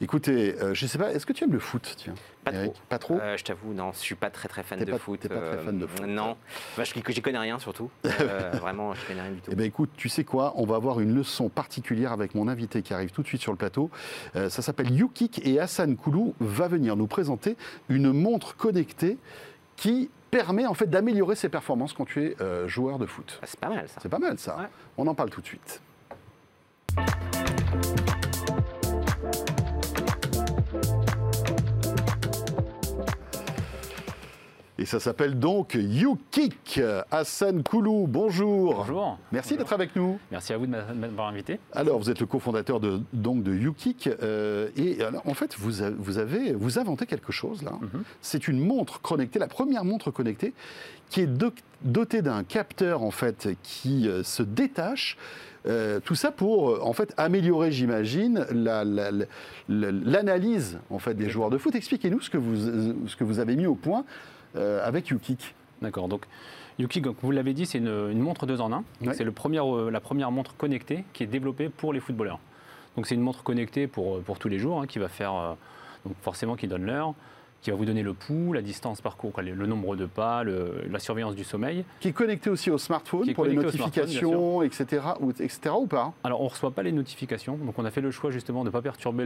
Écoutez, 0.04 0.56
euh, 0.60 0.74
je 0.74 0.86
ne 0.86 0.90
sais 0.90 0.98
pas, 0.98 1.12
est-ce 1.14 1.28
que 1.28 1.34
tu 1.34 1.44
aimes 1.44 1.52
le 1.54 1.60
foot, 1.60 1.94
tiens 1.96 2.16
Pas 2.44 2.52
trop. 2.52 2.74
Pas 2.90 2.98
trop? 2.98 3.20
Euh, 3.20 3.38
je 3.38 3.44
t'avoue, 3.44 3.72
non, 3.74 3.92
je 3.94 4.00
suis 4.00 4.16
pas 4.16 4.32
très 4.32 4.48
très 4.48 4.64
fan 4.64 4.80
T'es 4.80 4.86
de 4.86 4.92
pas- 4.92 4.98
foot. 4.98 5.20
t'es 5.20 5.30
pas 5.30 5.36
très 5.36 5.44
euh, 5.58 5.64
fan 5.64 5.78
de 5.78 5.86
foot. 5.86 6.08
Non, 6.08 6.38
Enfin, 6.72 6.84
je 6.84 7.12
j'y 7.14 7.22
connais 7.22 7.38
rien 7.38 7.60
surtout. 7.60 7.90
Euh, 8.22 8.52
vraiment, 8.60 8.94
je 8.96 9.06
connais 9.06 9.22
rien 9.22 9.32
du 9.32 9.42
tout. 9.42 9.52
Eh 9.52 9.56
bien 9.56 9.66
écoute, 9.66 9.92
tu 9.96 10.10
sais 10.10 10.24
quoi? 10.24 10.54
On 10.56 10.66
va 10.66 10.76
avoir 10.76 11.00
une 11.02 11.14
leçon 11.14 11.50
particulière 11.50 12.12
avec 12.12 12.34
mon 12.34 12.48
invité 12.48 12.82
qui 12.82 12.94
arrive 12.96 13.12
tout 13.12 13.22
de 13.22 13.28
suite 13.28 13.42
sur 13.42 13.52
le 13.52 13.58
plateau. 13.60 13.92
Euh, 14.36 14.50
ça 14.50 14.62
s'appelle 14.64 14.92
YouKick 14.92 15.46
et 15.46 15.60
Hassan 15.60 15.96
Koulou 15.96 16.34
va 16.40 16.68
venir 16.68 16.96
nous 16.96 17.08
présenter 17.08 17.56
une 17.90 18.12
montre 18.12 18.56
connectée 18.56 19.18
qui 19.76 20.10
permet 20.32 20.66
en 20.66 20.74
fait 20.74 20.88
d'améliorer 20.90 21.36
ses 21.36 21.50
performances 21.50 21.94
quand 21.94 22.06
tu 22.06 22.24
es 22.26 22.36
euh, 22.42 22.68
joueur 22.68 22.98
de 22.98 23.06
foot. 23.06 23.40
Ah, 23.42 23.46
c'est 23.48 23.60
pas 23.60 23.70
mal 23.70 23.88
ça. 23.88 24.00
C'est 24.02 24.10
pas 24.10 24.20
mal 24.20 24.40
ça. 24.40 24.58
Ouais. 24.58 24.66
On 24.98 25.06
en 25.08 25.14
parle 25.14 25.30
tout 25.30 25.42
de 25.42 25.48
suite. 25.48 25.80
Et 34.82 34.86
ça 34.86 35.00
s'appelle 35.00 35.38
donc 35.38 35.76
YouKick. 35.80 36.82
Hassan 37.12 37.62
Koulou, 37.62 38.08
bonjour. 38.08 38.74
Bonjour. 38.78 39.20
Merci 39.32 39.56
d'être 39.56 39.74
avec 39.74 39.96
nous. 39.96 40.18
Merci 40.32 40.54
à 40.54 40.58
vous 40.58 40.66
de 40.66 40.72
m'a- 40.72 40.82
de 40.82 40.98
m'avoir 40.98 41.28
invité. 41.28 41.60
Alors, 41.72 42.00
vous 42.00 42.10
êtes 42.10 42.20
le 42.20 42.26
cofondateur 42.26 42.80
de, 42.80 43.00
donc 43.14 43.44
de 43.44 43.54
YouKick. 43.54 44.08
euh, 44.24 44.70
et 44.76 45.04
alors, 45.04 45.22
en 45.28 45.36
fait, 45.36 45.56
vous, 45.56 45.84
vous 46.00 46.18
avez 46.18 46.54
vous 46.54 46.80
inventez 46.80 47.06
quelque 47.06 47.32
chose 47.32 47.62
là. 47.62 47.74
Mhm. 47.80 48.02
C'est 48.24 48.48
une 48.48 48.60
montre 48.60 49.00
connectée, 49.02 49.38
la 49.38 49.46
première 49.48 49.86
montre 49.86 50.10
connectée, 50.10 50.52
qui 51.12 51.22
est 51.22 51.28
do- 51.28 51.54
dotée 51.84 52.24
d'un 52.24 52.44
capteur 52.44 53.04
en 53.04 53.12
fait 53.12 53.50
qui 53.62 54.08
euh, 54.08 54.24
se 54.24 54.42
détache. 54.42 55.16
Euh, 55.68 56.00
tout 56.00 56.16
ça 56.16 56.32
pour 56.32 56.72
euh, 56.72 56.80
en 56.82 56.94
fait 56.94 57.14
améliorer, 57.18 57.72
j'imagine, 57.72 58.48
la- 58.52 58.84
la- 58.84 59.12
la- 59.12 59.26
la- 59.70 59.92
l'analyse 59.92 60.80
en 60.90 60.98
fait 60.98 61.14
des 61.14 61.30
joueurs 61.30 61.52
de 61.52 61.60
foot. 61.60 61.76
Expliquez-nous 61.76 62.22
ce 62.22 62.32
que 62.32 62.40
vous 62.40 62.96
ce 63.08 63.16
que 63.16 63.24
vous 63.24 63.38
avez 63.38 63.56
mis 63.56 63.68
au 63.68 63.76
point 63.76 64.06
avec 64.56 65.08
YouKick. 65.10 65.56
D'accord. 65.82 66.08
Donc, 66.08 66.26
Yuki, 66.80 67.02
comme 67.02 67.16
vous 67.22 67.32
l'avez 67.32 67.54
dit, 67.54 67.66
c'est 67.66 67.78
une, 67.80 68.10
une 68.12 68.20
montre 68.20 68.46
deux 68.46 68.62
en 68.62 68.72
un. 68.72 68.84
Ouais. 69.06 69.14
C'est 69.14 69.24
le 69.24 69.32
premier, 69.32 69.60
euh, 69.60 69.90
la 69.92 70.00
première 70.00 70.32
montre 70.32 70.56
connectée 70.56 71.04
qui 71.14 71.24
est 71.24 71.28
développée 71.28 71.70
pour 71.70 71.94
les 71.94 72.00
footballeurs. 72.00 72.40
Donc, 72.96 73.08
c'est 73.08 73.16
une 73.16 73.22
montre 73.22 73.44
connectée 73.44 73.88
pour, 73.88 74.18
euh, 74.18 74.22
pour 74.22 74.38
tous 74.40 74.48
les 74.50 74.60
jours, 74.60 74.82
hein, 74.82 74.88
qui 74.88 75.00
va 75.00 75.08
faire, 75.08 75.34
euh, 75.34 75.54
donc 76.06 76.16
forcément, 76.22 76.56
qui 76.56 76.68
donne 76.68 76.86
l'heure, 76.86 77.14
qui 77.62 77.70
va 77.72 77.78
vous 77.78 77.86
donner 77.86 78.02
le 78.04 78.14
pouls, 78.14 78.54
la 78.54 78.62
distance 78.62 79.02
parcours, 79.02 79.34
le, 79.42 79.54
nombre 79.68 79.96
de 79.96 80.06
pas, 80.08 80.44
le- 80.44 80.84
la 80.90 80.98
surveillance 81.00 81.36
du 81.36 81.44
sommeil. 81.44 81.84
Qui 82.00 82.08
est 82.10 82.14
connecté 82.14 82.50
aussi 82.50 82.72
au 82.72 82.78
smartphone 82.78 83.32
pour 83.34 83.46
les 83.46 83.54
notifications, 83.54 84.62
etc., 84.64 85.02
ou, 85.20 85.30
etc. 85.32 85.60
ou 85.78 85.86
pas 85.86 86.14
Alors, 86.24 86.42
on 86.42 86.46
ne 86.46 86.50
reçoit 86.50 86.72
pas 86.72 86.82
les 86.84 86.92
notifications, 86.92 87.58
donc 87.58 87.78
on 87.78 87.86
a 87.86 87.92
fait 87.92 88.02
le 88.02 88.10
choix 88.12 88.32
justement 88.32 88.62
de 88.62 88.70
ne 88.70 88.72
pas 88.72 88.82
perturber 88.82 89.26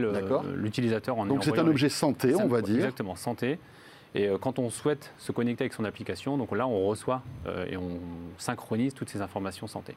l'utilisateur 0.54 1.18
en 1.18 1.26
Donc 1.26 1.44
c'est 1.44 1.58
un 1.58 1.62
les- 1.62 1.70
objet 1.70 1.88
santé, 1.88 2.34
on 2.34 2.46
va 2.46 2.60
dire. 2.60 2.76
Exactement, 2.76 3.16
santé. 3.16 3.58
Et 4.16 4.28
euh, 4.28 4.38
quand 4.38 4.58
on 4.58 4.70
souhaite 4.70 5.12
se 5.18 5.30
connecter 5.30 5.62
avec 5.64 5.74
son 5.74 5.84
application, 5.84 6.38
donc 6.38 6.50
là 6.56 6.66
on 6.66 6.86
reçoit 6.86 7.22
euh, 7.46 7.66
et 7.70 7.76
on 7.76 8.00
synchronise 8.38 8.94
toutes 8.94 9.10
ces 9.10 9.20
informations 9.20 9.66
santé. 9.66 9.94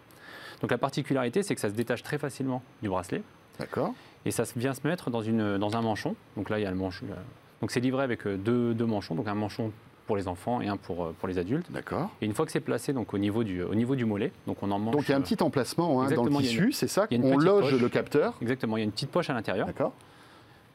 Donc 0.61 0.71
la 0.71 0.77
particularité, 0.77 1.41
c'est 1.41 1.55
que 1.55 1.61
ça 1.61 1.69
se 1.69 1.73
détache 1.73 2.03
très 2.03 2.17
facilement 2.17 2.61
du 2.81 2.89
bracelet 2.89 3.23
D'accord. 3.59 3.93
et 4.25 4.31
ça 4.31 4.43
vient 4.55 4.73
se 4.73 4.85
mettre 4.85 5.09
dans, 5.09 5.21
une, 5.21 5.57
dans 5.57 5.75
un 5.77 5.81
manchon. 5.81 6.15
Donc 6.35 6.49
là 6.49 6.59
il 6.59 6.63
y 6.63 6.65
a 6.65 6.69
le 6.69 6.75
manchon. 6.75 7.05
euh, 7.09 7.15
Donc 7.61 7.71
c'est 7.71 7.79
livré 7.79 8.03
avec 8.03 8.27
deux, 8.27 8.73
deux 8.73 8.85
manchons, 8.85 9.15
donc 9.15 9.27
un 9.27 9.35
manchon 9.35 9.71
pour 10.05 10.17
les 10.17 10.27
enfants 10.27 10.59
et 10.59 10.67
un 10.67 10.75
pour, 10.75 11.13
pour 11.13 11.27
les 11.29 11.37
adultes. 11.37 11.71
D'accord. 11.71 12.09
Et 12.21 12.25
une 12.25 12.33
fois 12.33 12.45
que 12.45 12.51
c'est 12.51 12.59
placé 12.59 12.91
donc 12.93 13.13
au 13.13 13.17
niveau 13.19 13.43
du, 13.45 13.61
au 13.63 13.75
niveau 13.75 13.95
du 13.95 14.03
mollet, 14.05 14.31
donc 14.47 14.57
on 14.63 14.71
en 14.71 14.79
mange. 14.79 14.95
Donc 14.95 15.03
il 15.07 15.11
y 15.11 15.13
a 15.13 15.17
un 15.17 15.21
petit 15.21 15.41
emplacement 15.41 16.01
hein, 16.01 16.11
dans 16.11 16.23
le 16.25 16.31
tissu, 16.31 16.71
c'est 16.73 16.87
ça 16.87 17.07
On 17.11 17.37
loge 17.37 17.69
poche. 17.71 17.79
le 17.81 17.89
capteur. 17.89 18.33
Exactement, 18.41 18.75
il 18.75 18.79
y 18.79 18.83
a 18.83 18.85
une 18.85 18.91
petite 18.91 19.11
poche 19.11 19.29
à 19.29 19.33
l'intérieur. 19.33 19.67
D'accord. 19.67 19.93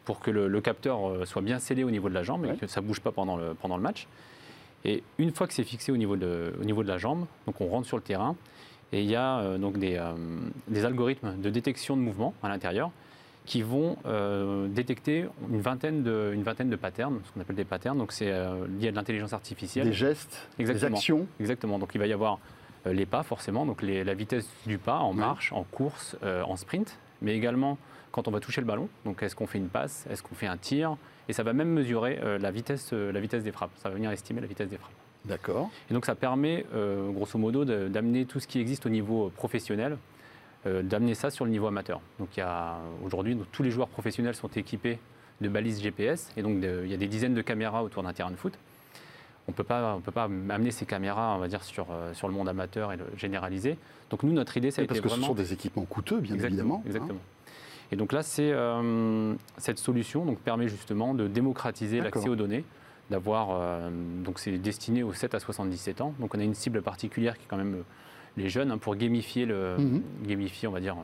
Pour 0.04 0.20
que 0.20 0.30
le, 0.30 0.48
le 0.48 0.60
capteur 0.60 1.08
euh, 1.08 1.24
soit 1.24 1.42
bien 1.42 1.58
scellé 1.58 1.84
au 1.84 1.90
niveau 1.90 2.08
de 2.08 2.14
la 2.14 2.22
jambe 2.22 2.42
Ouais. 2.42 2.54
et 2.54 2.56
que 2.56 2.66
ça 2.66 2.80
ne 2.80 2.86
bouge 2.86 3.00
pas 3.00 3.12
pendant 3.12 3.36
le, 3.36 3.54
pendant 3.54 3.76
le 3.76 3.82
match. 3.82 4.06
Et 4.84 5.02
une 5.18 5.32
fois 5.32 5.46
que 5.46 5.54
c'est 5.54 5.64
fixé 5.64 5.92
au 5.92 5.96
niveau, 5.96 6.16
de, 6.16 6.52
au 6.60 6.64
niveau 6.64 6.82
de 6.82 6.88
la 6.88 6.98
jambe, 6.98 7.24
donc 7.46 7.60
on 7.60 7.66
rentre 7.68 7.86
sur 7.86 7.96
le 7.96 8.02
terrain 8.02 8.36
et 8.92 9.02
il 9.02 9.08
y 9.10 9.16
a 9.16 9.38
euh, 9.38 9.58
donc 9.58 9.78
des, 9.78 9.96
euh, 9.96 10.12
des 10.68 10.84
algorithmes 10.84 11.40
de 11.40 11.48
détection 11.50 11.96
de 11.96 12.02
mouvement 12.02 12.34
à 12.42 12.48
l'intérieur 12.48 12.90
qui 13.46 13.62
vont 13.62 13.96
euh, 14.06 14.68
détecter 14.68 15.26
une 15.50 15.60
vingtaine, 15.60 16.02
de, 16.02 16.30
une 16.34 16.42
vingtaine 16.42 16.70
de 16.70 16.76
patterns, 16.76 17.20
ce 17.24 17.32
qu'on 17.32 17.40
appelle 17.40 17.56
des 17.56 17.64
patterns. 17.64 17.98
Donc 17.98 18.12
c'est 18.12 18.26
lié 18.78 18.88
à 18.88 18.90
de 18.90 18.96
l'intelligence 18.96 19.32
artificielle. 19.32 19.86
Des 19.86 19.92
gestes, 19.92 20.48
des 20.58 20.62
Exactement. 20.62 20.96
actions. 20.96 21.26
Exactement. 21.40 21.78
Donc 21.78 21.90
il 21.94 21.98
va 21.98 22.06
y 22.06 22.12
avoir 22.12 22.38
les 22.86 23.06
pas 23.06 23.22
forcément, 23.22 23.64
donc 23.66 23.80
les- 23.82 24.04
la 24.04 24.12
vitesse 24.14 24.46
du 24.66 24.76
pas 24.78 24.98
en 24.98 25.10
Ouais. 25.12 25.20
marche, 25.20 25.52
en 25.52 25.62
course, 25.64 26.16
en 26.22 26.56
sprint, 26.56 26.98
mais 27.22 27.34
également 27.36 27.76
quand 28.14 28.28
on 28.28 28.30
va 28.30 28.38
toucher 28.38 28.60
le 28.60 28.66
ballon. 28.66 28.88
Donc 29.04 29.24
est-ce 29.24 29.34
qu'on 29.34 29.48
fait 29.48 29.58
une 29.58 29.68
passe, 29.68 30.06
est-ce 30.08 30.22
qu'on 30.22 30.36
fait 30.36 30.46
un 30.46 30.56
tir, 30.56 30.96
et 31.28 31.32
ça 31.32 31.42
va 31.42 31.52
même 31.52 31.68
mesurer 31.68 32.20
euh, 32.22 32.38
la 32.38 32.52
vitesse, 32.52 32.90
euh, 32.92 33.10
la 33.10 33.18
vitesse 33.18 33.42
des 33.42 33.50
frappes. 33.50 33.72
Ça 33.82 33.88
va 33.88 33.96
venir 33.96 34.10
estimer 34.12 34.40
la 34.40 34.46
vitesse 34.46 34.68
des 34.68 34.78
frappes. 34.78 34.92
D'accord. 35.24 35.68
Et 35.90 35.94
donc 35.94 36.06
ça 36.06 36.14
permet, 36.14 36.64
euh, 36.74 37.10
grosso 37.10 37.36
modo, 37.38 37.64
d'amener 37.64 38.24
tout 38.24 38.38
ce 38.38 38.46
qui 38.46 38.60
existe 38.60 38.86
au 38.86 38.88
niveau 38.88 39.30
professionnel, 39.34 39.98
euh, 40.66 40.82
d'amener 40.82 41.14
ça 41.14 41.30
sur 41.30 41.44
le 41.44 41.50
niveau 41.50 41.66
amateur. 41.66 42.00
Donc 42.20 42.28
aujourd'hui 43.04 43.36
tous 43.50 43.64
les 43.64 43.70
joueurs 43.72 43.88
professionnels 43.88 44.36
sont 44.36 44.48
équipés 44.48 44.98
de 45.40 45.48
balises 45.48 45.82
GPS, 45.82 46.30
et 46.36 46.42
donc 46.42 46.60
de- 46.60 46.82
il 46.84 46.90
y 46.90 46.94
a 46.94 46.98
des 46.98 47.08
dizaines 47.08 47.34
de 47.34 47.42
caméras 47.42 47.82
autour 47.82 48.04
d'un 48.04 48.12
terrain 48.12 48.30
de 48.30 48.36
foot. 48.36 48.52
On 49.48 49.50
on 49.50 49.52
peut 49.52 49.64
pas 50.12 50.24
amener 50.24 50.70
ces 50.70 50.86
caméras, 50.86 51.34
on 51.36 51.38
va 51.38 51.48
dire, 51.48 51.62
sur, 51.64 51.86
sur 52.14 52.28
le 52.28 52.34
monde 52.34 52.48
amateur 52.48 52.92
et 52.92 52.96
le 52.96 53.04
généraliser. 53.18 53.76
Donc 54.08 54.22
nous, 54.22 54.32
notre 54.32 54.56
idée, 54.56 54.70
ça 54.70 54.80
a 54.80 54.82
Oui, 54.82 54.84
été 54.84 54.94
parce 54.94 55.00
que 55.02 55.08
vraiment... 55.08 55.22
ce 55.22 55.28
sont 55.28 55.34
des 55.34 55.52
équipements 55.52 55.84
coûteux, 55.84 56.20
bien 56.20 56.34
Exactement, 56.34 56.82
évidemment. 56.86 57.08
hein. 57.10 57.16
Et 57.92 57.96
donc 57.96 58.12
là, 58.12 58.22
c'est 58.22 58.50
euh, 58.52 59.34
cette 59.58 59.78
solution 59.78 60.24
donc, 60.24 60.38
permet 60.38 60.68
justement 60.68 61.14
de 61.14 61.28
démocratiser 61.28 62.00
l'accès 62.00 62.28
aux 62.28 62.36
données, 62.36 62.64
d'avoir 63.10 63.48
euh, 63.50 63.90
donc 64.24 64.38
c'est 64.38 64.56
destiné 64.58 65.02
aux 65.02 65.12
7 65.12 65.34
à 65.34 65.40
77 65.40 66.00
ans. 66.00 66.14
Donc 66.18 66.34
on 66.34 66.38
a 66.40 66.42
une 66.42 66.54
cible 66.54 66.82
particulière 66.82 67.36
qui 67.36 67.44
est 67.44 67.48
quand 67.48 67.56
même 67.58 67.74
euh, 67.74 67.82
les 68.36 68.48
jeunes 68.48 68.70
hein, 68.70 68.78
pour 68.78 68.96
gamifier 68.96 69.46
le 69.46 69.76
Mhm. 69.78 70.02
gamifier, 70.26 70.66
on 70.68 70.72
va 70.72 70.80
dire, 70.80 70.96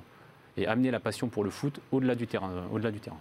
et 0.57 0.67
amener 0.67 0.91
la 0.91 1.01
passion 1.01 1.29
pour 1.29 1.45
le 1.45 1.51
foot 1.51 1.81
au-delà 1.93 2.15
du 2.15 2.27
terrain, 2.27 2.51
euh, 2.51 2.63
au-delà 2.73 2.91
du 2.91 2.99
terrain. 3.01 3.19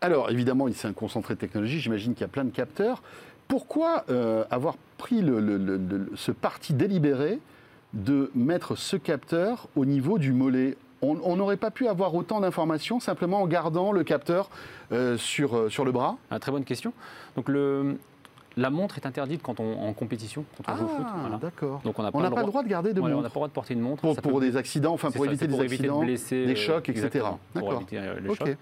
Alors, 0.00 0.30
évidemment, 0.30 0.66
c'est 0.72 0.88
un 0.88 0.92
concentré 0.92 1.34
de 1.34 1.40
technologie. 1.40 1.80
J'imagine 1.80 2.12
qu'il 2.14 2.20
y 2.20 2.24
a 2.24 2.28
plein 2.28 2.44
de 2.44 2.50
capteurs. 2.50 3.02
Pourquoi 3.48 4.04
euh, 4.10 4.44
avoir 4.50 4.76
pris 4.98 5.20
le- 5.22 5.40
le- 5.40 5.56
le- 5.58 5.76
le- 5.76 6.10
ce 6.14 6.32
parti 6.32 6.74
délibéré 6.74 7.38
de 7.94 8.30
mettre 8.34 8.76
ce 8.76 8.96
capteur 8.96 9.68
au 9.76 9.84
niveau 9.84 10.18
du 10.18 10.32
mollet? 10.32 10.76
On 11.24 11.36
n'aurait 11.36 11.56
pas 11.56 11.70
pu 11.70 11.86
avoir 11.88 12.14
autant 12.14 12.40
d'informations 12.40 13.00
simplement 13.00 13.42
en 13.42 13.46
gardant 13.46 13.92
le 13.92 14.02
capteur 14.04 14.50
euh, 14.92 15.16
sur, 15.16 15.56
euh, 15.56 15.68
sur 15.68 15.84
le 15.84 15.92
bras 15.92 16.16
Ah, 16.30 16.38
très 16.38 16.52
bonne 16.52 16.64
question. 16.64 16.92
Donc 17.36 17.48
le, 17.48 17.96
la 18.56 18.70
montre 18.70 18.96
est 18.98 19.06
interdite 19.06 19.42
quand 19.42 19.60
on 19.60 19.86
en 19.86 19.92
compétition, 19.92 20.44
quand 20.56 20.72
on 20.72 20.76
joue 20.76 20.84
au 20.84 20.88
foot. 20.88 21.06
voilà. 21.20 21.36
d'accord. 21.36 21.80
Donc 21.84 21.98
on 21.98 22.02
n'a 22.02 22.08
Ah, 22.08 22.30
pas 22.30 22.40
le 22.40 22.46
droit 22.46 22.62
de 22.62 22.68
garder 22.68 22.92
de 22.94 23.00
voilà, 23.00 23.14
on 23.16 23.18
n'a 23.18 23.22
montre 23.24 23.32
pas 23.34 23.38
le 23.38 23.40
droit 23.40 23.48
de 23.48 23.52
porter 23.52 23.74
une 23.74 23.80
montre. 23.80 24.00
pour, 24.00 24.14
Ça 24.14 24.22
pour 24.22 24.32
peut- 24.32 24.40
des 24.40 24.56
accidents, 24.56 24.94
enfin 24.94 25.10
pour 25.10 25.24
ça, 25.24 25.30
éviter 25.30 25.46
des 25.46 25.56
de 25.56 25.62
accidents, 25.62 26.00
blesser, 26.00 26.46
des 26.46 26.56
chocs, 26.56 26.88
etc. 26.88 27.24
Pour 27.54 27.72
éviter 27.74 27.98
euh, 27.98 28.18
les 28.20 28.30
Ok. 28.30 28.36
chocs. 28.38 28.56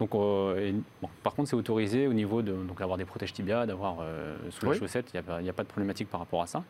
Donc, 0.00 0.14
euh, 0.16 0.68
et, 0.70 0.74
bon, 1.00 1.08
par 1.22 1.34
contre, 1.34 1.48
c'est 1.50 1.54
autorisé 1.56 2.08
au 2.08 2.12
niveau 2.12 2.42
de 2.42 2.50
donc 2.52 2.78
d'avoir 2.78 2.98
des 2.98 3.04
protèges 3.04 3.32
tibia, 3.32 3.66
d'avoir 3.66 3.98
euh, 4.00 4.34
sous 4.50 4.66
Oui. 4.66 4.72
la 4.72 4.78
chaussette. 4.78 5.06
Il 5.14 5.16
n'y 5.16 5.20
a, 5.20 5.22
pas- 5.52 5.60
a 5.60 5.62
de 5.62 5.68
problématique 5.68 6.08
par 6.10 6.18
rapport 6.18 6.42
à 6.42 6.46
ça. 6.48 6.64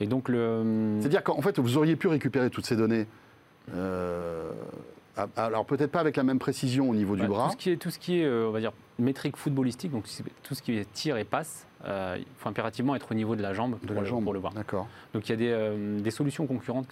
Et 0.00 0.06
donc 0.06 0.28
le 0.28 0.96
C'est-à-dire 1.00 1.22
qu'en 1.22 1.42
fait, 1.42 1.58
vous 1.58 1.76
auriez 1.76 1.94
pu 1.96 2.08
récupérer 2.08 2.48
toutes 2.50 2.64
ces 2.66 2.76
données 2.76 3.06
euh, 3.72 4.50
Ah, 5.16 5.28
Alors 5.36 5.64
peut-être 5.64 5.92
pas 5.92 6.00
avec 6.00 6.16
la 6.16 6.24
même 6.24 6.40
précision 6.40 6.90
au 6.90 6.94
niveau 6.94 7.14
du 7.14 7.22
Bah, 7.22 7.28
bras. 7.28 7.44
Tout 7.46 7.52
ce 7.52 7.56
qui 7.56 7.70
est, 7.70 7.76
tout 7.76 7.90
ce 7.90 7.98
qui 8.00 8.18
est 8.20 8.24
euh, 8.24 8.48
on 8.48 8.50
va 8.50 8.58
dire, 8.58 8.72
métrique 8.98 9.36
footballistique, 9.36 9.92
donc 9.92 10.06
tout 10.42 10.54
ce 10.56 10.60
qui 10.62 10.76
est 10.76 10.92
tir 10.92 11.16
et 11.16 11.22
passe, 11.22 11.68
euh, 11.84 12.16
il 12.18 12.26
faut 12.38 12.48
impérativement 12.48 12.96
être 12.96 13.12
au 13.12 13.14
niveau 13.14 13.36
de 13.36 13.42
la 13.42 13.52
jambe, 13.52 13.78
De 13.80 13.86
pour, 13.86 13.94
la 13.94 14.00
le, 14.00 14.06
jambe. 14.08 14.24
pour 14.24 14.32
le 14.32 14.40
voir. 14.40 14.52
D'accord. 14.54 14.88
Donc 15.14 15.28
il 15.28 15.30
y 15.30 15.32
a 15.34 15.36
des, 15.36 15.50
euh, 15.52 16.00
des 16.00 16.10
solutions 16.10 16.48
concurrentes 16.48 16.88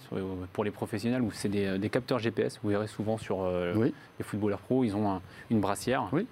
pour 0.53 0.63
les 0.63 0.71
professionnels 0.71 1.21
où 1.21 1.31
c'est 1.33 1.49
des, 1.49 1.77
des 1.77 1.89
capteurs 1.89 2.19
GPS. 2.19 2.61
Vous 2.63 2.69
verrez 2.69 2.87
souvent 2.87 3.17
sur 3.17 3.41
euh, 3.43 3.73
Oui. 3.75 3.93
les 4.19 4.23
footballeurs 4.23 4.59
pro, 4.59 4.85
ils 4.85 4.95
ont 4.95 5.11
un- 5.11 5.21
une 5.51 5.59
brassière 5.59 6.07
Oui. 6.13 6.25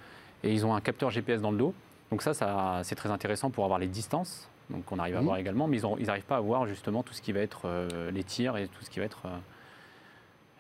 et 0.46 0.54
ils 0.54 0.66
ont 0.66 0.74
un 0.74 0.80
capteur 0.80 1.10
GPS 1.10 1.42
dans 1.42 1.52
le 1.52 1.58
dos. 1.58 1.74
Donc 2.10 2.22
ça, 2.22 2.34
ça 2.34 2.80
c'est 2.84 2.96
très 2.96 3.10
intéressant 3.10 3.50
pour 3.50 3.66
avoir 3.66 3.80
les 3.80 3.88
distances. 3.88 4.48
Donc 4.70 4.90
on 4.94 4.98
arrive 4.98 5.18
à 5.18 5.20
Mhm. 5.20 5.26
voir 5.26 5.38
également, 5.40 5.68
mais 5.68 5.78
ils 6.00 6.06
n'arrivent 6.06 6.24
pas 6.24 6.38
à 6.38 6.42
voir 6.42 6.68
justement 6.68 7.04
tout 7.04 7.14
ce 7.14 7.22
qui 7.22 7.34
va 7.34 7.42
être 7.42 7.68
les 8.14 8.24
tirs 8.24 8.56
et 8.56 8.68
tout 8.70 8.86
ce 8.86 8.90
qui 8.90 9.00
va 9.00 9.06
être 9.06 9.24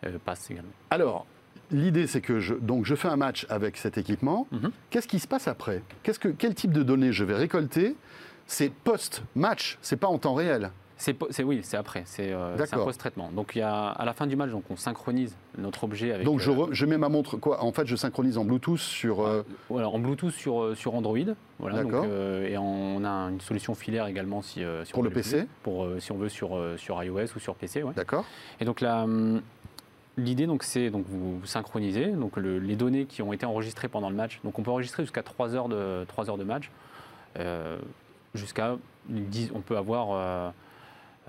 passe 0.10 0.50
également. 0.52 0.72
Alors, 0.90 1.26
l'idée, 1.72 2.08
c'est 2.08 2.22
que 2.22 2.40
je, 2.40 2.54
donc, 2.56 2.86
je 2.86 2.96
fais 2.96 3.08
un 3.08 3.16
match 3.18 3.46
avec 3.50 3.78
cet 3.78 3.98
équipement. 3.98 4.48
Mhm. 4.52 4.72
Qu'est-ce 4.90 5.08
qui 5.08 5.20
se 5.20 5.28
passe 5.28 5.48
après? 5.48 5.82
Que, 6.04 6.30
Quel 6.30 6.56
type 6.56 6.72
de 6.72 6.84
données 6.84 7.12
je 7.12 7.24
vais 7.24 7.36
récolter? 7.36 7.96
C'est 8.48 8.70
post-match, 8.72 9.78
c'est 9.82 9.98
pas 9.98 10.08
en 10.08 10.18
temps 10.18 10.34
réel. 10.34 10.72
C'est, 10.98 11.16
oui, 11.44 11.62
c'est 11.64 11.78
après, 11.78 12.04
c'est, 12.06 12.32
euh, 12.32 12.56
un 12.60 12.78
post-traitement. 12.78 13.32
Donc 13.32 13.54
il 13.56 13.60
y 13.60 13.62
a, 13.64 13.88
à 13.88 14.06
la 14.06 14.14
fin 14.14 14.28
du 14.28 14.36
match, 14.36 14.52
donc 14.52 14.66
on 14.70 14.76
synchronise 14.76 15.36
notre 15.58 15.84
objet 15.86 16.12
avec. 16.12 16.26
donc, 16.26 16.40
je, 16.40 16.52
euh, 16.52 16.54
re- 16.54 16.74
je 16.74 16.86
mets 16.86 17.00
ma 17.00 17.10
montre, 17.10 17.38
quoi? 17.38 17.64
En 17.64 17.72
fait, 17.72 17.88
je 17.88 17.96
synchronise 17.96 18.38
en 18.38 18.46
Bluetooth 18.46 18.78
sur. 18.78 19.22
euh, 19.26 19.42
Voilà, 19.68 19.90
en 19.90 19.98
Bluetooth 19.98 20.32
sur, 20.32 20.62
euh, 20.62 20.76
sur 20.76 20.94
Android. 20.94 21.18
Voilà, 21.58 21.82
donc, 21.82 21.94
euh, 21.94 22.48
et 22.48 22.56
on 22.60 23.04
a 23.04 23.10
une 23.32 23.42
solution 23.42 23.74
filaire 23.74 24.06
également 24.06 24.44
si, 24.44 24.64
euh, 24.64 24.86
si 24.86 24.92
Pour 24.92 25.00
on 25.00 25.04
le 25.04 25.10
veut 25.10 25.16
PC 25.16 25.48
pour, 25.64 25.86
euh, 25.86 26.00
si 26.00 26.12
on 26.12 26.18
veut 26.18 26.30
sur, 26.30 26.56
euh, 26.56 26.78
sur 26.78 27.04
iOS 27.04 27.36
ou 27.36 27.40
sur 27.40 27.56
PC. 27.56 27.82
ouais. 27.82 27.94
D'accord 27.96 28.26
Et 28.60 28.66
donc 28.66 28.80
la, 28.80 29.02
hum, 29.04 29.42
l'idée, 30.17 30.45
donc, 30.47 30.63
c'est 30.63 30.89
donc 30.89 31.06
vous, 31.08 31.39
vous 31.39 31.45
synchronisez 31.45 32.08
donc 32.08 32.38
le- 32.38 32.60
les 32.60 32.76
données 32.76 33.06
qui 33.06 33.21
ont 33.21 33.34
été 33.34 33.45
enregistrées 33.45 33.88
pendant 33.88 34.10
le 34.10 34.15
match. 34.15 34.39
Donc 34.43 34.60
on 34.60 34.63
peut 34.63 34.71
enregistrer 34.71 35.04
jusqu'à 35.04 35.24
3 35.24 35.56
heures 35.56 35.69
de, 35.69 36.04
3 36.08 36.30
heures 36.30 36.38
de 36.38 36.43
match. 36.43 36.69
Euh, 37.39 37.80
jusqu'à 38.36 38.76
10 39.08 39.52
on 39.56 39.62
peut 39.62 39.78
avoir 39.78 40.10
euh, 40.12 40.50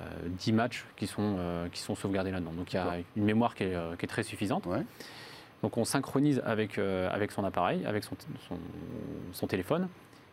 euh, 0.01 0.05
10 0.39 0.53
matchs 0.53 0.85
qui 0.97 1.07
sont, 1.07 1.37
euh, 1.39 1.69
qui 1.69 1.81
sont 1.81 1.95
sauvegardés 1.95 2.31
là-dedans. 2.31 2.53
Donc 2.53 2.73
il 2.73 2.77
y 2.77 2.79
a 2.79 2.97
une 3.17 3.25
mémoire 3.25 3.55
qui 3.55 3.65
est, 3.65 3.75
euh, 3.75 3.95
qui 3.97 4.05
est 4.05 4.09
très 4.09 4.23
suffisante. 4.25 4.67
Ouais. 4.67 4.83
Donc 5.63 5.77
on 5.79 5.85
synchronise 5.85 6.43
avec, 6.45 6.79
euh, 6.79 7.09
avec 7.13 7.31
son 7.31 7.45
appareil, 7.45 7.87
avec 7.87 8.03
son, 8.03 8.17
son, 8.49 8.59
son 9.33 9.47
téléphone, 9.47 9.89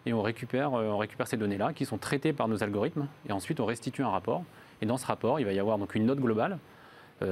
et 0.07 0.13
on 0.13 0.23
récupère, 0.23 0.73
euh, 0.73 0.87
on 0.89 0.97
récupère 0.97 1.27
ces 1.27 1.37
données-là 1.37 1.73
qui 1.73 1.85
sont 1.85 1.99
traitées 1.99 2.33
par 2.33 2.47
nos 2.47 2.63
algorithmes, 2.63 3.05
et 3.27 3.31
ensuite 3.31 3.59
on 3.59 3.65
restitue 3.65 4.01
un 4.01 4.09
rapport. 4.09 4.43
Et 4.81 4.87
dans 4.87 4.97
ce 4.97 5.05
rapport, 5.05 5.39
il 5.39 5.45
va 5.45 5.51
y 5.53 5.59
avoir 5.59 5.77
donc 5.77 5.93
une 5.93 6.05
note 6.07 6.19
globale 6.19 6.53
euh, 6.53 6.55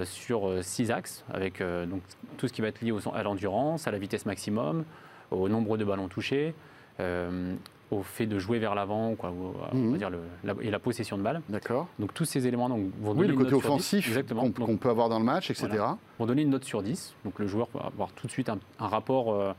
sur 0.03 0.47
euh, 0.49 0.61
six 0.61 0.91
axes, 0.91 1.23
avec 1.33 1.61
euh, 1.61 1.85
donc, 1.85 2.01
tout 2.37 2.47
ce 2.47 2.53
qui 2.53 2.61
va 2.61 2.67
être 2.67 2.81
lié 2.81 2.91
au- 2.91 2.99
à 3.13 3.23
l'endurance, 3.23 3.87
à 3.87 3.91
la 3.91 3.97
vitesse 3.99 4.25
maximum, 4.25 4.83
au 5.31 5.47
nombre 5.49 5.77
de 5.77 5.83
ballons 5.85 6.07
touchés, 6.07 6.53
euh, 6.99 7.55
au 7.89 8.01
fait 8.03 8.25
de 8.25 8.37
jouer 8.37 8.59
vers 8.59 8.75
l'avant, 8.75 9.15
quoi, 9.15 9.29
euh, 9.29 9.33
on 9.71 9.77
Mhm. 9.77 9.91
va 9.93 9.97
dire 9.97 10.09
le- 10.09 10.19
la- 10.43 10.55
et 10.61 10.69
la 10.71 10.79
possession 10.79 11.17
de 11.17 11.23
balle. 11.23 11.41
D'accord. 11.47 11.87
Donc 11.99 12.13
tous 12.13 12.25
ces 12.25 12.45
éléments 12.47 12.67
donc, 12.67 12.81
vont 13.01 13.11
Oui, 13.11 13.15
donner 13.17 13.27
le 13.27 13.33
une 13.33 13.39
côté 13.39 13.51
note 13.51 13.61
sur 13.61 13.61
10. 13.61 13.65
offensif 13.67 14.07
Exactement. 14.09 14.41
qu'on 14.41 14.47
Donc, 14.47 14.65
qu'on 14.65 14.77
peut 14.77 14.89
avoir 14.89 15.07
dans 15.07 15.19
le 15.19 15.25
match, 15.25 15.49
etc. 15.49 15.67
Voilà. 15.69 15.97
vont 16.19 16.25
donner 16.25 16.41
une 16.41 16.49
note 16.49 16.65
sur 16.65 16.83
10. 16.83 17.13
Donc 17.23 17.39
le 17.39 17.47
joueur 17.47 17.69
va 17.73 17.85
avoir 17.85 18.11
tout 18.11 18.27
de 18.27 18.31
suite 18.31 18.49
un, 18.49 18.59
un 18.79 18.87
rapport 18.87 19.31
euh, 19.33 19.53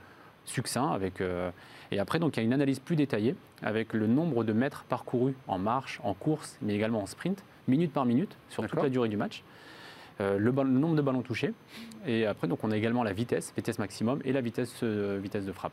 succinct 0.45 0.91
avec. 0.91 1.21
euh, 1.23 1.51
et 1.91 1.99
après, 1.99 2.19
donc 2.19 2.37
il 2.37 2.41
y 2.41 2.43
a 2.43 2.45
une 2.45 2.53
analyse 2.53 2.81
plus 2.81 2.97
détaillée 2.97 3.35
avec 3.62 3.95
le 3.95 4.07
nombre 4.07 4.45
de 4.45 4.53
mètres 4.53 4.85
parcourus 4.91 5.35
en 5.47 5.59
marche, 5.59 5.99
en 6.05 6.12
course, 6.12 6.59
mais 6.61 6.75
également 6.75 7.01
en 7.03 7.07
sprint, 7.07 7.43
minute 7.67 7.93
par 7.95 8.05
minute, 8.05 8.37
sur 8.51 8.62
toute 8.67 8.83
la 8.83 8.91
durée 8.91 9.09
du 9.09 9.17
match. 9.17 9.43
Euh, 10.20 10.38
le, 10.38 10.50
nombre 10.50 10.96
de 10.96 11.02
ballons 11.02 11.22
touchés. 11.22 11.52
Et 12.07 12.26
après, 12.26 12.48
donc 12.48 12.64
on 12.64 12.70
a 12.70 12.76
également 12.76 13.04
la 13.04 13.12
vitesse, 13.12 13.52
vitesse 13.57 13.78
maximum 13.78 14.20
et 14.24 14.33
la 14.33 14.40
vitesse, 14.40 14.74
euh, 14.83 15.18
vitesse 15.22 15.44
de 15.44 15.52
frappe. 15.52 15.72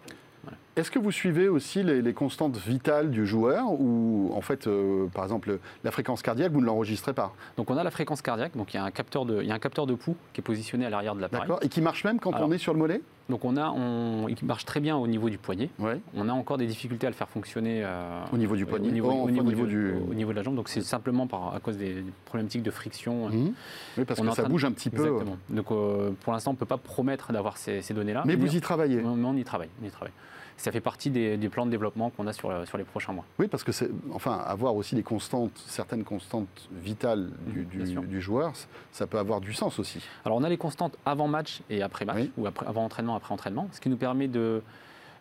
Est-ce 0.75 0.91
que 0.91 0.99
vous 0.99 1.12
suivez 1.12 1.47
aussi 1.47 1.81
les, 1.81 2.01
les 2.01 2.13
constantes 2.13 2.58
vitales 2.58 3.10
du 3.10 3.25
joueur 3.25 3.71
ou 3.71 4.31
en 4.36 4.41
fait, 4.41 4.67
euh, 4.67 5.08
par 5.08 5.23
exemple, 5.23 5.60
la 5.84 5.91
fréquence 5.91 6.21
cardiaque, 6.21 6.51
vous 6.51 6.62
ne 6.62 6.65
l'enregistrez 6.65 7.13
pas? 7.13 7.34
Donc 7.58 7.71
on 7.71 7.77
a 7.77 7.84
la 7.84 7.89
fréquence 7.89 8.21
cardiaque, 8.21 8.55
donc 8.55 8.73
il 8.73 8.77
y 8.77 8.79
a 8.79 8.84
un 8.84 8.91
capteur 8.91 9.25
de, 9.25 9.41
il 9.41 9.47
y 9.47 9.51
a 9.51 9.55
un 9.55 9.60
capteur 9.60 9.88
de 9.88 9.95
pouls 9.95 10.17
qui 10.34 10.41
est 10.41 10.43
positionné 10.43 10.86
à 10.86 10.89
l'arrière 10.89 11.15
de 11.15 11.21
l'appareil. 11.21 11.47
D'accord 11.47 11.63
Et 11.63 11.69
qui 11.69 11.81
marche 11.81 12.03
même 12.03 12.19
quand 12.19 12.31
Alors- 12.31 12.49
on 12.49 12.51
est 12.51 12.58
sur 12.60 12.73
le 12.73 12.79
mollet? 12.79 13.01
Donc 13.28 13.44
on 13.44 13.58
a, 13.58 13.70
on, 13.72 14.28
il 14.28 14.38
marche 14.46 14.66
très 14.66 14.80
bien 14.80 14.96
au 14.98 15.08
niveau 15.08 15.30
du 15.32 15.38
poignet. 15.40 15.70
On 16.16 16.30
a 16.30 16.32
encore 16.34 16.58
des 16.58 16.68
difficultés 16.68 17.08
à 17.08 17.10
le 17.10 17.16
faire 17.16 17.28
fonctionner 17.28 17.82
euh, 17.84 18.22
Au 18.32 18.38
niveau 18.38 18.56
du 18.56 18.66
poignet 18.68 18.88
au 18.88 18.92
niveau, 18.92 19.10
Oh, 19.12 19.16
au 19.16 19.24
enfin, 19.24 19.32
niveau 19.32 19.42
au 19.42 19.50
niveau 19.50 19.66
du, 19.66 19.92
du- 19.94 20.12
au 20.12 20.14
niveau 20.14 20.32
de 20.32 20.36
la 20.36 20.44
jambe. 20.44 20.56
Donc 20.56 20.70
c'est 20.70 20.82
simplement 20.82 21.26
par, 21.26 21.56
à 21.56 21.60
cause 21.60 21.78
des 21.78 22.04
problématiques 22.26 22.62
de 22.64 22.70
friction. 22.72 23.30
Mhm. 23.30 23.54
Oui, 23.98 24.06
parce 24.06 24.20
On 24.20 24.24
que 24.24 24.30
ça 24.36 24.44
train 24.44 24.50
bouge 24.50 24.66
un 24.66 24.72
petit 24.72 24.90
peu. 24.92 24.98
Exactement. 25.08 25.38
Donc 25.50 25.72
euh, 25.72 26.12
pour 26.22 26.34
l'instant, 26.34 26.52
on 26.52 26.54
ne 26.54 26.60
peut 26.60 26.66
pas 26.68 26.78
promettre 26.78 27.34
d'avoir 27.34 27.58
ces, 27.58 27.82
ces 27.82 27.94
données-là. 27.96 28.24
Mais 28.26 28.36
vous 28.36 28.56
y 28.56 28.62
travaillez 28.62 28.98
mais 28.98 29.08
on 29.26 29.36
y 29.36 29.44
travaille. 29.44 29.70
On 29.82 29.86
y 29.86 29.90
travaille. 29.90 30.14
Ça 30.58 30.72
fait 30.72 30.80
partie 30.82 31.10
des, 31.10 31.36
des 31.38 31.50
plans 31.50 31.65
de 31.65 31.72
développement 31.72 32.10
qu'on 32.10 32.28
a 32.28 32.34
sur, 32.34 32.50
euh, 32.50 32.65
sur 32.65 32.78
les 32.78 32.86
prochains 32.86 33.12
mois. 33.12 33.26
Oui, 33.39 33.48
parce 33.48 33.63
que 33.63 33.72
c'est, 33.74 33.89
enfin, 34.13 34.38
avoir 34.46 34.74
aussi 34.76 34.96
des 34.96 35.04
constantes, 35.04 35.52
certaines 35.68 36.04
constantes 36.06 36.70
vitales 36.72 37.30
du, 37.48 37.68
Mhm, 37.84 38.06
du- 38.06 38.22
joueur, 38.22 38.54
ça 38.91 39.06
peut 39.06 39.20
avoir 39.20 39.41
du 39.41 39.54
sens 39.54 39.80
aussi. 39.80 40.00
Alors 40.24 40.38
on 40.38 40.44
a 40.44 40.50
les 40.50 40.58
constantes 40.58 40.98
avant 41.06 41.28
match 41.28 41.62
et 41.70 41.82
après 41.82 42.06
match, 42.06 42.15
Oui. 42.18 42.32
ou 42.38 42.48
après, 42.48 42.65
avant 42.68 42.86
entraînement, 42.86 43.15
après 43.15 43.34
entraînement, 43.34 43.68
ce 43.74 43.82
qui 43.82 43.89
nous 43.89 43.98
permet 43.98 44.28
de 44.28 44.62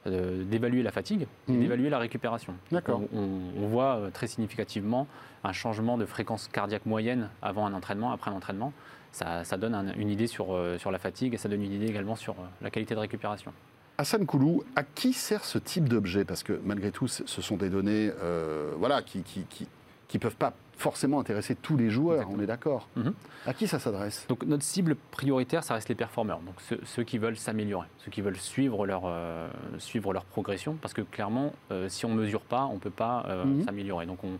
euh, 0.06 0.44
d'évaluer 0.44 0.82
la 0.82 0.90
fatigue 0.92 1.26
et 1.48 1.52
Mhm. 1.52 1.60
d'évaluer 1.60 1.88
la 1.90 1.98
récupération. 1.98 2.52
D'accord. 2.70 3.00
On, 3.14 3.66
voit 3.66 3.96
euh, 3.96 4.10
très 4.10 4.26
significativement 4.26 5.06
un 5.44 5.52
changement 5.52 5.96
de 5.96 6.04
fréquence 6.04 6.46
cardiaque 6.48 6.84
moyenne 6.84 7.30
avant 7.40 7.64
un 7.66 7.72
entraînement, 7.72 8.12
après 8.12 8.30
un 8.30 8.34
entraînement. 8.34 8.72
Ça, 9.12 9.44
ça 9.44 9.56
donne 9.56 9.74
un- 9.74 9.94
une 9.94 10.10
idée 10.10 10.26
sur, 10.26 10.58
sur 10.78 10.90
la 10.90 10.98
fatigue 10.98 11.32
et 11.32 11.38
ça 11.38 11.48
donne 11.48 11.62
une 11.62 11.72
idée 11.72 11.86
également 11.86 12.16
sur 12.16 12.34
la 12.60 12.68
qualité 12.70 12.94
de 12.94 13.00
récupération. 13.00 13.52
Hassan 13.98 14.26
Koulou, 14.26 14.64
à 14.76 14.82
qui 14.82 15.12
sert 15.12 15.44
ce 15.44 15.58
type 15.58 15.88
d'objet? 15.88 16.24
Parce 16.24 16.42
que 16.42 16.60
malgré 16.64 16.90
tout, 16.90 17.06
ce 17.08 17.24
sont 17.42 17.56
des 17.56 17.70
données 17.70 18.10
euh, 18.22 18.72
voilà, 18.78 19.02
qui 19.02 19.18
ne 19.18 19.22
qui, 19.22 19.42
qui, 19.48 19.68
qui 20.08 20.18
peuvent 20.18 20.36
pas 20.36 20.52
forcément 20.76 21.20
intéresser 21.20 21.54
tous 21.54 21.76
les 21.76 21.88
joueurs, 21.88 22.14
Exactement. 22.22 22.38
on 22.40 22.42
est 22.42 22.46
d'accord. 22.46 22.88
Mhm. 22.96 23.14
À 23.46 23.54
qui 23.54 23.68
ça 23.68 23.78
s'adresse? 23.78 24.26
Donc 24.28 24.42
notre 24.44 24.64
cible 24.64 24.96
prioritaire, 25.12 25.62
ça 25.62 25.74
reste 25.74 25.88
les 25.88 25.94
performeurs, 25.94 26.40
donc 26.40 26.56
ceux, 26.60 26.80
ceux 26.84 27.04
qui 27.04 27.18
veulent 27.18 27.36
s'améliorer, 27.36 27.86
ceux 27.98 28.10
qui 28.10 28.20
veulent 28.22 28.36
suivre 28.36 28.84
leur, 28.84 29.02
euh, 29.06 29.48
suivre 29.78 30.12
leur 30.12 30.24
progression, 30.24 30.76
parce 30.82 30.92
que 30.92 31.02
clairement, 31.02 31.52
euh, 31.70 31.88
si 31.88 32.04
on 32.06 32.08
ne 32.08 32.20
mesure 32.20 32.40
pas, 32.40 32.64
on 32.64 32.74
ne 32.74 32.78
peut 32.80 32.90
pas 32.90 33.24
euh, 33.28 33.44
Mhm. 33.44 33.62
s'améliorer. 33.64 34.06
Donc 34.06 34.24
on, 34.24 34.32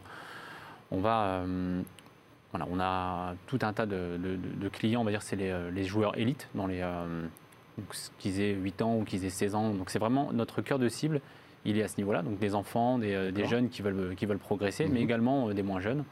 on 0.91 0.99
va... 1.01 1.43
voilà, 2.51 2.67
on 2.71 2.81
a 2.81 3.35
tout 3.47 3.61
un 3.63 3.73
tas 3.73 3.87
de, 3.87 4.17
de- 4.19 4.37
de 4.61 4.69
clients, 4.69 5.03
on 5.03 5.05
va 5.05 5.13
dire 5.13 5.23
c'est 5.23 5.37
les, 5.37 5.57
les 5.71 5.85
joueurs 5.85 6.19
élites, 6.19 6.49
dans 6.57 6.67
les, 6.67 6.83
donc, 7.79 7.87
qu'ils 8.19 8.41
aient 8.41 8.53
8 8.53 8.83
ans 8.83 8.97
ou 8.99 9.05
qu'ils 9.05 9.25
aient 9.25 9.31
16 9.31 9.55
ans. 9.55 9.71
Donc 9.71 9.91
c'est 9.91 9.99
vraiment 9.99 10.33
notre 10.33 10.63
cœur 10.63 10.79
de 10.79 10.89
cible, 10.89 11.21
il 11.65 11.79
est 11.79 11.83
à 11.83 11.89
ce 11.89 11.97
niveau-là, 11.99 12.23
donc 12.23 12.39
des 12.39 12.55
enfants, 12.55 12.99
des, 12.99 13.15
euh, 13.15 13.31
des 13.31 13.47
jeunes 13.47 13.69
qui 13.69 13.83
veulent, 13.83 14.15
qui 14.17 14.27
veulent 14.27 14.39
progresser, 14.39 14.85
mais 14.87 14.99
Mhm. 15.01 15.05
également 15.05 15.49
euh, 15.49 15.55
des 15.55 15.63
moins 15.63 15.81
jeunes. 15.81 16.05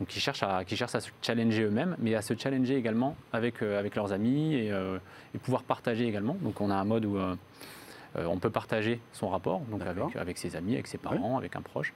Donc 0.00 0.08
qui 0.08 0.20
cherchent, 0.20 0.42
à, 0.42 0.64
qui 0.64 0.74
cherchent 0.76 0.94
à 0.94 1.00
se 1.00 1.10
challenger 1.20 1.62
eux-mêmes, 1.64 1.96
mais 1.98 2.14
à 2.14 2.22
se 2.22 2.34
challenger 2.36 2.76
également 2.76 3.14
avec, 3.32 3.62
euh, 3.62 3.78
avec 3.78 3.94
leurs 3.94 4.12
amis 4.12 4.54
et, 4.54 4.72
euh, 4.72 4.98
et 5.34 5.38
pouvoir 5.38 5.62
partager 5.62 6.06
également. 6.06 6.36
Donc 6.40 6.60
on 6.60 6.70
a 6.70 6.74
un 6.74 6.84
mode 6.84 7.04
où 7.04 7.16
euh, 7.18 7.36
euh, 8.16 8.24
on 8.26 8.38
peut 8.38 8.50
partager 8.50 9.00
son 9.12 9.28
rapport 9.28 9.60
donc 9.60 9.80
avec 10.16 10.38
ses 10.38 10.56
amis, 10.56 10.74
avec 10.74 10.86
ses 10.88 10.98
parents, 10.98 11.38
avec 11.38 11.54
un 11.56 11.62
proche, 11.62 11.92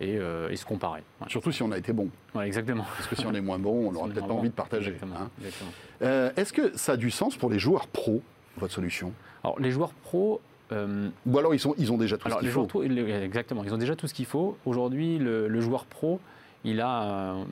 et, 0.00 0.18
euh, 0.18 0.50
et 0.50 0.56
se 0.56 0.64
comparer. 0.64 1.02
Surtout 1.28 1.52
si 1.52 1.62
on 1.62 1.72
a 1.72 1.78
été 1.78 1.92
bon. 1.92 2.08
Voilà, 2.32 2.46
exactement. 2.46 2.84
Parce 2.96 3.08
que 3.08 3.16
si 3.16 3.26
on 3.26 3.34
est 3.34 3.40
moins 3.40 3.58
bon, 3.58 3.88
on 3.88 3.92
n'aura 3.92 4.06
Si 4.08 4.14
peut-être 4.14 4.26
pas 4.26 4.34
envie 4.34 4.50
de 4.50 4.54
partager. 4.54 4.96
Hein. 5.02 5.30
Euh, 6.02 6.30
Est-ce 6.36 6.52
que 6.52 6.76
ça 6.76 6.92
a 6.92 6.96
du 6.96 7.10
sens 7.10 7.36
pour 7.36 7.50
les 7.50 7.58
joueurs 7.58 7.86
pros, 7.86 8.22
votre 8.58 8.72
solution? 8.72 9.12
Alors 9.42 9.58
les 9.60 9.70
joueurs 9.70 9.92
pros, 9.92 10.40
euh, 10.72 11.08
Ou 11.26 11.38
alors 11.38 11.54
ils, 11.54 11.60
sont, 11.60 11.74
ils 11.78 11.92
ont 11.92 11.96
déjà 11.98 12.18
tout 12.18 12.26
Alors, 12.26 12.38
ce 12.38 12.42
qu'il 12.42 12.50
faut 12.50 12.68
joueurs 12.68 12.68
pro, 12.68 12.82
exactement, 12.82 13.64
ils 13.64 13.72
ont 13.72 13.78
déjà 13.78 13.96
tout 13.96 14.06
ce 14.06 14.14
qu'il 14.14 14.26
faut. 14.26 14.58
Aujourd'hui, 14.66 15.18
le, 15.18 15.48
le 15.48 15.60
joueur 15.60 15.86
pro, 15.86 16.20
il 16.64 16.80
a, 16.80 17.02
euh, 17.02 17.44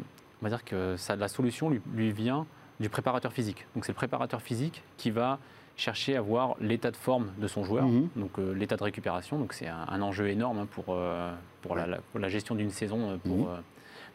on 0.42 0.44
va 0.44 0.48
dire 0.50 0.64
que 0.64 0.96
ça, 0.96 1.16
la 1.16 1.28
solution 1.28 1.70
lui, 1.70 1.80
lui 1.94 2.12
vient 2.12 2.46
du 2.80 2.88
préparateur 2.88 3.32
physique. 3.32 3.66
Donc, 3.74 3.84
c'est 3.84 3.92
le 3.92 3.96
préparateur 3.96 4.42
physique 4.42 4.82
qui 4.96 5.10
va 5.10 5.38
chercher 5.76 6.16
à 6.16 6.20
voir 6.20 6.54
l'état 6.60 6.90
de 6.90 6.96
forme 6.96 7.28
de 7.38 7.48
son 7.48 7.64
joueur, 7.64 7.84
Mhm. 7.86 8.08
donc 8.16 8.38
euh, 8.38 8.52
l'état 8.54 8.76
de 8.76 8.84
récupération. 8.84 9.38
Donc, 9.38 9.52
c'est 9.52 9.66
un, 9.66 9.84
un 9.88 10.02
enjeu 10.02 10.28
énorme 10.28 10.58
hein, 10.60 10.68
pour, 10.70 10.84
euh, 10.90 11.32
pour, 11.62 11.74
la, 11.76 11.86
la- 11.86 11.98
pour 12.12 12.20
la 12.20 12.28
gestion 12.28 12.54
d'une 12.54 12.70
saison 12.70 13.10
euh, 13.10 13.16
pour, 13.16 13.36
Mhm. 13.38 13.46
euh, 13.48 13.56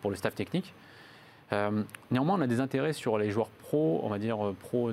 pour 0.01 0.09
le 0.09 0.15
staff 0.15 0.35
technique. 0.35 0.73
Néanmoins, 2.11 2.37
on 2.37 2.41
a 2.41 2.47
des 2.47 2.59
intérêts 2.59 2.93
sur 2.93 3.17
les 3.17 3.31
joueurs 3.31 3.47
pro, 3.49 4.01
on 4.03 4.07
va 4.09 4.19
dire 4.19 4.37
pro 4.59 4.91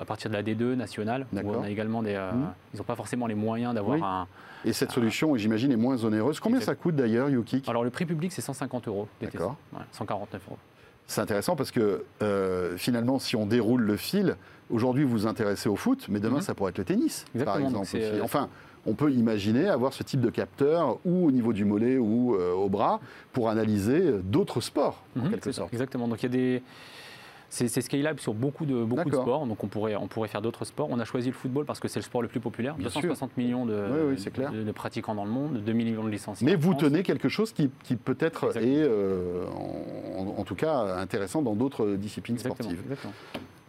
à 0.00 0.04
partir 0.04 0.30
de 0.30 0.36
la 0.36 0.42
D2 0.44 0.74
nationale, 0.76 1.26
où 1.32 1.38
on 1.50 1.62
a 1.64 1.68
également 1.68 2.00
des. 2.00 2.14
Mhm. 2.14 2.46
Ils 2.72 2.76
n'ont 2.76 2.84
pas 2.84 2.94
forcément 2.94 3.26
les 3.26 3.34
moyens 3.34 3.74
d'avoir 3.74 3.96
Oui. 3.96 4.02
un, 4.04 4.28
Et 4.64 4.72
cette 4.72 4.92
solution, 4.92 5.36
j'imagine, 5.36 5.72
est 5.72 5.76
moins 5.76 6.04
onéreuse. 6.04 6.38
Combien 6.38 6.58
Exact. 6.58 6.72
ça 6.76 6.80
coûte 6.80 6.94
d'ailleurs, 6.94 7.28
YouKick 7.28 7.68
Alors 7.68 7.82
le 7.82 7.90
prix 7.90 8.06
public 8.06 8.30
c'est 8.32 8.40
150 8.40 8.86
euros. 8.86 9.08
D'accord. 9.20 9.56
Ouais, 9.72 9.80
149 9.90 10.42
euros. 10.46 10.58
C'est 11.06 11.20
intéressant 11.20 11.56
parce 11.56 11.70
que 11.70 12.04
euh, 12.22 12.76
finalement, 12.76 13.18
si 13.18 13.36
on 13.36 13.46
déroule 13.46 13.82
le 13.82 13.96
fil, 13.96 14.36
aujourd'hui 14.70 15.04
vous 15.04 15.10
vous 15.10 15.26
intéressez 15.26 15.68
au 15.68 15.76
foot, 15.76 16.06
mais 16.08 16.18
demain 16.20 16.36
Mhm. 16.36 16.42
ça 16.42 16.54
pourrait 16.54 16.70
être 16.70 16.78
le 16.78 16.84
tennis, 16.84 17.24
par 17.44 17.56
Exactement, 17.58 17.82
exemple. 17.82 18.04
euh, 18.18 18.20
Enfin, 18.24 18.48
on 18.86 18.94
peut 18.94 19.12
imaginer 19.12 19.68
avoir 19.68 19.92
ce 19.92 20.02
type 20.02 20.20
de 20.20 20.30
capteur 20.30 20.98
ou 21.04 21.26
au 21.26 21.30
niveau 21.30 21.52
du 21.52 21.64
mollet 21.64 21.98
ou 21.98 22.34
euh, 22.34 22.52
au 22.52 22.68
bras 22.68 23.00
pour 23.32 23.48
analyser 23.50 24.12
d'autres 24.24 24.60
sports, 24.60 25.04
en 25.16 25.22
Mhm, 25.24 25.30
quelque 25.30 25.52
sorte. 25.52 25.72
Exactement. 25.72 26.08
Donc 26.08 26.22
il 26.22 26.24
y 26.24 26.26
a 26.26 26.28
des 26.38 26.62
C'est 27.48 27.68
scalable 27.80 28.20
sur 28.20 28.34
beaucoup 28.34 28.66
de, 28.66 28.84
beaucoup 28.84 29.08
de 29.08 29.14
sports, 29.14 29.46
donc 29.46 29.62
on 29.62 29.68
pourrait, 29.68 29.96
on 29.96 30.08
pourrait 30.08 30.28
faire 30.28 30.42
d'autres 30.42 30.64
sports. 30.64 30.88
On 30.90 30.98
a 30.98 31.04
choisi 31.04 31.28
le 31.28 31.32
football 31.34 31.64
parce 31.64 31.80
que 31.80 31.88
c'est 31.88 32.00
le 32.00 32.04
sport 32.04 32.20
le 32.22 32.28
plus 32.28 32.40
populaire. 32.40 32.74
Bien 32.74 32.84
260 32.86 33.36
millions 33.36 33.64
de, 33.64 33.74
Oui, 33.74 33.98
oui, 34.10 34.14
c'est 34.18 34.30
clair. 34.32 34.50
de- 34.52 34.62
de 34.64 34.72
pratiquants 34.72 35.14
dans 35.14 35.24
le 35.24 35.30
monde, 35.30 35.62
2 35.64 35.72
millions 35.72 36.04
de 36.04 36.10
licenciés. 36.10 36.44
Mais 36.44 36.56
vous 36.56 36.72
France. 36.72 36.82
tenez 36.82 37.02
quelque 37.02 37.28
chose 37.28 37.52
qui, 37.52 37.70
qui 37.84 37.96
peut-être 37.96 38.56
est, 38.56 38.82
euh, 38.82 39.44
en, 40.18 40.34
en 40.40 40.44
tout 40.44 40.54
cas, 40.56 40.96
intéressant 40.98 41.40
dans 41.42 41.54
d'autres 41.54 41.94
disciplines 41.94 42.36
Exactement, 42.36 42.70
sportives. 42.70 42.82
exactement. 42.92 43.12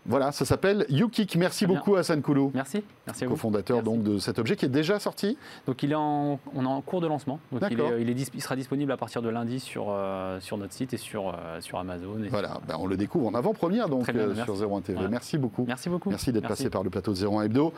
Voilà, 0.07 0.31
ça 0.31 0.45
s'appelle 0.45 0.85
YouKick. 0.89 1.35
Merci 1.35 1.65
Très 1.65 1.67
bien. 1.67 1.75
beaucoup 1.79 1.95
Hassan 1.95 2.21
Koulou, 2.21 2.51
Merci, 2.53 2.81
merci 3.05 3.23
à 3.23 3.27
vous. 3.27 3.33
cofondateur 3.33 3.83
donc 3.83 4.03
de 4.03 4.19
cet 4.19 4.39
objet 4.39 4.55
qui 4.55 4.65
est 4.65 4.69
déjà 4.69 4.99
sorti. 4.99 5.37
Donc 5.67 5.83
il 5.83 5.91
est 5.91 5.95
en, 5.95 6.39
on 6.55 6.63
est 6.63 6.67
en 6.67 6.81
cours 6.81 7.01
de 7.01 7.07
lancement. 7.07 7.39
Donc 7.51 7.61
il, 7.69 7.75
D'accord. 7.77 7.93
est, 7.93 8.01
il, 8.01 8.09
est 8.09 8.13
dis- 8.13 8.29
il 8.33 8.41
sera 8.41 8.55
disponible 8.55 8.91
à 8.91 8.97
partir 8.97 9.21
de 9.21 9.29
lundi 9.29 9.59
sur, 9.59 9.87
euh, 9.89 10.39
sur 10.39 10.57
notre 10.57 10.73
site 10.73 10.93
et 10.93 10.97
sur, 10.97 11.29
euh, 11.29 11.59
sur 11.61 11.77
Amazon. 11.79 12.23
et 12.23 12.29
Voilà, 12.29 12.51
sur- 12.51 12.61
ben, 12.61 12.75
on 12.79 12.87
le 12.87 12.95
découvre 12.97 13.27
en 13.27 13.33
avant-première 13.33 13.89
donc 13.89 14.09
bien, 14.11 14.21
euh, 14.21 14.43
sur 14.45 14.55
01 14.55 14.81
TV. 14.81 14.93
Voilà. 14.95 15.09
Merci 15.09 15.37
beaucoup. 15.37 15.65
Merci 15.67 15.89
beaucoup. 15.89 16.09
Merci 16.09 16.31
d'être 16.31 16.47
passé 16.47 16.69
par 16.69 16.83
le 16.83 16.89
plateau 16.89 17.11
de 17.13 17.17
01 17.25 17.43
Hebdo. 17.43 17.73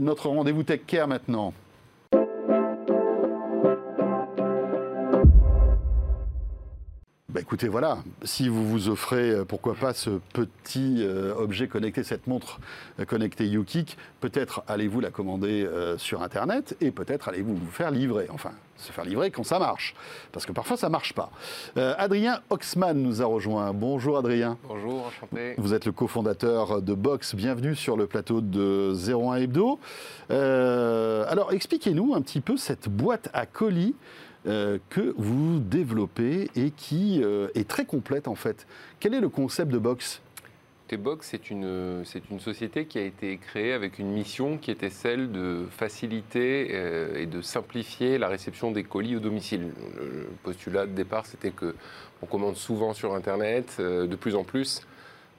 Notre 0.00 0.28
rendez-vous 0.28 0.64
Tech 0.64 0.80
Care 0.86 1.06
maintenant. 1.08 1.52
Écoutez, 7.52 7.68
voilà, 7.68 7.98
si 8.24 8.48
vous 8.48 8.66
vous 8.66 8.88
offrez, 8.88 9.30
euh, 9.30 9.44
pourquoi 9.44 9.74
pas, 9.74 9.92
ce 9.92 10.08
petit 10.32 11.00
euh, 11.00 11.34
objet 11.34 11.68
connecté, 11.68 12.02
cette 12.02 12.26
montre 12.26 12.60
euh, 12.98 13.04
connectée 13.04 13.46
YouKick, 13.46 13.98
peut-être 14.20 14.62
allez-vous 14.68 15.00
la 15.00 15.10
commander 15.10 15.62
euh, 15.62 15.98
sur 15.98 16.22
Internet 16.22 16.74
et 16.80 16.90
peut-être 16.90 17.28
allez-vous 17.28 17.54
vous 17.54 17.70
faire 17.70 17.90
livrer. 17.90 18.26
Enfin, 18.30 18.52
se 18.78 18.90
faire 18.90 19.04
livrer 19.04 19.30
quand 19.30 19.44
ça 19.44 19.58
marche, 19.58 19.94
parce 20.32 20.46
que 20.46 20.52
parfois 20.52 20.78
ça 20.78 20.88
marche 20.88 21.12
pas. 21.12 21.30
Euh, 21.76 21.94
Adrien 21.98 22.40
Oxman 22.48 22.94
nous 22.94 23.20
a 23.20 23.26
rejoint. 23.26 23.74
Bonjour 23.74 24.16
Adrien. 24.16 24.56
Bonjour, 24.66 25.04
enchanté. 25.08 25.54
Vous 25.58 25.74
êtes 25.74 25.84
le 25.84 25.92
cofondateur 25.92 26.80
de 26.80 26.94
Box. 26.94 27.34
Bienvenue 27.34 27.76
sur 27.76 27.98
le 27.98 28.06
plateau 28.06 28.40
de 28.40 28.94
01 28.94 29.34
Hebdo. 29.34 29.78
Alors, 30.30 31.52
expliquez-nous 31.52 32.14
un 32.14 32.22
petit 32.22 32.40
peu 32.40 32.56
cette 32.56 32.88
boîte 32.88 33.28
à 33.34 33.44
colis 33.44 33.94
euh, 34.46 34.78
que 34.90 35.14
vous 35.16 35.60
développez 35.60 36.50
et 36.56 36.70
qui 36.70 37.20
euh, 37.22 37.48
est 37.54 37.68
très 37.68 37.84
complète 37.84 38.28
en 38.28 38.34
fait. 38.34 38.66
Quel 39.00 39.14
est 39.14 39.20
le 39.20 39.28
concept 39.28 39.70
de 39.70 39.78
Box? 39.78 40.20
T-Box, 40.88 41.28
c'est 41.30 41.48
une, 41.50 42.02
c'est 42.04 42.28
une 42.30 42.40
société 42.40 42.84
qui 42.84 42.98
a 42.98 43.02
été 43.02 43.38
créée 43.38 43.72
avec 43.72 43.98
une 43.98 44.10
mission 44.10 44.58
qui 44.58 44.70
était 44.70 44.90
celle 44.90 45.32
de 45.32 45.66
faciliter 45.70 46.68
euh, 46.72 47.16
et 47.16 47.26
de 47.26 47.40
simplifier 47.40 48.18
la 48.18 48.28
réception 48.28 48.72
des 48.72 48.82
colis 48.82 49.16
au 49.16 49.20
domicile. 49.20 49.70
Le, 49.96 50.28
postulat 50.42 50.86
de 50.86 50.92
départ, 50.92 51.24
c'était 51.24 51.50
que 51.50 51.74
on 52.20 52.26
commande 52.26 52.56
souvent 52.56 52.94
sur 52.94 53.14
Internet, 53.14 53.80
de 53.80 54.16
plus 54.16 54.36
en 54.36 54.44
plus. 54.44 54.82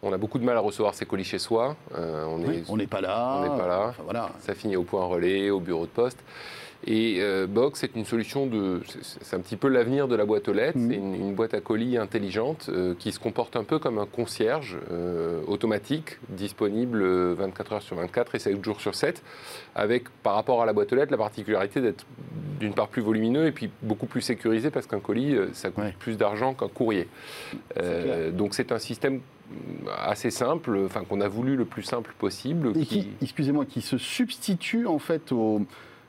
On 0.06 0.12
a 0.12 0.18
beaucoup 0.18 0.38
de 0.38 0.44
mal 0.44 0.58
à 0.58 0.60
recevoir 0.60 0.94
ces 0.94 1.06
colis 1.06 1.24
chez 1.24 1.40
soi. 1.40 1.78
Euh, 1.96 2.26
on 2.26 2.44
Oui, 2.44 2.62
n'est 2.78 2.88
pas 2.88 3.00
là. 3.00 3.38
on 3.38 3.44
n'est 3.44 3.58
pas 3.58 3.68
là. 3.68 3.88
Enfin, 3.88 4.04
voilà. 4.04 4.32
Ça 4.40 4.54
finit 4.54 4.76
au 4.76 4.84
point 4.84 5.06
relais, 5.06 5.50
au 5.50 5.62
bureau 5.62 5.86
de 5.86 5.92
poste. 5.92 6.20
Et 6.86 7.18
euh, 7.22 7.48
Box, 7.48 7.80
c'est 7.80 7.96
une 7.96 8.06
solution 8.06 8.46
de. 8.46 8.82
c'est- 9.02 9.36
un 9.36 9.40
petit 9.40 9.56
peu 9.56 9.68
l'avenir 9.68 10.08
de 10.08 10.16
la 10.16 10.26
boîte 10.26 10.48
aux 10.50 10.54
lettres. 10.54 10.78
Mhm. 10.78 10.90
C'est 10.90 10.96
une, 10.98 11.16
une 11.16 11.34
boîte 11.34 11.54
à 11.54 11.62
colis 11.62 11.98
intelligente 11.98 12.70
euh, 12.70 12.94
qui 13.00 13.12
se 13.12 13.20
comporte 13.20 13.56
un 13.56 13.64
peu 13.64 13.80
comme 13.80 13.98
un 14.00 14.06
concierge 14.06 14.78
euh, 14.92 15.42
automatique, 15.48 16.18
disponible 16.30 17.02
euh, 17.02 17.34
24 17.38 17.74
heures 17.74 17.82
sur 17.82 17.96
24 17.96 18.36
et 18.36 18.40
7 18.40 18.64
jours 18.64 18.82
sur 18.82 18.96
7, 18.96 19.24
avec 19.76 20.10
par 20.24 20.36
rapport 20.36 20.62
à 20.62 20.66
la 20.66 20.74
boîte 20.74 20.92
aux 20.92 20.96
lettres 20.96 21.12
la 21.12 21.18
particularité 21.18 21.80
d'être 21.82 22.06
d'une 22.60 22.74
part 22.74 22.88
plus 22.90 23.02
volumineux 23.02 23.48
et 23.48 23.52
puis 23.52 23.70
beaucoup 23.82 24.06
plus 24.06 24.22
sécurisé 24.22 24.70
parce 24.70 24.86
qu'un 24.88 25.00
colis, 25.00 25.36
ça 25.54 25.70
coûte 25.70 25.84
Ouais. 25.86 25.96
plus 26.00 26.18
d'argent 26.18 26.54
qu'un 26.54 26.68
courrier. 26.70 27.08
Donc 28.34 28.54
c'est 28.54 28.72
un 28.72 28.80
système 28.80 29.20
assez 30.06 30.32
simple, 30.32 30.78
enfin 30.86 31.04
qu'on 31.04 31.20
a 31.22 31.28
voulu 31.28 31.56
le 31.56 31.66
plus 31.66 31.84
simple 31.84 32.14
possible. 32.18 32.72
Et 32.78 32.86
qui, 32.86 33.08
excusez-moi, 33.22 33.66
qui 33.66 33.82
se 33.82 33.98
substitue 33.98 34.86
en 34.88 35.00
fait 35.00 35.32
au. 35.32 35.62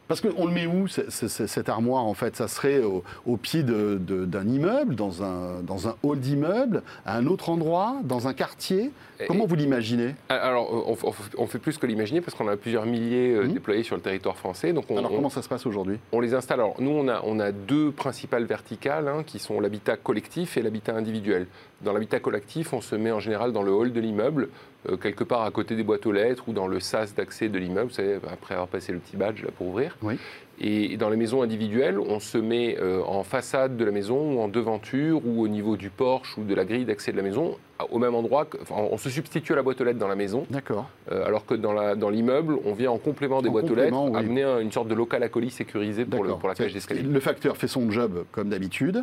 Parce 0.07 0.21
qu'on 0.21 0.47
le 0.47 0.53
met 0.53 0.67
où, 0.67 0.87
cette 0.87 1.69
armoire, 1.71 2.05
en 2.05 2.13
fait? 2.13 2.37
Ça 2.37 2.47
serait 2.47 2.83
au, 2.83 3.03
au 3.27 3.37
pied 3.39 3.63
d'un 3.63 4.47
immeuble, 4.47 4.95
dans 4.97 5.23
un, 5.23 5.63
dans 5.63 5.89
un 5.89 5.97
hall 6.03 6.19
d'immeuble, 6.21 6.83
à 7.07 7.17
un 7.17 7.27
autre 7.27 7.49
endroit, 7.49 7.97
dans 8.05 8.29
un 8.29 8.35
quartier? 8.35 8.91
Comment 9.29 9.47
vous 9.47 9.55
l'imaginez? 9.55 10.15
Alors, 10.29 10.71
on, 10.89 10.97
on- 11.39 11.47
fait 11.47 11.59
plus 11.59 11.79
que 11.79 11.87
l'imaginer 11.87 12.21
parce 12.21 12.37
qu'on 12.37 12.49
a 12.49 12.57
plusieurs 12.57 12.85
milliers 12.85 13.33
euh, 13.35 13.45
Mhm. 13.45 13.53
déployés 13.55 13.83
sur 13.83 13.97
le 13.97 14.03
territoire 14.03 14.37
français. 14.37 14.73
Donc, 14.75 14.87
on, 14.91 14.99
Alors, 14.99 15.13
on- 15.13 15.17
comment 15.17 15.31
ça 15.31 15.41
se 15.41 15.49
passe 15.49 15.65
aujourd'hui? 15.67 15.99
On 16.13 16.21
les 16.21 16.35
installe. 16.35 16.61
Alors, 16.61 16.75
nous, 16.81 16.91
on 16.91 17.09
a, 17.09 17.23
on 17.25 17.39
a 17.41 17.51
deux 17.53 17.91
principales 17.91 18.45
verticales 18.45 19.09
hein, 19.09 19.23
qui 19.25 19.39
sont 19.39 19.61
l'habitat 19.61 19.97
collectif 19.97 20.57
et 20.59 20.63
l'habitat 20.63 20.95
individuel. 20.95 21.47
Dans 21.83 21.93
l'habitat 21.93 22.19
collectif, 22.21 22.73
on 22.73 22.81
se 22.81 22.97
met 22.97 23.13
en 23.13 23.21
général 23.21 23.53
dans 23.53 23.63
le 23.63 23.73
hall 23.73 23.93
de 23.93 24.01
l'immeuble, 24.01 24.49
euh, 24.89 24.97
quelque 24.97 25.25
part 25.25 25.43
à 25.43 25.51
côté 25.51 25.77
des 25.77 25.83
boîtes 25.83 26.07
aux 26.07 26.13
lettres 26.13 26.45
ou 26.49 26.53
dans 26.53 26.67
le 26.67 26.81
sas 26.81 27.15
d'accès 27.15 27.49
de 27.49 27.59
l'immeuble, 27.59 27.89
vous 27.89 27.95
savez, 27.95 28.19
après 28.33 28.55
avoir 28.55 28.69
passé 28.69 28.93
le 28.93 28.99
petit 28.99 29.17
badge 29.17 29.43
là, 29.43 29.51
pour 29.57 29.69
ouvrir. 29.69 29.97
Oui. 30.03 30.17
Et 30.61 30.97
dans 30.97 31.09
les 31.11 31.17
maisons 31.17 31.43
individuelles, 31.43 31.99
on 31.99 32.21
se 32.21 32.39
met 32.39 32.77
euh, 32.81 33.03
en 33.07 33.25
façade 33.25 33.77
de 33.77 33.85
la 33.85 33.91
maison 33.91 34.35
ou 34.35 34.41
en 34.41 34.47
devanture 34.47 35.21
ou 35.27 35.43
au 35.43 35.49
niveau 35.49 35.77
du 35.77 35.91
porche 35.91 36.39
ou 36.39 36.45
de 36.45 36.55
la 36.55 36.65
grille 36.65 36.85
d'accès 36.85 37.11
de 37.11 37.17
la 37.17 37.25
maison, 37.25 37.57
au 37.91 37.99
même 37.99 38.15
endroit. 38.15 38.45
que- 38.45 38.59
enfin, 38.63 38.77
on 38.79 38.97
se 38.97 39.11
substitue 39.11 39.53
à 39.53 39.57
la 39.57 39.63
boîte 39.65 39.81
aux 39.81 39.85
lettres 39.85 39.99
dans 39.99 40.07
la 40.07 40.15
maison. 40.15 40.47
D'accord. 40.51 40.89
Euh, 41.11 41.27
alors 41.27 41.45
que 41.45 41.55
dans 41.55 42.09
l'immeuble, 42.11 42.57
on 42.65 42.73
vient 42.73 42.93
en 42.93 42.99
complément 42.99 43.43
des 43.43 43.49
En 43.49 43.53
boîtes 43.53 43.69
aux 43.69 43.75
lettres, 43.75 43.97
oui. 43.99 44.17
amener 44.17 44.45
un- 44.45 44.61
une 44.61 44.71
sorte 44.71 44.87
de 44.87 44.95
local 44.95 45.25
à 45.25 45.29
colis 45.29 45.51
sécurisé 45.51 46.05
pour, 46.05 46.23
le- 46.23 46.35
pour 46.37 46.49
la 46.49 46.55
cage 46.55 46.73
d'escalier. 46.73 47.03
Le 47.03 47.21
facteur 47.21 47.57
fait 47.57 47.67
son 47.69 47.91
job 47.91 48.25
comme 48.31 48.49
d'habitude. 48.51 49.03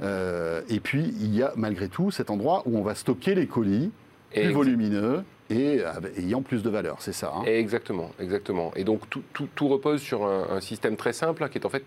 Euh, 0.00 0.62
et 0.70 0.80
puis, 0.80 1.12
il 1.20 1.34
y 1.34 1.42
a 1.42 1.52
malgré 1.56 1.88
tout 1.88 2.10
cet 2.10 2.30
endroit 2.30 2.62
où 2.66 2.78
on 2.78 2.82
va 2.82 2.94
stocker 2.94 3.34
les 3.34 3.46
colis, 3.46 3.90
plus 4.30 4.40
Et- 4.42 4.48
volumineux 4.52 5.24
et 5.50 5.80
ayant 6.18 6.42
plus 6.42 6.62
de 6.62 6.68
valeur, 6.70 6.96
c'est 7.00 7.12
ça 7.14 7.32
hein? 7.34 7.42
Exactement, 7.46 8.10
exactement. 8.20 8.70
Et 8.76 8.84
donc 8.84 9.08
tout, 9.08 9.22
tout- 9.32 9.48
tout 9.54 9.68
repose 9.68 10.00
sur 10.02 10.26
un, 10.26 10.46
un 10.56 10.60
système 10.60 10.96
très 10.96 11.12
simple 11.14 11.42
hein, 11.42 11.48
qui 11.48 11.58
est 11.58 11.64
en 11.66 11.70
fait 11.70 11.84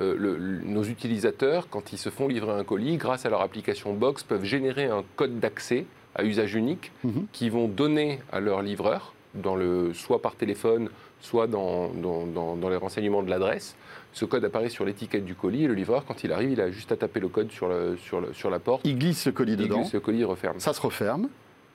euh, 0.00 0.14
le- 0.18 0.36
le- 0.38 0.60
nos 0.64 0.84
utilisateurs, 0.84 1.68
quand 1.68 1.92
ils 1.92 1.98
se 1.98 2.08
font 2.08 2.26
livrer 2.28 2.52
un 2.52 2.64
colis, 2.64 2.96
grâce 2.96 3.26
à 3.26 3.30
leur 3.30 3.42
application 3.42 3.92
Box, 3.92 4.22
peuvent 4.22 4.44
générer 4.44 4.86
un 4.86 5.04
code 5.16 5.38
d'accès 5.40 5.84
à 6.14 6.24
usage 6.24 6.54
unique 6.54 6.92
Mhm. 7.04 7.26
qu'ils 7.32 7.52
vont 7.52 7.68
donner 7.68 8.20
à 8.32 8.40
leur 8.40 8.62
livreur, 8.62 9.12
dans 9.34 9.54
le, 9.56 9.92
soit 9.92 10.22
par 10.22 10.34
téléphone, 10.34 10.88
soit 11.20 11.46
dans, 11.46 11.88
dans- 11.90 12.26
dans- 12.26 12.56
dans 12.56 12.68
les 12.70 12.76
renseignements 12.76 13.22
de 13.22 13.28
l'adresse. 13.28 13.76
Ce 14.14 14.24
code 14.24 14.44
apparaît 14.46 14.68
sur 14.70 14.84
l'étiquette 14.86 15.24
du 15.26 15.34
colis 15.34 15.64
et 15.64 15.68
le 15.68 15.74
livreur, 15.74 16.04
quand 16.06 16.24
il 16.24 16.32
arrive, 16.32 16.50
il 16.52 16.60
a 16.62 16.70
juste 16.70 16.92
à 16.92 16.96
taper 16.96 17.20
le 17.20 17.28
code 17.28 17.50
sur, 17.52 17.68
le- 17.68 17.96
sur, 17.98 18.20
le- 18.22 18.32
sur 18.32 18.48
la 18.48 18.58
porte. 18.58 18.80
Il 18.84 18.98
glisse 18.98 19.20
ce 19.22 19.30
colis 19.30 19.52
Il 19.52 19.58
dedans, 19.58 19.80
glisse 19.80 19.92
le 19.92 20.00
colis 20.00 20.18
il 20.20 20.24
referme. 20.24 20.58
ça 20.58 20.72
se 20.72 20.80
referme. 20.80 21.28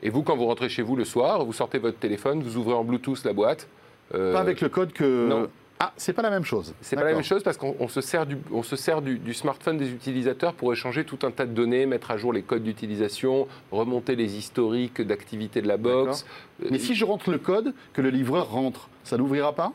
Et 0.03 0.09
vous, 0.09 0.21
quand 0.23 0.35
vous 0.35 0.45
rentrez 0.45 0.69
chez 0.69 0.81
vous 0.83 0.95
le 0.95 1.05
soir, 1.05 1.43
vous 1.45 1.53
sortez 1.53 1.79
votre 1.79 1.97
téléphone, 1.97 2.41
vous 2.43 2.57
ouvrez 2.57 2.73
en 2.75 2.83
Bluetooth 2.83 3.23
la 3.25 3.33
boîte. 3.33 3.67
euh, 4.13 4.33
Pas 4.33 4.39
avec 4.41 4.61
le 4.61 4.69
code 4.69 4.93
que. 4.93 5.27
non. 5.27 5.47
Ah, 5.79 5.93
c'est 5.95 6.13
pas 6.13 6.23
la 6.23 6.31
même 6.31 6.43
chose. 6.43 6.73
C'est 6.81 6.95
pas 6.95 7.03
la 7.03 7.13
même 7.13 7.21
chose 7.23 7.43
parce 7.43 7.55
qu'on 7.55 7.75
on 7.79 7.87
se 7.87 8.01
sert, 8.01 8.25
du, 8.25 8.37
on 8.51 8.63
se 8.63 8.75
sert 8.75 8.99
du, 9.03 9.19
du 9.19 9.35
smartphone 9.35 9.77
des 9.77 9.91
utilisateurs 9.91 10.53
pour 10.55 10.73
échanger 10.73 11.03
tout 11.05 11.19
un 11.21 11.29
tas 11.29 11.45
de 11.45 11.51
données, 11.51 11.85
mettre 11.85 12.09
à 12.09 12.17
jour 12.17 12.33
les 12.33 12.41
codes 12.41 12.63
d'utilisation, 12.63 13.47
remonter 13.71 14.15
les 14.15 14.37
historiques 14.39 15.01
d'activité 15.03 15.61
de 15.61 15.67
la 15.67 15.77
box. 15.77 16.25
Mais 16.71 16.79
si 16.79 16.95
je 16.95 17.05
rentre 17.05 17.29
le 17.29 17.37
code, 17.37 17.75
que 17.93 18.01
le 18.01 18.09
livreur 18.09 18.49
rentre, 18.49 18.89
ça 19.03 19.17
n'ouvrira 19.17 19.53
pas? 19.53 19.71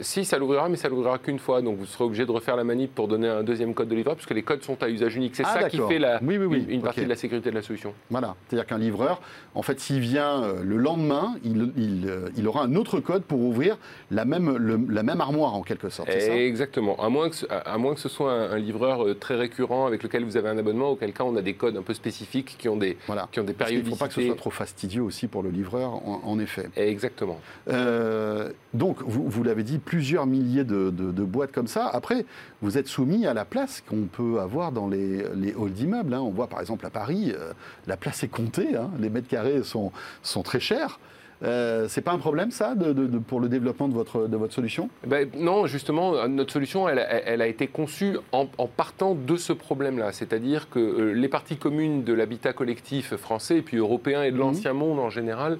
Si, 0.00 0.24
ça 0.24 0.38
l'ouvrira, 0.38 0.68
mais 0.68 0.76
ça 0.76 0.88
l'ouvrira 0.88 1.18
qu'une 1.18 1.38
fois. 1.38 1.62
Donc 1.62 1.76
vous 1.78 1.86
serez 1.86 2.04
obligé 2.04 2.24
de 2.26 2.30
refaire 2.30 2.56
la 2.56 2.64
manip 2.64 2.94
pour 2.94 3.08
donner 3.08 3.28
un 3.28 3.42
deuxième 3.42 3.74
code 3.74 3.88
de 3.88 3.94
livreur, 3.94 4.14
puisque 4.16 4.30
les 4.34 4.42
codes 4.42 4.62
sont 4.62 4.82
à 4.82 4.88
usage 4.88 5.16
unique. 5.16 5.34
C'est 5.36 5.44
Ah, 5.46 5.60
ça 5.62 5.68
qui 5.68 5.78
fait 5.88 5.98
la, 5.98 6.18
Oui, 6.22 6.38
oui, 6.38 6.46
oui. 6.46 6.64
une, 6.68 6.74
une 6.76 6.82
partie 6.82 7.02
de 7.04 7.08
la 7.08 7.16
sécurité 7.16 7.50
de 7.50 7.54
la 7.54 7.62
solution. 7.62 7.92
Voilà. 8.10 8.34
C'est-à-dire 8.48 8.66
qu'un 8.66 8.78
livreur, 8.78 9.20
en 9.54 9.62
fait, 9.62 9.80
s'il 9.80 10.00
vient 10.00 10.42
euh, 10.42 10.62
le 10.62 10.76
lendemain, 10.76 11.34
il, 11.44 11.72
il, 11.76 12.08
euh, 12.08 12.28
il 12.36 12.46
aura 12.46 12.62
un 12.62 12.74
autre 12.74 13.00
code 13.00 13.22
pour 13.24 13.40
ouvrir 13.40 13.76
la 14.10 14.24
même, 14.24 14.56
le- 14.56 14.80
la 14.88 15.02
même 15.02 15.20
armoire 15.20 15.54
en 15.54 15.62
quelque 15.62 15.88
sorte. 15.88 16.10
Ça? 16.10 16.34
Exactement. 16.36 16.96
À 17.02 17.08
moins, 17.08 17.28
que 17.28 17.34
ce, 17.36 17.46
à- 17.50 17.58
à 17.74 17.78
moins 17.78 17.94
que 17.94 18.00
ce 18.00 18.08
soit 18.08 18.32
un, 18.32 18.52
un 18.52 18.58
livreur 18.58 19.04
euh, 19.04 19.14
très 19.14 19.36
récurrent 19.36 19.86
avec 19.86 20.02
lequel 20.02 20.24
vous 20.24 20.36
avez 20.36 20.48
un 20.48 20.58
abonnement, 20.58 20.90
auquel 20.90 21.12
cas 21.12 21.24
on 21.24 21.36
a 21.36 21.42
des 21.42 21.54
codes 21.54 21.76
un 21.76 21.82
peu 21.82 21.94
spécifiques 21.94 22.56
qui 22.58 22.68
ont 22.68 22.76
des, 22.76 22.96
Voilà. 23.06 23.28
qui 23.32 23.40
ont 23.40 23.44
des 23.44 23.52
Parce 23.52 23.70
qu'il 23.70 23.84
ne 23.84 23.88
faut 23.90 23.96
pas 23.96 24.08
que 24.08 24.14
ce 24.14 24.22
soit 24.24 24.36
trop 24.36 24.50
fastidieux 24.50 25.02
aussi 25.02 25.26
pour 25.26 25.42
le 25.42 25.50
livreur, 25.50 25.94
en, 26.06 26.20
en 26.24 26.38
effet. 26.38 26.68
Exactement. 26.76 27.40
Euh, 27.68 28.50
donc, 28.74 28.98
vous, 29.02 29.28
vous 29.28 29.42
l'avez 29.42 29.62
dit, 29.62 29.78
plusieurs 29.88 30.26
milliers 30.26 30.64
de, 30.64 30.90
de- 30.90 31.12
de 31.12 31.24
boîtes 31.24 31.50
comme 31.50 31.66
ça. 31.66 31.86
Après, 31.88 32.26
vous 32.60 32.76
êtes 32.76 32.88
soumis 32.88 33.26
à 33.26 33.32
la 33.32 33.46
place 33.46 33.82
qu'on 33.88 34.02
peut 34.02 34.38
avoir 34.38 34.70
dans 34.70 34.86
les, 34.86 35.24
les 35.34 35.52
halls 35.54 35.72
d'immeubles. 35.72 36.12
hein. 36.12 36.20
On 36.20 36.28
voit 36.30 36.46
par 36.46 36.60
exemple 36.60 36.84
à 36.84 36.90
Paris, 36.90 37.32
euh, 37.34 37.52
la 37.86 37.96
place 37.96 38.22
est 38.22 38.28
comptée, 38.28 38.76
hein. 38.76 38.90
les 39.00 39.08
mètres 39.08 39.28
carrés 39.28 39.62
sont, 39.62 39.90
sont 40.22 40.42
très 40.42 40.60
chers. 40.60 41.00
Euh, 41.44 41.86
c'est 41.88 42.00
pas 42.00 42.10
un 42.12 42.18
problème 42.18 42.50
ça 42.50 42.74
de- 42.74 42.92
de- 42.92 43.06
de- 43.06 43.18
pour 43.18 43.38
le 43.40 43.48
développement 43.48 43.86
de 43.88 43.94
votre, 43.94 44.26
de 44.26 44.36
votre 44.36 44.52
solution? 44.52 44.90
Ben, 45.06 45.30
non, 45.38 45.66
justement, 45.68 46.14
euh, 46.16 46.26
notre 46.26 46.52
solution, 46.52 46.88
elle, 46.88 46.98
elle- 47.08 47.22
elle 47.26 47.42
a 47.42 47.46
été 47.46 47.68
conçue 47.68 48.16
en, 48.32 48.48
en 48.58 48.66
partant 48.66 49.14
de 49.14 49.36
ce 49.36 49.52
problème-là. 49.54 50.10
C'est-à-dire 50.12 50.68
que 50.68 50.80
euh, 50.80 51.12
les 51.12 51.28
parties 51.28 51.56
communes 51.56 52.02
de 52.02 52.12
l'habitat 52.12 52.52
collectif 52.52 53.14
français, 53.14 53.58
et 53.58 53.62
puis 53.62 53.76
européen 53.76 54.24
et 54.24 54.32
de 54.32 54.36
Mhm. 54.36 54.40
l'ancien 54.42 54.72
monde 54.72 54.98
en 54.98 55.10
général, 55.10 55.58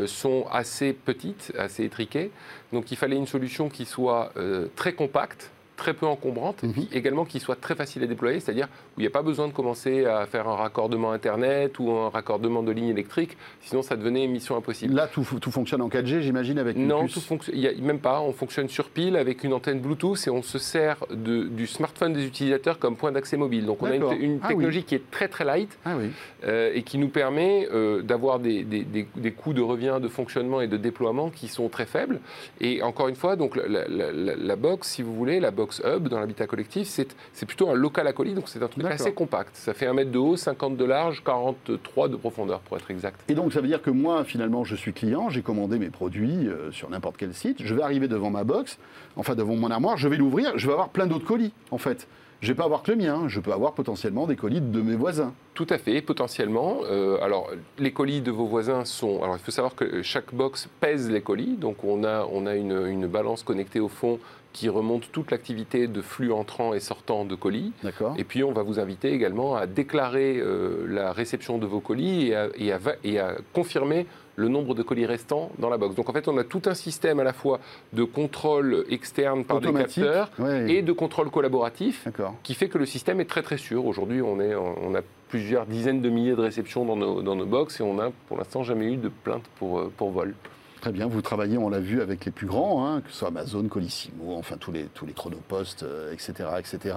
euh, 0.00 0.08
sont 0.08 0.46
assez 0.52 0.92
petites, 0.92 1.52
assez 1.56 1.84
étriquées. 1.84 2.32
Donc 2.72 2.90
il 2.92 2.96
fallait 2.96 3.16
une 3.16 3.26
solution 3.26 3.68
qui 3.68 3.84
soit 3.84 4.32
euh, 4.36 4.68
très 4.76 4.92
compacte, 4.92 5.50
très 5.80 5.94
peu 5.94 6.04
encombrante, 6.06 6.62
et 6.62 6.66
Mhm. 6.66 6.72
puis 6.74 6.88
également 6.92 7.24
qui 7.24 7.40
soit 7.40 7.56
très 7.58 7.74
facile 7.74 8.02
à 8.02 8.06
déployer, 8.06 8.38
c'est-à-dire 8.38 8.68
où 8.96 9.00
il 9.00 9.02
n'y 9.02 9.06
a 9.06 9.10
pas 9.10 9.22
besoin 9.22 9.48
de 9.48 9.52
commencer 9.54 10.04
à 10.04 10.26
faire 10.26 10.46
un 10.46 10.54
raccordement 10.54 11.10
Internet 11.10 11.78
ou 11.78 11.90
un 11.90 12.10
raccordement 12.10 12.62
de 12.62 12.70
ligne 12.70 12.88
électrique, 12.88 13.38
sinon 13.62 13.80
ça 13.80 13.96
devenait 13.96 14.26
mission 14.26 14.56
impossible. 14.56 14.92
Là, 14.94 15.06
tout, 15.06 15.24
tout 15.40 15.50
fonctionne 15.50 15.80
en 15.80 15.88
4G, 15.88 16.20
j'imagine, 16.20 16.58
avec 16.58 16.76
une 16.76 16.86
Non, 16.86 17.04
puce. 17.04 17.14
tout 17.14 17.20
fonctionne. 17.20 17.56
Il 17.56 17.62
y 17.62 17.66
a 17.68 17.72
même 17.80 17.98
pas. 17.98 18.20
On 18.20 18.32
fonctionne 18.34 18.68
sur 18.68 18.90
pile 18.90 19.16
avec 19.16 19.42
une 19.42 19.54
antenne 19.54 19.80
Bluetooth 19.80 20.18
et 20.26 20.30
on 20.30 20.42
se 20.42 20.58
sert 20.58 20.98
de- 21.10 21.44
du 21.44 21.66
smartphone 21.66 22.12
des 22.12 22.26
utilisateurs 22.26 22.78
comme 22.78 22.96
point 22.96 23.10
d'accès 23.12 23.38
mobile. 23.38 23.64
Donc 23.64 23.82
on 23.82 23.86
a 23.86 23.94
une, 23.94 24.38
Ah 24.42 24.48
technologie 24.48 24.82
qui 24.84 24.94
est 24.96 25.10
très 25.10 25.28
très 25.28 25.44
light 25.46 25.78
Ah 25.86 25.94
oui. 25.98 26.10
euh, 26.44 26.72
et 26.74 26.82
qui 26.82 26.98
nous 26.98 27.08
permet 27.08 27.66
euh, 27.72 28.02
d'avoir 28.02 28.38
des, 28.38 28.64
des- 28.64 28.84
des- 28.84 29.06
des 29.16 29.30
coûts 29.32 29.54
de 29.54 29.62
revient, 29.62 29.98
de 30.02 30.08
fonctionnement 30.08 30.60
et 30.60 30.66
de 30.68 30.76
déploiement 30.76 31.30
qui 31.30 31.48
sont 31.48 31.68
très 31.70 31.86
faibles. 31.86 32.20
Et 32.60 32.82
encore 32.82 33.08
une 33.08 33.14
fois, 33.16 33.36
donc 33.36 33.56
la, 33.56 33.66
la- 33.88 33.88
la- 34.12 34.36
la 34.36 34.56
box, 34.56 34.88
si 34.88 35.02
vous 35.02 35.14
voulez, 35.14 35.38
la 35.40 35.50
box 35.50 35.69
hub 35.84 36.08
dans 36.08 36.18
l'habitat 36.18 36.46
collectif, 36.46 36.88
c'est 36.88 37.46
plutôt 37.46 37.70
un 37.70 37.74
local 37.74 38.06
à 38.06 38.12
colis, 38.12 38.34
donc 38.34 38.48
c'est 38.48 38.62
un 38.62 38.68
truc 38.68 38.84
assez 38.86 39.12
compact. 39.12 39.54
Ça 39.54 39.74
fait 39.74 39.86
1 39.86 39.94
mètre 39.94 40.10
de 40.10 40.18
haut, 40.18 40.36
50 40.36 40.76
de 40.76 40.84
large, 40.84 41.22
43 41.24 42.08
de 42.08 42.16
profondeur 42.16 42.60
pour 42.60 42.76
être 42.76 42.90
exact. 42.90 43.20
Et 43.28 43.34
donc, 43.34 43.52
ça 43.52 43.60
veut 43.60 43.68
dire 43.68 43.82
que 43.82 43.90
moi, 43.90 44.24
finalement, 44.24 44.64
je 44.64 44.76
suis 44.76 44.92
client, 44.92 45.30
j'ai 45.30 45.42
commandé 45.42 45.78
mes 45.78 45.90
produits 45.90 46.48
euh, 46.48 46.72
sur 46.72 46.90
n'importe 46.90 47.16
quel 47.16 47.34
site, 47.34 47.62
je 47.62 47.74
vais 47.74 47.82
arriver 47.82 48.08
devant 48.08 48.30
ma 48.30 48.44
box, 48.44 48.78
enfin 49.16 49.34
devant 49.34 49.56
mon 49.56 49.70
armoire, 49.70 49.96
je 49.96 50.08
vais 50.08 50.16
l'ouvrir, 50.16 50.56
je 50.56 50.66
vais 50.66 50.72
avoir 50.72 50.88
plein 50.88 51.06
d'autres 51.06 51.26
colis, 51.26 51.52
en 51.70 51.78
fait. 51.78 52.06
Je 52.40 52.48
vais 52.48 52.54
pas 52.54 52.64
avoir 52.64 52.82
que 52.82 52.90
le 52.90 52.96
mien, 52.96 53.24
je 53.28 53.38
peux 53.38 53.52
avoir 53.52 53.74
potentiellement 53.74 54.26
des 54.26 54.34
colis 54.34 54.62
de 54.62 54.80
mes 54.80 54.96
voisins. 54.96 55.34
Tout 55.52 55.66
à 55.68 55.76
fait, 55.76 56.00
potentiellement. 56.00 56.78
Euh, 56.90 57.22
alors, 57.22 57.50
les 57.78 57.92
colis 57.92 58.22
de 58.22 58.30
vos 58.30 58.46
voisins 58.46 58.86
sont. 58.86 59.22
Alors, 59.22 59.36
il 59.36 59.40
faut 59.40 59.50
savoir 59.50 59.74
que 59.74 60.00
chaque 60.00 60.32
box 60.32 60.66
pèse 60.80 61.10
les 61.10 61.20
colis. 61.20 61.56
Donc, 61.58 61.84
on 61.84 62.02
a, 62.02 62.26
on 62.32 62.46
a 62.46 62.54
une, 62.54 62.86
une 62.86 63.06
balance 63.06 63.42
connectée 63.42 63.80
au 63.80 63.88
fond 63.88 64.18
qui 64.52 64.68
remonte 64.68 65.10
toute 65.12 65.30
l'activité 65.30 65.86
de 65.86 66.00
flux 66.02 66.32
entrant 66.32 66.74
et 66.74 66.80
sortant 66.80 67.24
de 67.24 67.34
colis. 67.34 67.72
Et 68.18 68.24
puis, 68.24 68.42
on 68.42 68.52
va 68.52 68.62
vous 68.62 68.80
inviter 68.80 69.12
également 69.12 69.54
à 69.56 69.66
déclarer 69.66 70.38
euh, 70.38 70.86
la 70.88 71.12
réception 71.12 71.58
de 71.58 71.66
vos 71.66 71.80
colis 71.80 72.28
et 72.28 72.34
à, 72.34 72.48
et 72.56 72.72
à 72.72 72.78
va- 72.78 72.96
et 73.04 73.18
à 73.20 73.36
confirmer 73.52 74.06
le 74.36 74.48
nombre 74.48 74.74
de 74.74 74.82
colis 74.82 75.06
restants 75.06 75.50
dans 75.58 75.68
la 75.68 75.76
box. 75.76 75.94
Donc, 75.94 76.08
en 76.08 76.12
fait, 76.12 76.26
on 76.26 76.36
a 76.38 76.44
tout 76.44 76.62
un 76.66 76.74
système 76.74 77.20
à 77.20 77.24
la 77.24 77.32
fois 77.32 77.60
de 77.92 78.04
contrôle 78.04 78.84
externe 78.90 79.44
par 79.44 79.60
des 79.60 79.66
capteurs 80.02 80.30
Ouais. 80.38 80.72
et 80.72 80.82
de 80.82 80.92
contrôle 80.92 81.30
collaboratif 81.30 82.06
qui 82.42 82.54
fait 82.54 82.68
que 82.68 82.78
le 82.78 82.86
système 82.86 83.20
est 83.20 83.26
très 83.26 83.42
très 83.42 83.58
sûr. 83.58 83.84
Aujourd'hui, 83.86 84.22
on, 84.22 84.40
est, 84.40 84.54
on 84.54 84.94
a 84.94 85.00
plusieurs 85.28 85.66
dizaines 85.66 86.00
de 86.00 86.08
milliers 86.08 86.34
de 86.34 86.40
réceptions 86.40 86.84
dans 86.84 86.96
nos, 86.96 87.22
dans 87.22 87.36
nos 87.36 87.46
box 87.46 87.78
et 87.80 87.82
on 87.84 87.94
n'a 87.94 88.10
pour 88.28 88.36
l'instant 88.38 88.62
jamais 88.64 88.86
eu 88.92 88.96
de 88.96 89.10
plainte 89.10 89.44
pour, 89.58 89.78
euh, 89.78 89.92
pour 89.96 90.10
vol. 90.10 90.34
Très 90.80 90.92
bien, 90.92 91.06
vous 91.06 91.20
travaillez, 91.20 91.58
on 91.58 91.68
l'a 91.68 91.78
vu, 91.78 92.00
avec 92.00 92.24
les 92.24 92.30
plus 92.30 92.46
grands, 92.46 92.86
hein, 92.86 93.02
que 93.02 93.10
ce 93.10 93.18
soit 93.18 93.28
Amazon, 93.28 93.62
Colissimo, 93.68 94.34
enfin 94.38 94.56
tous 94.58 94.72
les, 94.72 94.84
tous 94.94 95.04
les 95.04 95.12
chronopostes, 95.12 95.82
euh, 95.82 96.10
etc. 96.14 96.32
etc. 96.58 96.96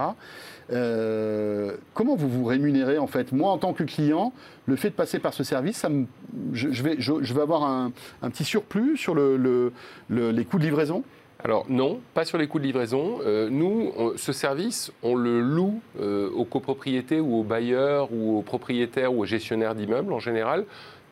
Euh, 0.72 1.76
comment 1.94 2.16
vous 2.16 2.30
vous 2.30 2.46
rémunérez 2.46 2.98
en 2.98 3.08
fait? 3.08 3.34
Moi, 3.34 3.52
en 3.52 3.58
tant 3.58 3.74
que 3.74 3.84
client, 3.84 4.32
le 4.68 4.78
fait 4.78 4.90
de 4.90 4.96
passer 4.96 5.20
par 5.20 5.34
ce 5.34 5.44
service, 5.44 5.76
ça 5.78 5.90
je, 6.54 6.70
vais, 6.82 6.96
je, 7.00 7.34
vais 7.34 7.42
avoir 7.42 7.64
un, 7.64 7.92
petit 8.30 8.46
surplus 8.46 8.96
sur 8.96 9.16
le, 9.16 9.36
le- 9.36 9.74
le- 10.08 10.32
les 10.32 10.46
coûts 10.46 10.60
de 10.60 10.64
livraison? 10.64 11.04
Alors 11.44 11.66
non, 11.68 12.00
pas 12.14 12.24
sur 12.24 12.38
les 12.38 12.48
coûts 12.48 12.60
de 12.60 12.64
livraison. 12.64 13.18
Euh, 13.26 13.50
nous, 13.50 13.92
ce 14.16 14.32
service, 14.32 14.94
on 15.04 15.14
le 15.16 15.42
loue 15.42 15.82
aux 16.02 16.46
copropriétés 16.46 17.20
ou 17.20 17.36
aux 17.42 17.44
bailleurs 17.44 18.14
ou 18.14 18.38
aux 18.38 18.44
propriétaires 18.44 19.14
ou 19.14 19.24
aux 19.24 19.26
gestionnaires 19.26 19.76
d'immeubles 19.76 20.14
en 20.14 20.20
général, 20.20 20.64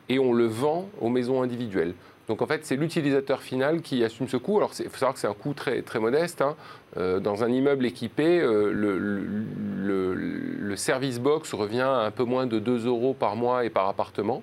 et 0.08 0.18
on 0.18 0.32
le 0.32 0.46
vend 0.46 0.88
aux 1.02 1.10
maisons 1.10 1.42
individuelles. 1.42 1.92
Donc 2.28 2.40
en 2.40 2.46
fait, 2.46 2.64
c'est 2.64 2.76
l'utilisateur 2.76 3.42
final 3.42 3.82
qui 3.82 4.04
assume 4.04 4.28
ce 4.28 4.36
coût. 4.36 4.56
Alors 4.58 4.70
il 4.78 4.88
faut 4.88 4.96
savoir 4.96 5.14
que 5.14 5.18
c'est 5.20 5.26
un 5.26 5.34
coût 5.34 5.54
très, 5.54 5.82
modeste. 5.98 6.40
hein. 6.42 6.54
Euh, 6.96 7.20
dans 7.20 7.42
un 7.42 7.48
immeuble 7.48 7.84
équipé, 7.86 8.40
euh, 8.40 8.70
le- 8.72 10.14
le 10.14 10.76
service 10.76 11.18
box 11.18 11.52
revient 11.54 11.80
à 11.80 12.00
un 12.00 12.10
peu 12.10 12.24
moins 12.24 12.46
de 12.46 12.58
2 12.58 12.86
euros 12.86 13.14
par 13.14 13.34
mois 13.36 13.64
et 13.64 13.70
par 13.70 13.88
appartement. 13.88 14.42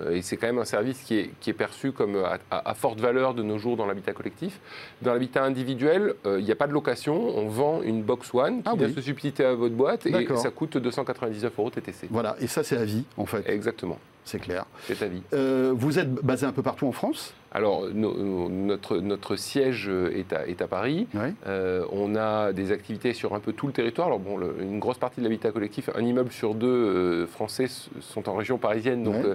Euh, 0.00 0.12
Et 0.16 0.22
c'est 0.22 0.36
quand 0.36 0.46
même 0.46 0.58
un 0.58 0.64
service 0.64 1.00
qui 1.02 1.18
est, 1.18 1.30
qui 1.40 1.50
est 1.50 1.54
perçu 1.54 1.92
comme 1.92 2.16
à, 2.16 2.38
à- 2.50 2.70
à 2.70 2.74
forte 2.74 3.00
valeur 3.00 3.34
de 3.34 3.42
nos 3.42 3.58
jours 3.58 3.76
dans 3.76 3.86
l'habitat 3.86 4.12
collectif. 4.12 4.60
Dans 5.02 5.12
l'habitat 5.12 5.44
individuel, 5.44 6.14
euh, 6.26 6.38
il 6.38 6.44
n'y 6.44 6.52
a 6.52 6.56
pas 6.56 6.66
de 6.66 6.72
location. 6.72 7.14
On 7.36 7.48
vend 7.48 7.82
une 7.82 8.02
box 8.02 8.32
one 8.34 8.62
qui 8.62 8.68
Ah 8.70 8.74
vient 8.76 8.92
se 8.94 9.00
substituer 9.00 9.44
à 9.44 9.54
votre 9.54 9.74
boîte 9.74 10.06
et 10.06 10.26
ça 10.36 10.50
coûte 10.50 10.76
299 10.78 11.52
euros 11.58 11.70
TTC. 11.70 12.08
Voilà, 12.10 12.36
et 12.40 12.46
ça 12.46 12.62
c'est 12.62 12.76
à 12.76 12.84
vie 12.84 13.04
en 13.16 13.26
fait, 13.26 13.48
Exactement, 13.48 13.98
c'est 14.24 14.38
clair. 14.38 14.64
c'est 14.86 15.02
à 15.02 15.06
vie. 15.08 15.22
Euh, 15.32 15.72
vous 15.74 15.98
êtes 15.98 16.10
basé 16.12 16.46
un 16.46 16.52
peu 16.52 16.62
partout 16.62 16.86
en 16.86 16.92
France? 16.92 17.34
Alors, 17.52 17.84
no- 17.94 18.14
no- 18.14 18.48
notre, 18.50 18.98
notre 18.98 19.36
siège 19.36 19.88
est 19.88 20.32
à, 20.34 20.46
est 20.46 20.60
à 20.60 20.66
Paris. 20.68 21.06
Oui. 21.14 21.30
Euh, 21.46 21.84
on 21.92 22.14
a 22.14 22.52
des 22.52 22.72
activités 22.72 23.14
sur 23.14 23.34
un 23.34 23.40
peu 23.40 23.52
tout 23.54 23.66
le 23.66 23.72
territoire. 23.72 24.08
Alors, 24.08 24.18
bon, 24.18 24.36
le- 24.36 24.54
une 24.60 24.78
grosse 24.78 24.98
partie 24.98 25.20
de 25.20 25.24
l'habitat 25.24 25.50
collectif, 25.50 25.88
un 25.96 26.02
immeuble 26.02 26.30
sur 26.30 26.54
deux 26.54 26.66
euh, 26.68 27.26
français 27.26 27.66
sont 28.00 28.28
en 28.28 28.34
région 28.34 28.58
parisienne. 28.58 29.02
Donc, 29.02 29.14
euh, 29.24 29.34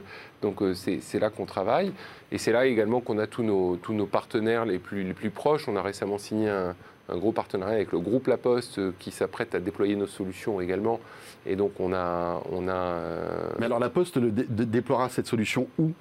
euh, 0.62 0.74
c'est 0.76 1.00
c'est 1.02 1.18
là 1.20 1.32
qu'on 1.32 1.46
travaille. 1.46 1.92
Et 2.32 2.38
c'est 2.38 2.52
là 2.52 2.66
également 2.68 3.02
qu'on 3.02 3.18
a 3.18 3.26
tous 3.26 3.42
nos, 3.44 3.78
tous 3.78 3.94
nos 3.94 4.06
partenaires 4.06 4.66
les 4.66 4.78
plus, 4.78 5.04
les 5.04 5.14
plus 5.14 5.30
proches. 5.32 5.68
On 5.68 5.76
a 5.76 5.82
récemment 5.82 6.20
signé 6.20 6.50
un, 6.50 6.76
un 7.10 7.18
gros 7.18 7.32
partenariat 7.32 7.76
avec 7.76 7.92
le 7.92 8.00
groupe 8.00 8.28
La 8.28 8.38
Poste 8.38 8.78
euh, 8.78 8.92
qui 9.00 9.10
s'apprête 9.10 9.56
à 9.56 9.60
déployer 9.60 9.96
nos 9.96 10.08
solutions 10.08 10.62
également. 10.62 11.00
Et 11.48 11.56
donc, 11.56 11.72
on 11.80 11.92
a. 11.94 12.42
On 12.52 12.68
a 12.68 12.74
euh, 12.76 13.50
Mais 13.60 13.66
alors 13.66 13.80
la 13.80 13.90
Poste 13.90 14.18
le 14.18 14.30
dé- 14.30 14.46
dé- 14.48 14.66
déploiera 14.68 15.10
cette 15.10 15.26
solution 15.28 15.66
où? 15.80 15.92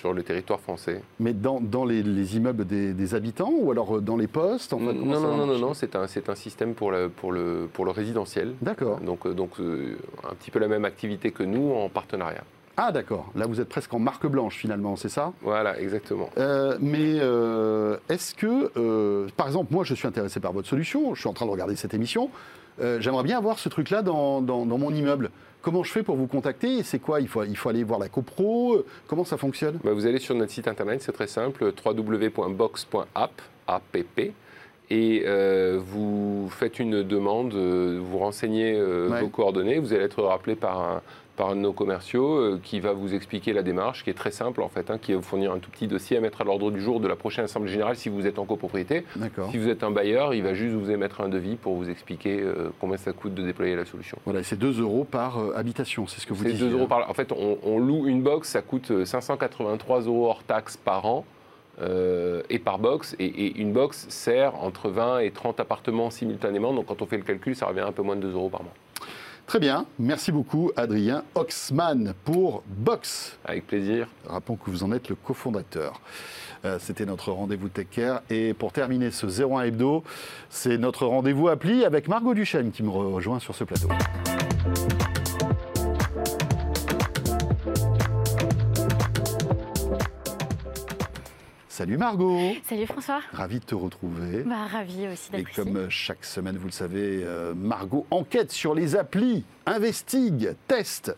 Sur 0.00 0.12
le 0.12 0.22
territoire 0.22 0.60
français. 0.60 1.00
Mais 1.20 1.32
dans, 1.32 1.60
dans 1.60 1.84
les, 1.84 2.02
les 2.02 2.36
immeubles 2.36 2.64
des, 2.66 2.92
des 2.92 3.14
habitants 3.14 3.52
ou 3.52 3.70
alors 3.70 3.96
euh, 3.96 4.00
dans 4.00 4.16
les 4.16 4.26
postes 4.26 4.72
non, 4.72 4.92
non, 4.92 5.46
non, 5.46 5.58
non, 5.58 5.74
c'est 5.74 5.96
un, 5.96 6.02
un 6.04 6.34
système 6.34 6.74
pour 6.74 6.90
le, 6.90 7.08
pour 7.08 7.32
le, 7.32 7.68
pour 7.72 7.84
le 7.84 7.90
résidentiel. 7.90 8.54
D'accord. 8.62 9.00
Donc, 9.00 9.26
euh, 9.26 9.32
donc 9.34 9.58
euh, 9.60 9.96
un 10.30 10.34
petit 10.34 10.50
peu 10.50 10.58
la 10.58 10.68
même 10.68 10.84
activité 10.84 11.30
que 11.30 11.42
nous 11.42 11.72
en 11.72 11.88
partenariat. 11.88 12.44
Ah 12.78 12.92
d'accord, 12.92 13.30
là 13.34 13.46
vous 13.46 13.58
êtes 13.58 13.70
presque 13.70 13.94
en 13.94 13.98
marque 13.98 14.26
blanche 14.26 14.56
finalement, 14.58 14.96
c'est 14.96 15.08
ça? 15.08 15.32
Voilà, 15.40 15.80
exactement. 15.80 16.28
Euh, 16.36 16.76
mais 16.78 17.16
euh, 17.20 17.96
est-ce 18.10 18.34
que, 18.34 18.70
euh, 18.76 19.28
par 19.34 19.46
exemple, 19.46 19.72
moi 19.72 19.82
je 19.82 19.94
suis 19.94 20.06
intéressé 20.06 20.40
par 20.40 20.52
votre 20.52 20.68
solution, 20.68 21.14
je 21.14 21.20
suis 21.20 21.28
en 21.28 21.32
train 21.32 21.46
de 21.46 21.50
regarder 21.50 21.74
cette 21.74 21.94
émission, 21.94 22.28
j'aimerais 22.78 23.22
bien 23.22 23.38
avoir 23.38 23.58
ce 23.58 23.70
truc-là 23.70 24.02
dans, 24.02 24.42
dans- 24.42 24.66
dans 24.66 24.76
mon 24.76 24.90
immeuble. 24.92 25.30
Comment 25.66 25.82
je 25.82 25.90
fais 25.90 26.04
pour 26.04 26.14
vous 26.14 26.28
contacter? 26.28 26.84
C'est 26.84 27.00
quoi? 27.00 27.20
Il 27.20 27.26
faut, 27.26 27.42
il 27.42 27.56
faut 27.56 27.68
aller 27.68 27.82
voir 27.82 27.98
la 27.98 28.08
copro. 28.08 28.84
Comment 29.08 29.24
ça 29.24 29.36
fonctionne? 29.36 29.80
Bah, 29.82 29.94
vous 29.94 30.06
allez 30.06 30.20
sur 30.20 30.36
notre 30.36 30.52
site 30.52 30.68
internet, 30.68 31.02
c'est 31.02 31.10
très 31.10 31.26
simple, 31.26 31.72
www.box.app, 31.84 33.42
app, 33.66 33.96
et 34.88 35.22
euh, 35.26 35.80
vous 35.84 36.48
faites 36.52 36.78
une 36.78 37.02
demande, 37.02 37.52
euh, 37.54 37.98
vous 38.00 38.18
renseignez 38.18 38.76
euh, 38.76 39.08
Ouais. 39.10 39.20
vos 39.22 39.28
coordonnées, 39.28 39.80
vous 39.80 39.92
allez 39.92 40.04
être 40.04 40.22
rappelé 40.22 40.54
par 40.54 40.80
un, 40.80 41.02
par 41.36 41.50
un 41.50 41.56
de 41.56 41.60
nos 41.60 41.72
commerciaux 41.72 42.36
euh, 42.38 42.60
qui 42.62 42.80
va 42.80 42.92
vous 42.92 43.14
expliquer 43.14 43.52
la 43.52 43.62
démarche, 43.62 44.02
qui 44.04 44.10
est 44.10 44.14
très 44.14 44.30
simple 44.30 44.62
en 44.62 44.68
fait, 44.68 44.90
hein, 44.90 44.98
qui 44.98 45.12
va 45.12 45.18
vous 45.18 45.24
fournir 45.24 45.52
un 45.52 45.58
tout 45.58 45.70
petit 45.70 45.86
dossier 45.86 46.16
à 46.16 46.20
mettre 46.20 46.40
à 46.40 46.44
l'ordre 46.44 46.70
du 46.70 46.80
jour 46.80 46.98
de 47.00 47.06
la 47.08 47.16
prochaine 47.16 47.44
assemblée 47.44 47.70
générale 47.70 47.96
si 47.96 48.08
vous 48.08 48.26
êtes 48.26 48.38
en 48.38 48.44
copropriété. 48.46 49.04
Si 49.50 49.58
vous 49.58 49.68
êtes 49.68 49.82
un 49.84 49.90
bailleur, 49.90 50.34
il 50.34 50.42
va 50.42 50.54
juste 50.54 50.74
vous 50.74 50.90
émettre 50.90 51.20
un 51.20 51.28
devis 51.28 51.56
pour 51.56 51.74
vous 51.74 51.88
expliquer 51.90 52.40
euh, 52.40 52.70
combien 52.80 52.96
ça 52.96 53.12
coûte 53.12 53.34
de 53.34 53.42
déployer 53.42 53.76
la 53.76 53.84
solution. 53.84 54.18
Voilà, 54.24 54.42
c'est 54.42 54.58
2 54.58 54.80
euros 54.80 55.04
par 55.04 55.38
euh, 55.38 55.52
habitation, 55.54 56.06
c'est 56.06 56.20
ce 56.20 56.26
que 56.26 56.32
vous 56.34 56.42
C'est 56.44 56.52
disiez. 56.52 56.68
2 56.68 56.74
euros 56.74 56.84
hein. 56.84 56.88
par. 56.88 57.10
En 57.10 57.14
fait, 57.14 57.30
on, 57.32 57.58
on 57.62 57.78
loue 57.78 58.06
une 58.06 58.22
box, 58.22 58.48
ça 58.48 58.62
coûte 58.62 58.90
euh, 58.90 59.04
583 59.04 60.00
euros 60.02 60.26
hors 60.28 60.42
taxes 60.42 60.76
par 60.76 61.04
an. 61.06 61.24
euh, 61.82 62.42
et 62.48 62.58
par 62.58 62.78
box, 62.78 63.14
et, 63.18 63.26
et 63.26 63.58
une 63.60 63.72
box 63.72 64.06
sert 64.08 64.54
entre 64.64 64.88
20 64.88 65.18
et 65.18 65.30
30 65.30 65.60
appartements 65.60 66.08
simultanément, 66.08 66.72
donc 66.72 66.86
quand 66.86 67.02
on 67.02 67.06
fait 67.06 67.18
le 67.18 67.22
calcul, 67.22 67.54
ça 67.54 67.66
revient 67.66 67.80
à 67.80 67.86
un 67.86 67.92
peu 67.92 68.00
moins 68.02 68.16
de 68.16 68.22
2 68.22 68.32
euros 68.32 68.48
par 68.48 68.62
mois. 68.62 68.72
Très 69.46 69.60
bien, 69.60 69.86
merci 70.00 70.32
beaucoup 70.32 70.72
Adrien 70.76 71.22
Oxman 71.36 72.14
pour 72.24 72.64
Box. 72.66 73.38
Avec 73.44 73.66
plaisir. 73.68 74.08
Rappelons 74.26 74.56
que 74.56 74.68
vous 74.70 74.82
en 74.82 74.90
êtes 74.90 75.08
le 75.08 75.14
cofondateur. 75.14 76.00
Euh, 76.64 76.78
C'était 76.80 77.06
notre 77.06 77.30
rendez-vous 77.30 77.68
Tech 77.68 77.86
Care. 77.88 78.22
Et 78.28 78.54
pour 78.54 78.72
terminer 78.72 79.12
ce 79.12 79.26
01 79.26 79.62
Hebdo, 79.62 80.02
c'est 80.50 80.78
notre 80.78 81.06
rendez-vous 81.06 81.46
appli 81.46 81.84
avec 81.84 82.08
Margot 82.08 82.34
Duchesne 82.34 82.72
qui 82.72 82.82
me 82.82 82.90
rejoint 82.90 83.38
sur 83.38 83.54
ce 83.54 83.62
plateau. 83.62 83.88
Salut 91.76 91.98
Margot 91.98 92.54
Salut 92.64 92.86
François. 92.86 93.20
Ravi 93.34 93.60
de 93.60 93.64
te 93.66 93.74
retrouver. 93.74 94.44
Bah, 94.44 94.64
ravi 94.66 95.08
aussi 95.08 95.28
Et 95.34 95.36
d'être 95.36 95.50
ici. 95.50 95.60
comme 95.60 95.76
euh, 95.76 95.90
chaque 95.90 96.24
semaine, 96.24 96.56
vous 96.56 96.64
le 96.68 96.72
savez, 96.72 97.20
euh, 97.22 97.52
Margot 97.54 98.06
enquête 98.10 98.50
sur 98.50 98.74
les 98.74 98.96
applis, 98.96 99.44
investigue, 99.66 100.54
teste. 100.68 101.14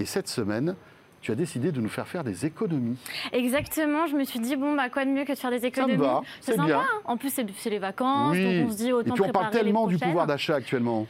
Et 0.00 0.04
cette 0.04 0.26
semaine, 0.26 0.74
tu 1.20 1.30
as 1.30 1.36
décidé 1.36 1.70
de 1.70 1.80
nous 1.80 1.88
faire 1.88 2.08
faire 2.08 2.24
des 2.24 2.44
économies. 2.44 2.96
Exactement, 3.32 4.08
je 4.08 4.16
me 4.16 4.24
suis 4.24 4.40
dit, 4.40 4.56
bon, 4.56 4.74
bah, 4.74 4.88
quoi 4.90 5.04
de 5.04 5.10
mieux 5.10 5.24
que 5.24 5.30
de 5.32 5.38
faire 5.38 5.52
des 5.52 5.60
Ça 5.60 5.66
économies 5.68 5.92
me 5.96 6.02
va, 6.02 6.22
C'est 6.40 6.56
sympa, 6.56 6.66
bien. 6.66 6.80
hein. 6.80 7.00
En 7.04 7.16
plus, 7.16 7.32
c'est 7.32 7.70
les 7.70 7.78
vacances, 7.78 8.32
Oui. 8.32 8.42
donc 8.62 8.68
on 8.68 8.72
se 8.72 8.76
dit 8.76 8.92
autant 8.92 9.10
Et 9.10 9.12
puis 9.12 9.22
on 9.22 9.30
parle 9.30 9.50
tellement 9.50 9.86
du 9.86 9.96
pouvoir 9.96 10.26
d'achat 10.26 10.56
actuellement. 10.56 11.06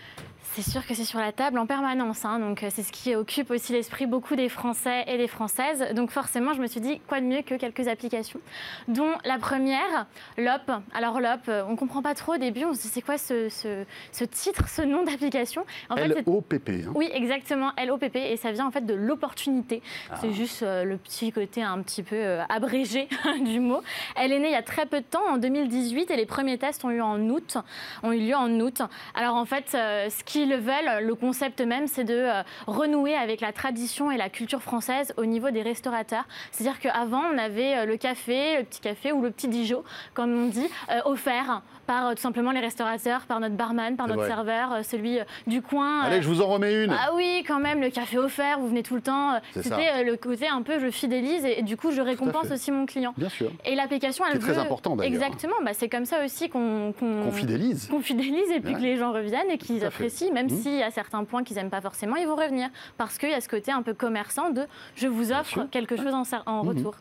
C'est 0.56 0.62
sûr 0.70 0.86
que 0.86 0.94
c'est 0.94 1.04
sur 1.04 1.18
la 1.18 1.32
table 1.32 1.58
en 1.58 1.66
permanence, 1.66 2.24
hein, 2.24 2.38
donc 2.38 2.62
euh, 2.62 2.68
c'est 2.72 2.84
ce 2.84 2.92
qui 2.92 3.16
occupe 3.16 3.50
aussi 3.50 3.72
l'esprit 3.72 4.06
beaucoup 4.06 4.36
des 4.36 4.48
Français 4.48 5.02
et 5.08 5.18
des 5.18 5.26
Françaises. 5.26 5.84
Donc 5.94 6.10
forcément, 6.10 6.52
je 6.52 6.60
me 6.62 6.68
suis 6.68 6.80
dit, 6.80 7.00
quoi 7.08 7.20
de 7.20 7.26
mieux 7.26 7.42
que 7.42 7.56
quelques 7.56 7.88
applications, 7.88 8.38
dont 8.86 9.10
la 9.24 9.38
première, 9.38 10.06
LOP. 10.38 10.70
Alors 10.94 11.20
LOP, 11.20 11.48
euh, 11.48 11.64
on 11.68 11.74
comprend 11.74 12.02
pas 12.02 12.14
trop 12.14 12.34
au 12.34 12.38
début, 12.38 12.64
on 12.64 12.72
se 12.72 12.82
dit 12.82 12.88
c'est 12.88 13.02
quoi 13.02 13.18
ce, 13.18 13.48
ce- 13.48 13.84
ce 14.12 14.22
titre, 14.22 14.68
ce 14.68 14.82
nom 14.82 15.02
d'application? 15.02 15.64
L-O-P-P. 15.96 16.84
hein. 16.86 16.92
oui, 16.94 17.10
exactement, 17.12 17.72
LOPP, 17.84 18.14
et 18.14 18.36
ça 18.36 18.52
vient 18.52 18.66
en 18.66 18.70
fait 18.70 18.86
de 18.86 18.94
l'opportunité. 18.94 19.82
Ah. 20.10 20.18
C'est 20.20 20.32
juste 20.32 20.62
euh, 20.62 20.84
le 20.84 20.98
petit 20.98 21.32
côté 21.32 21.64
un 21.64 21.82
petit 21.82 22.04
peu 22.04 22.14
euh, 22.14 22.42
abrégé 22.48 23.08
du 23.44 23.58
mot. 23.58 23.80
Elle 24.14 24.30
est 24.32 24.38
née 24.38 24.48
il 24.48 24.52
y 24.52 24.56
a 24.56 24.62
très 24.62 24.86
peu 24.86 25.00
de 25.00 25.06
temps, 25.06 25.26
en 25.30 25.36
2018, 25.36 26.12
et 26.12 26.16
les 26.16 26.26
premiers 26.26 26.58
tests 26.58 26.84
ont 26.84 26.90
eu 26.90 27.00
en 27.00 27.18
août, 27.28 27.56
ont 28.04 28.12
eu 28.12 28.20
lieu 28.20 28.36
en 28.36 28.50
août. 28.60 28.82
Alors 29.16 29.34
en 29.34 29.46
fait, 29.46 29.72
euh, 29.74 30.08
ce 30.10 30.22
qu'ils 30.44 30.56
veulent, 30.56 31.04
le 31.04 31.14
concept 31.14 31.60
même, 31.60 31.86
c'est 31.86 32.04
de 32.04 32.14
euh, 32.14 32.42
renouer 32.66 33.14
avec 33.14 33.40
la 33.40 33.52
tradition 33.52 34.10
et 34.10 34.16
la 34.16 34.28
culture 34.28 34.62
française 34.62 35.12
au 35.16 35.24
niveau 35.24 35.50
des 35.50 35.62
restaurateurs. 35.62 36.24
C'est-à-dire 36.52 36.78
qu'avant, 36.80 37.22
on 37.32 37.38
avait 37.38 37.76
euh, 37.78 37.84
le 37.86 37.96
café, 37.96 38.58
le 38.58 38.64
petit 38.64 38.80
café 38.80 39.12
ou 39.12 39.22
le 39.22 39.30
petit 39.30 39.48
Dijon, 39.48 39.82
comme 40.14 40.34
on 40.34 40.46
dit, 40.48 40.68
euh, 40.90 41.00
offert 41.04 41.62
par 41.86 42.14
tout 42.14 42.20
simplement 42.22 42.50
les 42.50 42.60
restaurateurs, 42.60 43.22
par 43.26 43.40
notre 43.40 43.56
barman, 43.56 43.96
par 43.96 44.06
notre 44.08 44.20
vrai. 44.20 44.28
serveur, 44.28 44.78
celui 44.84 45.18
du 45.46 45.60
coin. 45.60 46.00
Allez, 46.00 46.22
je 46.22 46.28
vous 46.28 46.40
en 46.40 46.46
remets 46.46 46.84
une. 46.84 46.90
ah 46.92 47.10
oui, 47.14 47.44
quand 47.46 47.58
même, 47.60 47.82
le 47.82 47.90
café 47.90 48.16
offert, 48.16 48.58
vous 48.58 48.68
venez 48.68 48.82
tout 48.82 48.94
le 48.94 49.02
temps. 49.02 49.38
C'était 49.52 50.02
le 50.02 50.16
côté 50.16 50.48
un 50.48 50.62
peu 50.62 50.78
je 50.80 50.90
fidélise 50.90 51.44
et, 51.44 51.58
et 51.58 51.62
du 51.62 51.76
coup 51.76 51.90
je 51.92 52.00
récompense 52.00 52.50
aussi 52.50 52.70
mon 52.72 52.86
client. 52.86 53.12
Bien 53.18 53.28
sûr. 53.28 53.50
Et 53.66 53.74
l'application, 53.74 54.24
elle 54.28 54.36
est 54.36 54.40
très 54.40 54.52
veut- 54.54 54.60
important, 54.60 54.96
d'ailleurs. 54.96 55.12
Exactement, 55.12 55.56
bah, 55.62 55.72
c'est 55.74 55.90
comme 55.90 56.06
ça 56.06 56.24
aussi 56.24 56.48
qu'on 56.48 56.94
Qu'on 56.98 57.30
fidélise. 57.32 57.88
qu'on 57.88 58.00
fidélise 58.00 58.50
et 58.50 58.60
puis 58.60 58.72
Ouais. 58.74 58.80
que 58.80 58.84
les 58.84 58.96
gens 58.96 59.12
reviennent 59.12 59.50
et 59.50 59.58
qu'ils 59.58 59.84
apprécient, 59.84 60.32
même 60.34 60.50
Mhm. 60.50 60.60
s'il 60.62 60.74
y 60.76 60.82
a 60.82 60.90
certains 60.90 61.24
points 61.24 61.42
qu'ils 61.44 61.56
n'aiment 61.56 61.70
pas 61.70 61.80
forcément, 61.80 62.16
ils 62.16 62.26
vont 62.26 62.36
revenir. 62.36 62.68
Parce 62.98 63.16
qu'il 63.16 63.30
y 63.30 63.34
a 63.34 63.40
ce 63.40 63.48
côté 63.48 63.72
un 63.72 63.82
peu 63.82 63.94
commerçant 63.94 64.50
de 64.50 64.66
je 64.96 65.08
vous 65.08 65.32
offre 65.32 65.64
quelque 65.70 65.96
chose 65.96 66.12
en, 66.46 66.62
Mhm. 66.62 66.68
retour. 66.68 66.94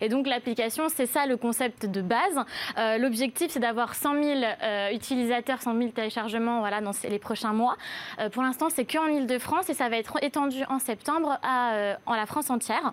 Et 0.00 0.08
donc 0.08 0.26
l'application, 0.26 0.84
c'est 0.88 1.06
ça 1.06 1.26
le 1.26 1.36
concept 1.36 1.86
de 1.86 2.00
base. 2.02 2.38
Euh, 2.78 2.98
L'objectif, 2.98 3.50
c'est 3.50 3.60
d'avoir 3.60 3.94
100 3.94 4.14
000 4.22 4.40
euh, 4.62 4.90
utilisateurs, 4.92 5.62
100 5.62 5.76
000 5.76 5.90
téléchargements 5.90 6.60
voilà, 6.60 6.80
dans 6.80 6.92
les 7.08 7.18
prochains 7.18 7.52
mois. 7.52 7.76
Euh, 8.20 8.28
pour 8.28 8.42
l'instant, 8.42 8.68
c'est 8.70 8.84
qu'en 8.84 9.06
Ile-de-France 9.06 9.70
et 9.70 9.74
ça 9.74 9.88
va 9.88 9.96
être 9.96 10.18
étendu 10.22 10.62
en 10.68 10.78
septembre 10.78 11.38
à 11.42 11.94
en 12.06 12.14
la 12.14 12.26
France 12.26 12.50
entière. 12.50 12.92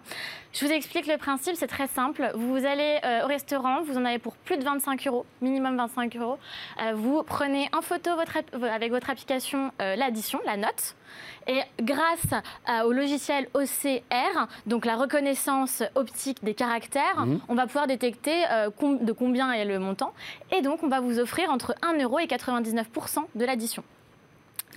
Je 0.53 0.65
vous 0.65 0.71
explique 0.73 1.07
le 1.07 1.15
principe, 1.17 1.55
c'est 1.55 1.67
très 1.67 1.87
simple. 1.87 2.29
Vous 2.35 2.65
allez 2.65 2.99
euh, 3.05 3.23
au 3.23 3.27
restaurant, 3.27 3.83
vous 3.83 3.97
en 3.97 4.03
avez 4.03 4.19
pour 4.19 4.35
plus 4.35 4.57
de 4.57 4.63
25 4.65 5.07
euros, 5.07 5.25
minimum 5.41 5.77
25 5.77 6.17
euros. 6.17 6.37
Euh, 6.81 6.91
vous 6.93 7.23
prenez 7.23 7.69
en 7.73 7.81
photo 7.81 8.11
votre 8.17 8.37
avec 8.69 8.91
votre 8.91 9.09
application 9.09 9.71
euh, 9.81 9.95
l'addition, 9.95 10.41
la 10.45 10.57
note. 10.57 10.95
Et 11.47 11.61
grâce 11.81 12.27
au 12.85 12.91
logiciel 12.91 13.47
OCR, 13.53 14.47
donc 14.65 14.85
la 14.85 14.95
reconnaissance 14.95 15.83
optique 15.95 16.43
des 16.43 16.53
caractères, 16.53 17.25
Mhm. 17.25 17.39
on 17.49 17.55
va 17.55 17.65
pouvoir 17.67 17.87
détecter 17.87 18.43
com- 18.77 18.99
de 19.03 19.11
combien 19.11 19.51
est 19.53 19.65
le 19.65 19.79
montant. 19.79 20.13
Et 20.55 20.61
donc, 20.61 20.83
on 20.83 20.87
va 20.87 20.99
vous 20.99 21.19
offrir 21.19 21.49
entre 21.49 21.75
1 21.81 21.97
euro 22.01 22.19
et 22.19 22.27
99% 22.27 23.25
de 23.35 23.45
l'addition. 23.45 23.83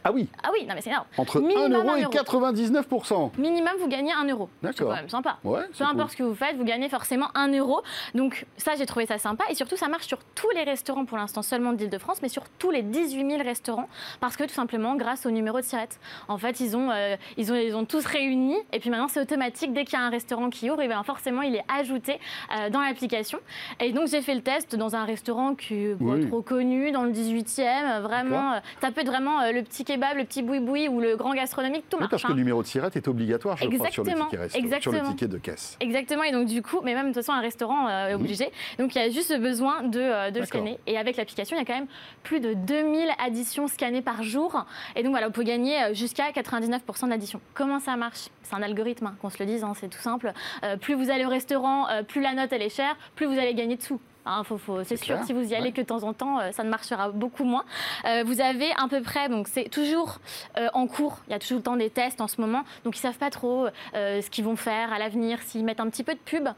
Ah 0.07 0.13
oui, 0.13 0.29
Ah 0.43 0.51
oui, 0.53 0.67
non 0.67 0.75
mais 0.75 0.83
c'est 0.83 0.91
énorme. 0.91 1.07
entre 1.17 1.41
Minimum 1.41 1.73
1 1.73 1.79
euro 1.85 1.97
et 1.97 2.03
euro. 2.03 2.13
99%. 2.13 3.31
Minimum, 3.39 3.73
vous 3.81 3.89
gagnez 3.89 4.13
1 4.13 4.29
euro. 4.29 4.51
C'est 4.61 4.67
D'accord. 4.69 4.89
quand 4.91 4.97
même 4.97 5.09
sympa. 5.09 5.39
Ouais, 5.45 5.61
Peu 5.63 5.67
c'est 5.73 5.85
importe 5.85 5.99
cool. 6.01 6.11
ce 6.11 6.17
que 6.17 6.23
vous 6.25 6.35
faites, 6.35 6.57
vous 6.57 6.65
gagnez 6.65 6.89
forcément 6.91 7.29
1 7.35 7.49
euro. 7.59 7.83
Donc 8.15 8.45
ça, 8.59 8.73
j'ai 8.77 8.85
trouvé 8.87 9.07
ça 9.07 9.17
sympa. 9.19 9.45
Et 9.49 9.55
surtout, 9.55 9.77
ça 9.77 9.89
marche 9.89 10.07
sur 10.07 10.19
tous 10.35 10.51
les 10.51 10.63
restaurants 10.65 11.07
pour 11.07 11.17
l'instant, 11.17 11.41
seulement 11.43 11.73
d'Île-de-France, 11.73 12.19
mais 12.23 12.29
sur 12.29 12.45
tous 12.59 12.71
les 12.71 12.83
18 12.83 13.31
000 13.31 13.43
restaurants. 13.43 13.89
Parce 14.21 14.37
que 14.37 14.45
tout 14.45 14.53
simplement, 14.53 14.95
grâce 14.97 15.25
au 15.25 15.31
numéro 15.31 15.59
de 15.59 15.65
Sirette. 15.65 15.99
En 16.29 16.37
fait, 16.37 16.61
ils 16.61 16.77
ont, 16.77 16.91
euh, 16.91 17.17
ils 17.39 17.51
ont, 17.51 17.57
ils 17.57 17.75
ont 17.75 17.87
tous 17.87 18.05
réuni. 18.05 18.57
Et 18.73 18.81
puis 18.81 18.91
maintenant, 18.91 19.09
c'est 19.09 19.21
automatique. 19.21 19.73
Dès 19.73 19.85
qu'il 19.85 19.99
y 19.99 20.03
a 20.03 20.05
un 20.05 20.11
restaurant 20.11 20.51
qui 20.51 20.71
ouvre, 20.71 20.83
et 20.83 20.89
bien 20.89 21.03
forcément, 21.03 21.41
il 21.41 21.57
est 21.57 21.65
ajouté 21.79 22.21
euh, 22.55 22.69
dans 22.69 22.81
l'application. 22.83 23.39
Et 23.81 23.93
donc, 23.93 24.09
j'ai 24.09 24.21
fait 24.21 24.35
le 24.35 24.43
test 24.43 24.77
dans 24.77 24.97
un 24.97 25.05
restaurant 25.05 25.55
qui 25.55 25.75
n'est 25.75 25.95
pas 25.95 26.05
Oui. 26.05 26.29
trop 26.29 26.43
connu, 26.43 26.93
dans 26.93 27.05
le 27.05 27.11
18e. 27.13 28.03
Vraiment, 28.03 28.53
euh, 28.53 28.59
ça 28.83 28.91
peut 28.91 29.01
être 29.01 29.07
vraiment 29.09 29.51
le 29.51 29.63
petit 29.63 29.85
kebab, 29.95 30.17
le 30.17 30.25
petit 30.25 30.43
boui-boui 30.43 30.89
ou 30.89 31.01
le 31.01 31.17
grand 31.17 31.35
gastronomique, 31.35 31.85
tout 31.89 31.97
Oui, 31.97 32.01
marche. 32.01 32.11
parce 32.11 32.23
que 32.23 32.29
hein. 32.29 32.31
le 32.33 32.37
numéro 32.37 32.63
de 32.63 32.67
sirette 32.67 32.97
est 32.97 33.09
obligatoire, 33.09 33.57
je 33.57 33.67
crois, 33.67 33.91
sur 33.91 34.03
le 34.05 34.09
Exactement, 34.11 34.25
ticket 34.27 34.43
resto, 34.43 34.53
sur 34.59 34.61
le 34.61 34.67
exactement. 34.67 35.11
ticket 35.11 35.29
de 35.29 35.39
caisse. 35.39 35.77
Exactement, 35.81 36.23
et 36.25 36.33
donc 36.33 36.47
du 36.47 36.63
coup, 36.63 36.81
mais 36.83 36.95
même 36.95 37.09
de 37.09 37.15
toute 37.15 37.25
façon, 37.25 37.33
un 37.33 37.41
restaurant 37.41 37.89
euh, 37.89 38.09
est 38.09 38.15
obligé. 38.15 38.51
Donc 38.79 38.95
il 38.95 38.99
y 38.99 39.05
a 39.05 39.11
juste 39.11 39.37
besoin 39.39 39.83
de, 39.83 40.01
euh, 40.01 40.31
de 40.31 40.41
le 40.41 40.47
scanner. 40.47 40.79
Et 40.87 40.99
avec 40.99 41.17
l'application, 41.17 41.57
il 41.57 41.61
y 41.61 41.63
a 41.63 41.67
quand 41.67 41.75
même 41.79 41.87
plus 42.23 42.41
de 42.41 42.55
2000 42.55 43.09
additions 43.25 43.69
scannées 43.69 44.03
par 44.03 44.23
jour. 44.23 44.65
Et 44.97 45.03
donc 45.03 45.11
voilà, 45.13 45.27
vous 45.27 45.33
pouvez 45.33 45.47
gagner 45.47 45.83
euh, 45.83 45.95
jusqu'à 45.95 46.31
99% 46.31 47.09
d'addition. 47.09 47.41
Comment 47.55 47.81
ça 47.81 47.97
marche? 47.97 48.29
C'est 48.43 48.55
un 48.55 48.63
algorithme, 48.63 49.07
hein, 49.07 49.17
qu'on 49.21 49.31
se 49.31 49.39
le 49.39 49.47
dise, 49.47 49.65
hein, 49.65 49.73
c'est 49.79 49.89
tout 49.89 50.01
simple. 50.01 50.33
Euh, 50.65 50.77
plus 50.77 50.95
vous 50.95 51.11
allez 51.11 51.25
au 51.25 51.29
restaurant, 51.31 51.87
plus 52.09 52.21
la 52.21 52.35
note 52.35 52.53
elle 52.53 52.63
est 52.63 52.75
chère, 52.75 52.97
plus 53.15 53.27
vous 53.27 53.39
allez 53.39 53.55
gagner 53.55 53.77
de 53.77 53.83
sous. 53.83 54.01
Hein, 54.27 54.43
c'est 54.85 54.97
sûr, 54.97 55.17
clair, 55.17 55.25
si 55.27 55.33
vous 55.35 55.43
y 55.53 55.55
allez 55.55 55.67
ouais. 55.67 55.73
que 55.73 55.81
de 55.83 55.87
temps 55.87 56.03
en 56.03 56.13
temps, 56.15 56.41
euh, 56.41 56.51
ça 56.53 56.65
ne 56.65 56.71
marchera 56.71 57.11
beaucoup 57.11 57.45
moins. 57.45 57.65
Euh, 58.07 58.23
vous 58.25 58.41
avez 58.41 58.71
à 58.73 58.89
peu 58.89 59.03
près, 59.03 59.29
donc 59.29 59.49
c'est 59.49 59.69
toujours 59.69 60.19
euh, 60.57 60.69
en 60.73 60.87
cours, 60.87 61.19
il 61.29 61.33
y 61.33 61.35
a 61.35 61.39
toujours 61.39 61.59
le 61.59 61.63
temps 61.63 61.77
des 61.77 61.91
tests 61.91 62.21
en 62.21 62.29
ce 62.29 62.41
moment, 62.41 62.63
donc 62.85 62.97
ils 62.97 63.01
savent 63.01 63.19
pas 63.19 63.31
trop 63.31 63.67
euh, 63.95 64.23
ce 64.23 64.31
qu'ils 64.31 64.45
vont 64.45 64.57
faire 64.57 64.93
à 64.93 64.99
l'avenir, 64.99 65.39
s'ils 65.43 65.65
mettent 65.65 65.81
un 65.81 65.91
petit 65.91 66.05
peu 66.05 66.15
de 66.15 66.19
pub 66.19 66.49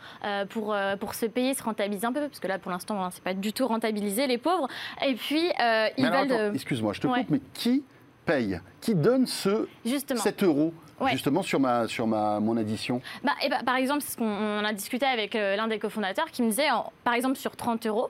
pour, 0.50 0.76
pour 1.00 1.14
se 1.14 1.26
payer, 1.26 1.54
se 1.54 1.62
rentabiliser 1.62 2.06
un 2.06 2.12
peu, 2.12 2.20
parce 2.28 2.40
que 2.40 2.48
là 2.48 2.58
pour 2.58 2.70
l'instant, 2.70 3.02
hein, 3.04 3.10
c'est 3.10 3.22
pas 3.24 3.34
du 3.34 3.52
tout 3.52 3.66
rentabilisé 3.66 4.26
les 4.26 4.38
pauvres. 4.38 4.68
Et 5.04 5.14
puis 5.14 5.50
ils 5.98 6.06
veulent 6.08 6.54
excuse-moi, 6.54 6.92
je 6.92 7.00
te 7.00 7.06
Ouais. 7.06 7.20
coupe, 7.20 7.30
mais 7.30 7.40
qui 7.54 7.82
paye? 8.24 8.60
Qui 8.80 8.94
donne 8.94 9.26
ce 9.26 9.68
justement. 9.84 10.20
7 10.20 10.42
euros 10.42 10.72
Ouais. 11.00 11.12
justement 11.12 11.42
sur, 11.42 11.60
ma, 11.60 11.86
sur 11.88 12.06
ma, 12.06 12.40
mon 12.40 12.56
addition 12.56 13.02
Bah, 13.22 13.32
et 13.44 13.48
bah, 13.48 13.58
par 13.66 13.76
exemple, 13.76 14.00
c'est 14.02 14.12
ce 14.12 14.16
qu'on 14.16 14.24
on 14.26 14.64
a 14.64 14.72
discuté 14.72 15.04
avec 15.06 15.34
euh, 15.36 15.54
l'un 15.56 15.68
des 15.68 15.78
cofondateurs 15.78 16.30
qui 16.30 16.42
me 16.42 16.48
disait, 16.50 16.70
en- 16.70 16.92
par 17.04 17.14
exemple, 17.14 17.36
sur 17.36 17.54
30 17.56 17.86
euros, 17.86 18.08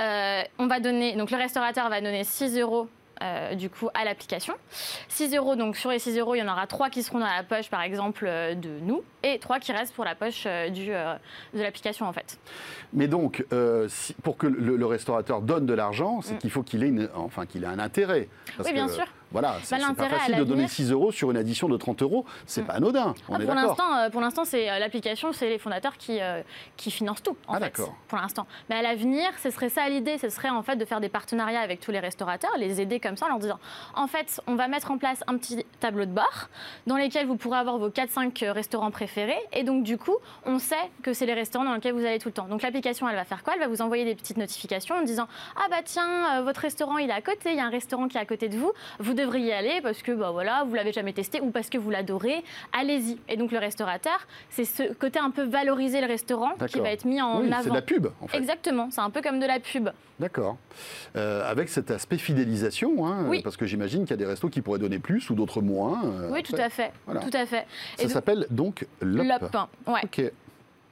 euh, 0.00 0.42
on 0.58 0.66
va 0.66 0.80
donner, 0.80 1.14
donc 1.16 1.30
le 1.30 1.36
restaurateur 1.36 1.88
va 1.88 2.00
donner 2.00 2.24
6 2.24 2.58
euros. 2.58 2.88
euh, 3.20 3.56
du 3.56 3.68
coup 3.68 3.88
à 3.94 4.04
l'application. 4.04 4.54
6 5.08 5.34
euros, 5.34 5.56
donc 5.56 5.76
sur 5.76 5.90
les 5.90 5.98
6 5.98 6.16
euros, 6.20 6.36
il 6.36 6.38
y 6.38 6.42
en 6.42 6.46
aura 6.52 6.68
3 6.68 6.88
qui 6.88 7.02
seront 7.02 7.18
dans 7.18 7.26
la 7.26 7.42
poche 7.42 7.68
par 7.68 7.82
exemple 7.82 8.24
euh, 8.28 8.54
de 8.54 8.68
nous 8.80 9.02
et 9.24 9.40
3 9.40 9.58
qui 9.58 9.72
restent 9.72 9.92
pour 9.92 10.04
la 10.04 10.14
poche 10.14 10.44
euh, 10.46 10.68
du, 10.70 10.86
de 10.86 11.60
l'application 11.60 12.06
en 12.06 12.12
fait. 12.12 12.38
Mais 12.92 13.08
donc, 13.08 13.44
si- 13.88 14.14
pour 14.22 14.36
que 14.36 14.46
le, 14.46 14.76
le 14.76 14.86
restaurateur 14.86 15.40
donne 15.42 15.66
de 15.66 15.74
l'argent, 15.74 16.20
c'est 16.22 16.34
Mm. 16.34 16.38
qu'il 16.38 16.50
faut 16.52 16.62
qu'il 16.62 16.84
ait, 16.84 16.88
une- 16.88 17.08
enfin, 17.16 17.44
qu'il 17.44 17.64
ait 17.64 17.66
un 17.66 17.80
intérêt. 17.80 18.28
Parce 18.56 18.68
Oui, 18.68 18.74
bien 18.74 18.86
que, 18.86 18.92
sûr. 18.92 19.06
Voilà, 19.30 19.56
c'est 19.62 19.76
c'est 19.78 19.94
pas 19.94 20.08
facile 20.08 20.36
de 20.36 20.44
donner 20.44 20.62
l'avenir- 20.62 20.70
6 20.70 20.90
euros 20.90 21.12
sur 21.12 21.30
une 21.30 21.36
addition 21.36 21.68
de 21.68 21.76
30 21.76 22.02
euros. 22.02 22.24
C'est 22.46 22.62
Mm. 22.62 22.66
pas 22.66 22.72
anodin, 22.74 23.14
on 23.28 23.34
Ah, 23.34 23.42
est 23.42 23.46
d'accord. 23.46 23.78
euh, 23.98 24.10
pour 24.10 24.20
l'instant, 24.20 24.44
c'est 24.44 24.70
euh, 24.70 24.78
l'application, 24.78 25.32
c'est 25.32 25.48
les 25.50 25.58
fondateurs 25.58 25.96
qui, 25.98 26.18
euh, 26.20 26.42
qui 26.76 26.90
financent 26.90 27.22
tout. 27.22 27.36
En 27.46 27.52
Ah, 27.52 27.54
fait, 27.54 27.60
d'accord. 27.60 27.94
Pour 28.08 28.18
l'instant. 28.18 28.46
Mais 28.70 28.76
à 28.76 28.82
l'avenir, 28.82 29.28
ce 29.42 29.50
serait 29.50 29.68
ça 29.68 29.88
l'idée, 29.88 30.16
ce 30.18 30.30
serait 30.30 30.48
en 30.48 30.62
fait 30.62 30.76
de 30.76 30.84
faire 30.84 31.00
des 31.00 31.08
partenariats 31.10 31.60
avec 31.60 31.80
tous 31.80 31.90
les 31.90 32.00
restaurateurs, 32.00 32.50
les 32.58 32.80
aider 32.80 33.00
comme 33.00 33.16
ça, 33.16 33.26
en 33.26 33.28
leur 33.28 33.38
disant, 33.38 33.58
en 33.94 34.06
fait, 34.06 34.40
on 34.46 34.54
va 34.54 34.66
mettre 34.68 34.90
en 34.90 34.98
place 34.98 35.22
un 35.26 35.36
petit 35.36 35.64
tableau 35.80 36.06
de 36.06 36.10
bord 36.12 36.48
dans 36.86 36.96
lesquels 36.96 37.26
vous 37.26 37.36
pourrez 37.36 37.58
avoir 37.58 37.76
vos 37.78 37.90
4-5 37.90 38.42
restaurants 38.50 38.90
préférés, 38.90 39.38
et 39.52 39.62
donc 39.62 39.82
du 39.84 39.98
coup, 39.98 40.16
on 40.46 40.58
sait 40.58 40.76
que 41.02 41.12
c'est 41.12 41.26
les 41.26 41.34
restaurants 41.34 41.64
dans 41.66 41.74
lesquels 41.74 41.92
vous 41.94 42.04
allez 42.06 42.18
tout 42.18 42.28
le 42.28 42.34
temps. 42.34 42.46
Donc 42.48 42.62
l'application, 42.62 43.08
elle 43.08 43.16
va 43.16 43.24
faire 43.24 43.42
quoi? 43.42 43.52
Elle 43.54 43.60
va 43.60 43.68
vous 43.68 43.82
envoyer 43.82 44.04
des 44.04 44.14
petites 44.14 44.38
notifications 44.38 44.94
en 44.96 45.02
disant, 45.02 45.28
ah 45.56 45.66
bah 45.70 45.76
tiens, 45.84 46.40
votre 46.42 46.60
restaurant 46.60 46.96
il 46.98 47.10
est 47.10 47.12
à 47.12 47.20
côté, 47.20 47.50
il 47.50 47.56
y 47.56 47.60
a 47.60 47.66
un 47.66 47.70
restaurant 47.70 48.08
qui 48.08 48.16
est 48.16 48.20
à 48.20 48.26
côté 48.26 48.48
de 48.48 48.56
vous, 48.56 48.72
vous 48.98 49.14
devriez 49.18 49.48
y 49.48 49.52
aller 49.52 49.80
parce 49.82 50.02
que 50.02 50.12
bah 50.12 50.30
voilà, 50.30 50.64
vous 50.66 50.74
l'avez 50.74 50.92
jamais 50.92 51.12
testé 51.12 51.40
ou 51.40 51.50
parce 51.50 51.68
que 51.68 51.78
vous 51.78 51.90
l'adorez, 51.90 52.42
allez-y. 52.78 53.18
Et 53.28 53.36
donc 53.36 53.52
le 53.52 53.58
restaurateur, 53.58 54.26
c'est 54.50 54.64
ce 54.64 54.92
côté 54.94 55.18
un 55.18 55.30
peu 55.30 55.42
valoriser 55.42 56.00
le 56.00 56.06
restaurant 56.06 56.52
qui 56.68 56.80
va 56.80 56.90
être 56.90 57.04
mis 57.04 57.20
en 57.20 57.40
Oui, 57.40 57.48
c'est 57.48 57.54
avant. 57.54 57.70
de 57.70 57.74
la 57.74 57.82
pub, 57.82 58.08
en 58.20 58.28
fait. 58.28 58.38
Exactement, 58.38 58.88
c'est 58.90 59.00
un 59.00 59.10
peu 59.10 59.20
comme 59.22 59.40
de 59.40 59.46
la 59.46 59.60
pub. 59.60 59.88
D'accord. 60.20 60.56
Euh, 61.16 61.48
avec 61.48 61.68
cet 61.68 61.90
aspect 61.90 62.18
fidélisation, 62.18 63.06
hein, 63.06 63.26
Oui. 63.28 63.42
parce 63.42 63.56
que 63.56 63.66
j'imagine 63.66 64.00
qu'il 64.02 64.10
y 64.10 64.14
a 64.14 64.16
des 64.16 64.26
restos 64.26 64.48
qui 64.48 64.60
pourraient 64.62 64.78
donner 64.80 64.98
plus 64.98 65.28
ou 65.30 65.34
d'autres 65.34 65.60
moins. 65.60 66.00
euh, 66.04 66.28
oui, 66.32 66.40
après. 66.40 66.42
tout 66.56 66.60
à 66.62 66.68
fait. 66.68 66.92
Voilà. 67.06 67.20
Tout 67.20 67.30
à 67.36 67.46
fait. 67.46 67.66
Ça 67.96 68.02
donc- 68.04 68.12
s'appelle 68.12 68.46
donc 68.50 68.86
LOP. 69.00 69.26
Lop. 69.26 69.56
Ouais. 69.86 70.00
Ok, 70.04 70.22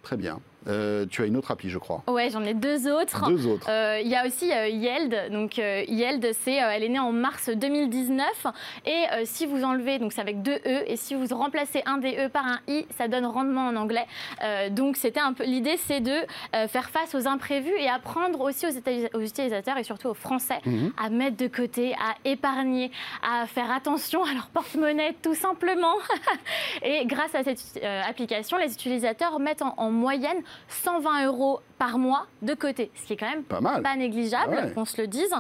très 0.03 0.17
bien. 0.17 0.39
Euh, 0.69 1.07
tu 1.11 1.23
as 1.23 1.27
une 1.27 1.37
autre 1.37 1.51
appli, 1.51 1.71
je 1.71 1.79
crois. 1.79 2.03
Ouais, 2.09 2.29
j'en 2.31 2.43
ai 2.45 2.55
deux 2.55 2.89
autres. 2.91 3.29
Deux 3.29 3.47
autres. 3.47 3.69
Euh, 3.71 4.01
Il 4.03 4.09
y 4.09 4.15
a 4.17 4.27
aussi 4.27 4.53
euh, 4.53 4.69
Yeld. 4.69 5.31
Donc 5.33 5.59
euh, 5.59 5.85
Yeld, 5.89 6.27
c'est, 6.43 6.55
elle 6.55 6.83
est 6.83 6.89
née 6.89 6.99
en 6.99 7.13
mars 7.13 7.49
2019. 7.51 8.47
Et 8.87 9.05
si 9.25 9.47
vous 9.47 9.65
enlevez, 9.65 9.99
donc 9.99 10.13
c'est 10.13 10.21
avec 10.21 10.43
deux 10.43 10.57
E, 10.67 10.83
et 10.87 10.97
si 10.97 11.15
vous 11.15 11.27
remplacez 11.35 11.83
un 11.87 11.99
des 11.99 12.17
E 12.19 12.29
par 12.29 12.47
un 12.47 12.59
I, 12.69 12.87
ça 12.97 13.09
donne 13.09 13.27
rendement 13.27 13.67
en 13.69 13.77
anglais. 13.77 14.07
Donc 14.71 14.97
c'était 14.97 15.21
un 15.21 15.33
peu 15.33 15.45
l'idée, 15.45 15.77
c'est 15.77 16.01
de 16.01 16.15
faire 16.69 16.91
face 16.91 17.15
aux 17.15 17.27
imprévus 17.27 17.73
et 17.79 17.89
apprendre 17.89 18.41
aussi 18.41 18.67
aux, 18.67 18.71
utilisa- 18.71 19.15
aux 19.15 19.21
utilisateurs 19.21 19.79
et 19.79 19.85
surtout 19.85 20.09
aux 20.09 20.15
Français 20.15 20.59
Mhm. 20.67 20.93
à 21.03 21.11
mettre 21.11 21.37
de 21.37 21.47
côté, 21.49 21.95
à 21.95 22.15
épargner, 22.29 22.91
à 23.23 23.47
faire 23.47 23.71
attention 23.71 24.25
à 24.25 24.33
leur 24.35 24.47
porte-monnaie 24.49 25.15
tout 25.23 25.35
simplement. 25.35 25.95
et 26.83 27.05
grâce 27.07 27.35
à 27.35 27.43
cette 27.45 27.61
application, 28.09 28.57
les 28.59 28.73
utilisateurs 28.73 29.39
mettent 29.39 29.63
en, 29.63 29.75
en 29.77 29.91
moyenne 29.91 30.43
120 30.69 31.27
euros 31.27 31.61
par 31.79 31.99
mois 31.99 32.27
de 32.41 32.55
côté, 32.55 32.91
ce 32.95 33.07
qui 33.07 33.13
est 33.13 33.17
quand 33.17 33.29
même 33.29 33.43
Pas 33.45 33.61
mal. 33.61 33.83
pas 33.83 33.95
négligeable, 33.97 34.57
Ah 34.59 34.65
ouais. 34.67 34.73
qu'on 34.73 34.87
se 34.87 34.99
le 35.01 35.07
dise. 35.07 35.35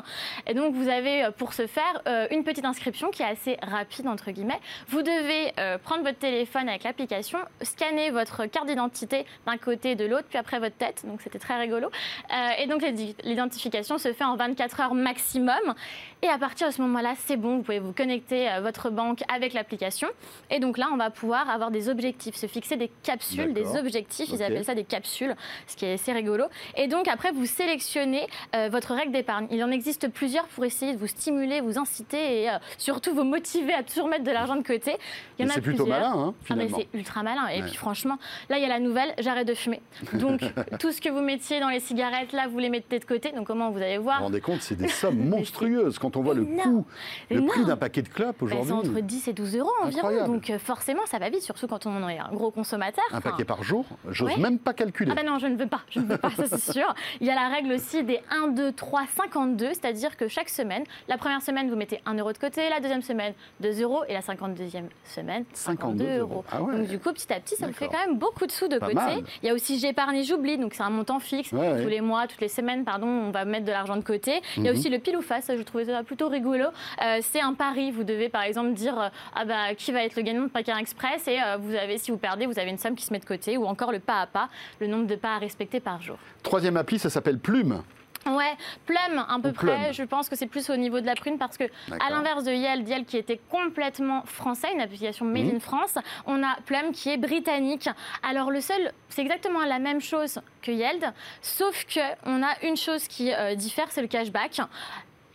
Et 0.46 0.52
donc, 0.52 0.74
vous 0.74 0.88
avez 0.88 1.24
euh, 1.24 1.30
pour 1.30 1.54
ce 1.54 1.66
faire 1.66 2.02
euh, 2.06 2.26
une 2.30 2.44
petite 2.44 2.64
inscription 2.66 3.10
qui 3.10 3.22
est 3.22 3.26
assez 3.26 3.56
rapide, 3.62 4.06
entre 4.06 4.30
guillemets. 4.30 4.60
Vous 4.88 5.00
devez 5.02 5.52
euh, 5.58 5.78
prendre 5.78 6.02
votre 6.02 6.18
téléphone 6.18 6.68
avec 6.68 6.84
l'application, 6.84 7.38
scanner 7.62 8.10
votre 8.10 8.44
carte 8.46 8.66
d'identité 8.66 9.24
d'un 9.46 9.56
côté 9.56 9.92
et 9.92 9.94
de 9.94 10.04
l'autre, 10.04 10.26
puis 10.28 10.38
après 10.38 10.58
votre 10.58 10.76
tête. 10.76 11.04
Donc, 11.06 11.22
c'était 11.22 11.38
très 11.38 11.58
rigolo. 11.58 11.88
Euh, 11.88 12.48
et 12.58 12.66
donc, 12.66 12.82
l'identification 13.24 13.96
se 13.98 14.12
fait 14.12 14.24
en 14.24 14.36
24 14.36 14.80
heures 14.80 14.94
maximum. 14.94 15.74
Et 16.26 16.28
à 16.28 16.38
partir 16.38 16.66
de 16.66 16.72
ce 16.72 16.82
moment-là, 16.82 17.14
c'est 17.26 17.36
bon, 17.36 17.58
vous 17.58 17.62
pouvez 17.62 17.78
vous 17.78 17.92
connecter 17.92 18.48
à 18.48 18.60
votre 18.60 18.90
banque 18.90 19.20
avec 19.32 19.52
l'application. 19.52 20.08
Et 20.50 20.58
donc 20.58 20.76
là, 20.76 20.88
on 20.92 20.96
va 20.96 21.10
pouvoir 21.10 21.48
avoir 21.48 21.70
des 21.70 21.88
objectifs, 21.88 22.34
se 22.34 22.46
fixer 22.48 22.76
des 22.76 22.90
capsules, 23.04 23.52
des 23.54 23.76
objectifs, 23.76 24.28
ils 24.32 24.42
appellent 24.42 24.64
ça 24.64 24.74
des 24.74 24.82
capsules, 24.82 25.36
ce 25.68 25.76
qui 25.76 25.84
est 25.86 25.92
assez 25.92 26.12
rigolo. 26.12 26.46
Et 26.76 26.88
donc 26.88 27.06
après, 27.06 27.30
vous 27.30 27.46
sélectionnez 27.46 28.26
euh, 28.56 28.68
votre 28.72 28.92
règle 28.92 29.12
d'épargne. 29.12 29.46
Il 29.52 29.62
en 29.62 29.70
existe 29.70 30.08
plusieurs 30.08 30.46
pour 30.48 30.64
essayer 30.64 30.94
de 30.94 30.98
vous 30.98 31.06
stimuler, 31.06 31.60
vous 31.60 31.78
inciter 31.78 32.42
et 32.42 32.50
euh, 32.50 32.54
surtout 32.76 33.14
vous 33.14 33.22
motiver 33.24 33.72
à 33.74 33.84
toujours 33.84 34.08
mettre 34.08 34.24
de 34.24 34.32
l'argent 34.32 34.56
de 34.56 34.66
côté. 34.66 34.96
Il 35.38 35.44
y 35.44 35.46
en 35.46 35.50
a 35.50 35.54
c'est 35.54 35.60
plutôt 35.60 35.84
plusieurs. 35.84 36.00
malin, 36.00 36.12
hein, 36.16 36.34
Ah, 36.50 36.54
mais 36.56 36.66
finalement. 36.66 36.78
c'est 36.92 36.98
ultra 36.98 37.22
malin. 37.22 37.46
Et 37.48 37.60
Ouais. 37.60 37.66
puis 37.68 37.76
franchement, 37.76 38.18
là, 38.50 38.58
il 38.58 38.62
y 38.62 38.64
a 38.64 38.68
la 38.68 38.80
nouvelle, 38.80 39.14
j'arrête 39.18 39.46
de 39.46 39.54
fumer. 39.54 39.80
Donc, 40.14 40.40
tout 40.80 40.90
ce 40.90 41.00
que 41.00 41.08
vous 41.08 41.20
mettiez 41.22 41.60
dans 41.60 41.68
les 41.68 41.80
cigarettes, 41.80 42.32
là, 42.32 42.48
vous 42.48 42.58
les 42.58 42.70
mettez 42.70 42.98
de 42.98 43.04
côté. 43.04 43.30
Donc, 43.30 43.46
comment 43.46 43.70
vous 43.70 43.78
allez 43.78 43.98
Vous 43.98 44.04
voir 44.04 44.18
vous 44.18 44.24
rendez 44.24 44.40
compte, 44.40 44.60
c'est 44.62 44.74
des 44.76 44.88
sommes 44.96 45.28
monstrueuses 45.28 45.98
quand 46.00 46.15
on 46.16 46.22
voit 46.22 46.34
le 46.34 46.44
coût, 46.44 46.84
le 47.30 47.46
prix 47.46 47.64
d'un 47.64 47.76
paquet 47.76 48.02
de 48.02 48.08
clopes 48.08 48.36
Ben, 48.40 48.48
c'est 48.48 48.56
entre 48.72 48.82
aujourd'hui. 48.82 49.02
10 49.02 49.28
et 49.28 49.32
12 49.32 49.56
euros 49.56 49.70
environ. 49.82 50.26
Donc, 50.26 50.50
euh, 50.50 50.58
forcément, 50.58 51.04
ça 51.06 51.18
va 51.18 51.28
vite, 51.30 51.42
surtout 51.42 51.66
quand 51.66 51.86
on 51.86 52.08
est 52.08 52.18
un 52.18 52.32
gros 52.32 52.50
consommateur. 52.50 53.04
Un 53.12 53.20
paquet 53.20 53.44
par 53.44 53.62
jour, 53.62 53.84
j'ose 54.10 54.26
Ouais. 54.30 54.36
même 54.38 54.58
pas 54.58 54.72
calculer. 54.72 55.10
Ah 55.12 55.14
ben 55.14 55.26
non, 55.26 55.38
je 55.38 55.46
ne 55.46 55.56
veux 55.56 55.66
pas, 55.68 55.80
je 55.90 56.00
ne 56.00 56.06
veux 56.06 56.18
pas, 56.18 56.30
ça 56.30 56.44
c'est 56.46 56.72
sûr. 56.72 56.94
Il 57.20 57.26
y 57.26 57.30
a 57.30 57.34
la 57.34 57.48
règle 57.48 57.72
aussi 57.72 58.02
des 58.02 58.20
1, 58.30 58.48
2, 58.48 58.72
3, 58.72 59.02
52, 59.16 59.68
c'est-à-dire 59.68 60.16
que 60.16 60.28
chaque 60.28 60.48
semaine, 60.48 60.84
la 61.08 61.16
première 61.18 61.42
semaine, 61.42 61.68
vous 61.70 61.76
mettez 61.76 62.00
1 62.06 62.14
euro 62.14 62.32
de 62.32 62.38
côté, 62.38 62.68
la 62.70 62.80
deuxième 62.80 63.02
semaine, 63.02 63.34
2 63.60 63.82
euros, 63.82 64.02
et 64.08 64.12
la 64.14 64.20
52e 64.20 64.88
semaine, 65.04 65.44
52, 65.52 66.04
52 66.04 66.18
euros. 66.20 66.44
Ah 66.50 66.62
ouais. 66.62 66.76
Donc 66.78 66.88
du 66.88 66.98
coup, 66.98 67.12
petit 67.12 67.32
à 67.32 67.40
petit, 67.40 67.54
ça 67.56 67.66
vous 67.66 67.72
fait 67.72 67.88
quand 67.88 68.04
même 68.06 68.18
beaucoup 68.18 68.46
de 68.46 68.52
sous 68.52 68.68
de 68.68 68.78
Pas 68.78 68.86
côté. 68.86 68.96
mal. 68.96 69.22
Il 69.42 69.46
y 69.46 69.50
a 69.50 69.54
aussi 69.54 69.78
j'épargne 69.78 70.16
et 70.16 70.24
j'oublie, 70.24 70.58
donc 70.58 70.74
c'est 70.74 70.82
un 70.82 70.90
montant 70.90 71.18
fixe. 71.20 71.52
Ouais. 71.52 71.82
Tous 71.82 71.88
les 71.88 72.00
mois, 72.00 72.26
toutes 72.26 72.40
les 72.40 72.48
semaines, 72.48 72.84
pardon, 72.84 73.06
on 73.06 73.30
va 73.30 73.44
mettre 73.44 73.64
de 73.66 73.70
l'argent 73.72 73.96
de 73.96 74.02
côté. 74.04 74.40
Il 74.56 74.64
y 74.64 74.68
a 74.68 74.72
Mhm. 74.72 74.78
aussi 74.78 74.88
le 74.90 74.98
pile 74.98 75.16
ou 75.16 75.22
face, 75.22 75.50
je 75.56 75.62
trouvais 75.62 75.84
ça 75.86 75.95
plutôt 76.05 76.28
rigolo. 76.28 76.66
Euh, 77.03 77.18
c'est 77.22 77.40
un 77.40 77.55
pari, 77.55 77.90
vous 77.90 78.05
devez 78.05 78.28
par 78.28 78.42
exemple 78.42 78.72
dire 78.72 78.99
euh, 79.01 79.09
ah 79.34 79.44
bah, 79.44 79.74
qui 79.76 79.92
va 79.92 80.03
être 80.05 80.16
le 80.16 80.22
gagnant 80.22 80.42
de 80.42 80.49
Packer 80.49 80.76
Express, 80.78 81.28
et 81.28 81.40
euh, 81.42 81.57
vous 81.59 81.74
avez, 81.74 81.99
si 81.99 82.11
vous 82.11 82.18
perdez, 82.18 82.47
vous 82.47 82.59
avez 82.59 82.70
une 82.70 82.78
somme 82.78 82.94
qui 82.94 83.05
se 83.05 83.12
met 83.12 83.18
de 83.18 83.24
côté, 83.24 83.57
ou 83.57 83.66
encore 83.66 83.92
le 83.92 84.01
pas 84.01 84.20
à 84.20 84.26
pas, 84.26 84.49
le 84.80 84.86
nombre 84.86 85.07
de 85.07 85.16
pas 85.16 85.34
à 85.36 85.38
respecter 85.38 85.80
par 85.80 86.01
jour. 86.03 86.18
Troisième 86.42 86.76
appli, 86.76 86.99
ça 86.99 87.11
s'appelle 87.11 87.38
Plume. 87.38 87.82
Ouais, 88.28 88.57
Plum, 88.86 89.24
à 89.28 89.38
peu 89.40 89.51
Ou 89.51 89.53
près. 89.53 89.92
Je 89.92 90.03
pense 90.03 90.28
que 90.28 90.34
c'est 90.34 90.49
plus 90.49 90.68
au 90.68 90.76
niveau 90.76 90.99
de 91.01 91.07
la 91.07 91.14
prune 91.14 91.38
parce 91.38 91.57
que, 91.57 91.62
à 92.01 92.11
l'inverse 92.11 92.42
de 92.42 92.51
Yeld, 92.51 92.88
Yeld 92.88 93.07
qui 93.07 93.18
était 93.18 93.38
complètement 93.49 94.22
français, 94.26 94.66
une 94.74 94.80
application 94.80 95.24
made 95.24 95.44
Mhm. 95.44 95.57
in 95.57 95.61
France, 95.61 95.94
on 96.26 96.42
a 96.42 96.57
Plum 96.66 96.90
qui 96.90 97.11
est 97.11 97.18
britannique. 97.18 97.88
Alors 98.28 98.51
le 98.51 98.61
seul, 98.61 98.90
c'est 99.11 99.22
exactement 99.22 99.61
la 99.64 99.78
même 99.78 100.01
chose 100.01 100.40
que 100.61 100.72
Yeld, 100.72 101.05
sauf 101.40 101.84
que 101.84 102.01
on 102.24 102.42
a 102.42 102.51
une 102.64 102.76
chose 102.76 103.07
qui 103.07 103.32
euh, 103.32 103.55
diffère, 103.55 103.86
c'est 103.90 104.03
le 104.03 104.09
cashback. 104.09 104.61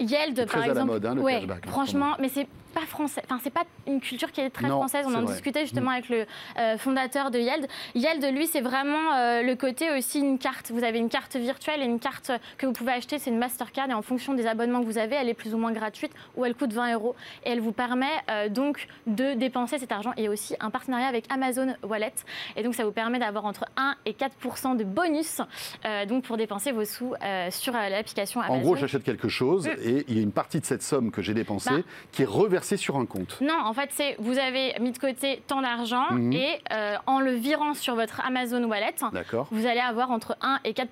Yeld, 0.02 0.36
par 0.36 0.46
très 0.48 0.58
à 0.58 0.62
la 0.62 0.68
exemple, 0.70 0.92
mode, 0.92 1.06
hein, 1.06 1.16
le 1.16 1.22
ouais, 1.22 1.34
cashback, 1.40 1.64
en 1.64 1.68
ce 1.68 1.72
franchement, 1.72 2.16
mais 2.20 2.30
c'est 2.30 2.48
pas 2.72 2.86
français. 2.86 3.22
Enfin, 3.26 3.40
c'est 3.44 3.50
pas 3.54 3.64
une 3.88 4.00
culture 4.02 4.32
qui 4.32 4.42
est 4.42 4.50
très 4.50 4.68
Non, 4.68 4.78
française. 4.78 5.06
On 5.08 5.14
en 5.14 5.22
vrai. 5.22 5.34
discutait 5.34 5.62
justement 5.62 5.92
avec 5.92 6.10
le 6.10 6.26
euh, 6.58 6.78
fondateur 6.78 7.32
de 7.32 7.40
Yeld. 7.40 7.68
Yeld, 7.96 8.24
lui, 8.34 8.48
c'est 8.48 8.62
vraiment 8.62 9.14
euh, 9.16 9.42
le 9.44 9.56
côté 9.56 9.92
aussi 9.92 10.20
une 10.20 10.38
carte. 10.40 10.72
Vous 10.72 10.84
avez 10.84 11.00
une 11.00 11.10
carte 11.10 11.36
virtuelle 11.36 11.82
et 11.82 11.86
une 11.86 12.00
carte 12.00 12.32
que 12.58 12.66
vous 12.66 12.74
pouvez 12.74 12.94
acheter. 12.94 13.20
C'est 13.20 13.30
une 13.30 13.38
Mastercard 13.38 13.90
et 13.90 13.94
en 13.94 14.02
fonction 14.02 14.34
des 14.34 14.48
abonnements 14.48 14.80
que 14.82 14.86
vous 14.86 14.98
avez, 14.98 15.16
elle 15.16 15.30
est 15.30 15.34
plus 15.34 15.54
ou 15.54 15.58
moins 15.58 15.72
gratuite 15.72 16.12
ou 16.36 16.46
elle 16.46 16.56
coûte 16.56 16.74
20 16.74 16.94
euros. 16.94 17.16
Et 17.46 17.50
elle 17.52 17.60
vous 17.62 17.72
permet 17.74 18.06
euh, 18.30 18.50
donc 18.50 18.88
de 19.08 19.34
dépenser 19.34 19.78
cet 19.80 19.92
argent. 19.92 20.14
Et 20.18 20.30
aussi 20.30 20.56
un 20.60 20.70
partenariat 20.70 21.08
avec 21.08 21.26
Amazon 21.32 21.76
Wallet. 21.84 22.14
Et 22.56 22.64
donc, 22.64 22.76
ça 22.76 22.86
vous 22.86 22.92
permet 22.92 23.20
d'avoir 23.20 23.46
entre 23.46 23.66
1 23.78 23.96
et 24.06 24.14
4% 24.14 24.78
de 24.78 24.84
bonus 24.84 25.42
donc 26.08 26.24
pour 26.24 26.38
dépenser 26.38 26.72
vos 26.72 26.86
sous 26.86 27.14
sur 27.50 27.74
l'application 27.74 28.42
Amazon. 28.42 28.56
En 28.56 28.62
gros, 28.62 28.76
j'achète 28.76 29.04
quelque 29.04 29.28
chose 29.28 29.68
Mm. 29.68 29.72
et 29.84 30.06
il 30.08 30.16
y 30.16 30.20
a 30.20 30.22
une 30.22 30.32
partie 30.32 30.60
de 30.60 30.66
cette 30.66 30.84
somme 30.84 31.12
que 31.12 31.22
j'ai 31.22 31.34
dépensée 31.34 31.70
Bah. 31.72 31.82
qui 32.12 32.22
est 32.24 32.26
reversée 32.26 32.61
sur 32.78 32.98
un 32.98 33.06
compte. 33.06 33.40
Non, 33.42 33.58
en 33.66 33.74
fait, 33.74 33.90
c'est 33.92 34.16
vous 34.20 34.38
avez 34.38 34.74
mis 34.80 34.92
de 34.92 34.98
côté 34.98 35.42
tant 35.48 35.62
d'argent 35.62 36.06
Mhm. 36.12 36.34
et 36.34 36.60
euh, 36.72 36.96
en 37.08 37.20
le 37.20 37.32
virant 37.34 37.74
sur 37.74 37.96
votre 37.96 38.22
Amazon 38.26 38.64
Wallet, 38.64 38.96
vous 39.52 39.66
allez 39.66 39.80
avoir 39.80 40.12
entre 40.12 40.36
1 40.42 40.60
et 40.66 40.74
4 40.74 40.90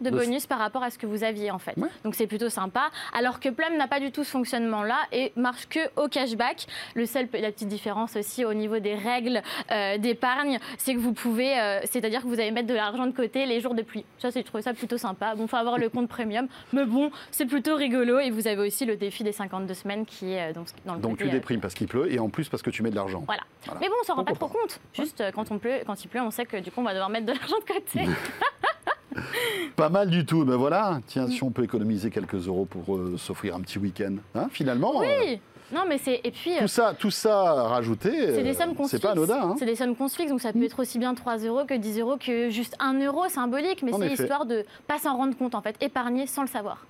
de 0.00 0.10
De- 0.10 0.16
bonus 0.16 0.46
par 0.46 0.58
rapport 0.58 0.82
à 0.82 0.90
ce 0.90 0.98
que 0.98 1.06
vous 1.06 1.24
aviez 1.24 1.50
en 1.50 1.58
fait. 1.58 1.76
Ouais. 1.76 1.88
Donc 2.04 2.14
c'est 2.14 2.26
plutôt 2.26 2.48
sympa. 2.48 2.90
Alors 3.16 3.40
que 3.40 3.48
Plum 3.48 3.76
n'a 3.76 3.86
pas 3.88 4.00
du 4.00 4.10
tout 4.12 4.24
ce 4.24 4.30
fonctionnement-là 4.30 4.96
et 5.12 5.32
marche 5.36 5.66
que 5.68 5.80
au 5.96 6.08
cashback. 6.08 6.66
Le 6.94 7.06
seul, 7.06 7.28
la 7.32 7.50
petite 7.52 7.68
différence 7.68 8.16
aussi 8.16 8.44
au 8.44 8.54
niveau 8.54 8.78
des 8.78 8.94
règles 8.94 9.42
euh, 9.70 9.98
d'épargne, 9.98 10.58
c'est 10.78 10.94
que 10.94 10.98
vous 10.98 11.12
pouvez, 11.12 11.58
euh, 11.58 11.80
c'est-à-dire 11.84 12.22
que 12.22 12.26
vous 12.26 12.40
allez 12.40 12.50
mettre 12.50 12.68
de 12.68 12.74
l'argent 12.74 13.06
de 13.06 13.12
côté 13.12 13.46
les 13.46 13.60
jours 13.60 13.74
de 13.74 13.82
pluie. 13.82 14.04
Ça, 14.18 14.30
c'est- 14.30 14.40
je 14.40 14.46
trouve 14.46 14.60
ça 14.60 14.74
plutôt 14.74 14.98
sympa. 14.98 15.34
Bon, 15.34 15.46
faut 15.46 15.56
avoir 15.56 15.78
le 15.78 15.88
compte 15.88 16.08
premium, 16.08 16.46
mais 16.72 16.84
bon, 16.84 17.10
c'est 17.30 17.46
plutôt 17.46 17.74
rigolo. 17.76 18.18
Et 18.18 18.30
vous 18.30 18.46
avez 18.46 18.66
aussi 18.66 18.84
le 18.86 18.96
défi 18.96 19.24
des 19.24 19.32
52 19.32 19.74
semaines 19.74 20.06
qui 20.06 20.32
est 20.32 20.52
donc 20.52 20.66
dans 20.84 20.94
le 20.94 20.97
Donc 21.00 21.18
tu 21.18 21.26
euh, 21.28 21.30
déprimes 21.30 21.60
parce 21.60 21.74
qu'il 21.74 21.86
pleut 21.88 22.12
et 22.12 22.18
en 22.18 22.28
plus 22.28 22.48
parce 22.48 22.62
que 22.62 22.70
tu 22.70 22.82
mets 22.82 22.90
de 22.90 22.96
l'argent. 22.96 23.22
voilà. 23.26 23.42
Voilà. 23.64 23.80
Mais 23.80 23.88
bon, 23.88 23.94
on 24.02 24.04
s'en 24.06 24.14
rend 24.14 24.24
pas 24.24 24.32
trop 24.34 24.48
compte. 24.48 24.80
Juste 24.94 25.20
euh, 25.20 25.30
quand, 25.32 25.50
on 25.50 25.58
pleut, 25.58 25.80
quand 25.86 26.02
il 26.04 26.08
pleut, 26.08 26.20
on 26.20 26.30
sait 26.30 26.46
que 26.46 26.56
du 26.58 26.70
coup, 26.70 26.80
on 26.80 26.84
va 26.84 26.92
devoir 26.92 27.10
mettre 27.10 27.26
de 27.26 27.32
l'argent 27.32 27.56
de 27.58 27.72
côté. 27.72 28.08
Pas 29.76 29.88
mal 29.88 30.10
du 30.10 30.24
tout. 30.24 30.44
Ben 30.44 30.56
voilà, 30.56 31.00
tiens, 31.06 31.28
si 31.28 31.42
on 31.42 31.50
peut 31.50 31.64
économiser 31.64 32.10
quelques 32.10 32.46
euros 32.46 32.66
pour 32.66 32.96
euh, 32.96 33.16
s'offrir 33.16 33.54
un 33.56 33.60
petit 33.60 33.78
week-end, 33.78 34.16
hein, 34.34 34.48
finalement. 34.50 35.02
euh, 35.02 35.06
oui. 35.24 35.40
Non, 35.70 35.82
mais 35.86 35.98
c'est. 35.98 36.20
Et 36.24 36.30
puis. 36.30 36.52
tout 36.58 36.66
ça, 36.68 36.94
tout 36.98 37.10
ça 37.10 37.42
rajouté, 37.64 38.10
C'est 38.34 38.42
des 38.42 38.54
sommes 38.54 38.74
qu'on 38.74 38.86
c'est 38.86 39.02
pas 39.02 39.10
anodin. 39.10 39.50
hein. 39.50 39.56
C'est 39.58 39.66
des 39.66 39.76
sommes 39.76 39.94
qu'on 39.96 40.08
se 40.08 40.16
fixe, 40.16 40.30
donc 40.30 40.40
ça 40.40 40.52
peut 40.52 40.62
être 40.64 40.80
aussi 40.80 40.98
bien 40.98 41.14
3 41.14 41.38
euros 41.38 41.64
que 41.66 41.74
10 41.74 42.00
euros 42.00 42.16
que 42.16 42.48
juste 42.48 42.74
1 42.80 43.04
euro 43.04 43.28
symbolique, 43.28 43.82
mais 43.82 43.92
c'est 43.92 44.22
histoire 44.22 44.46
de 44.46 44.64
pas 44.86 44.98
s'en 44.98 45.16
rendre 45.16 45.36
compte 45.36 45.54
en 45.54 45.60
fait, 45.60 45.76
épargner 45.82 46.26
sans 46.26 46.40
le 46.42 46.48
savoir. 46.48 46.86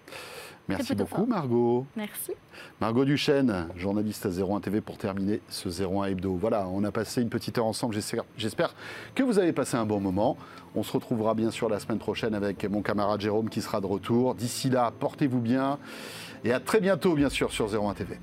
Merci 0.68 0.94
beaucoup. 0.94 1.24
Margot. 1.24 1.86
Merci. 1.96 2.32
Margot 2.80 3.04
Duchesne, 3.04 3.68
journaliste 3.76 4.26
à 4.26 4.28
01 4.28 4.60
TV, 4.60 4.80
pour 4.80 4.98
terminer 4.98 5.40
ce 5.48 5.68
01 5.68 6.04
Hebdo. 6.04 6.34
Voilà, 6.34 6.68
on 6.68 6.84
a 6.84 6.90
passé 6.90 7.22
une 7.22 7.30
petite 7.30 7.56
heure 7.56 7.66
ensemble. 7.66 7.94
J'espère 8.36 8.74
que 9.14 9.22
vous 9.22 9.38
avez 9.38 9.52
passé 9.52 9.76
un 9.76 9.86
bon 9.86 10.00
moment. 10.00 10.36
On 10.74 10.82
se 10.82 10.92
retrouvera 10.92 11.34
bien 11.34 11.50
sûr 11.50 11.68
la 11.68 11.80
semaine 11.80 11.98
prochaine 11.98 12.34
avec 12.34 12.64
mon 12.70 12.82
camarade 12.82 13.20
Jérôme 13.20 13.48
qui 13.48 13.62
sera 13.62 13.80
de 13.80 13.86
retour. 13.86 14.34
D'ici 14.34 14.68
là, 14.68 14.92
portez-vous 14.98 15.40
bien 15.40 15.78
et 16.44 16.52
à 16.52 16.60
très 16.60 16.80
bientôt, 16.80 17.14
bien 17.14 17.30
sûr, 17.30 17.50
sur 17.50 17.66
01 17.74 17.94
TV. 17.94 18.18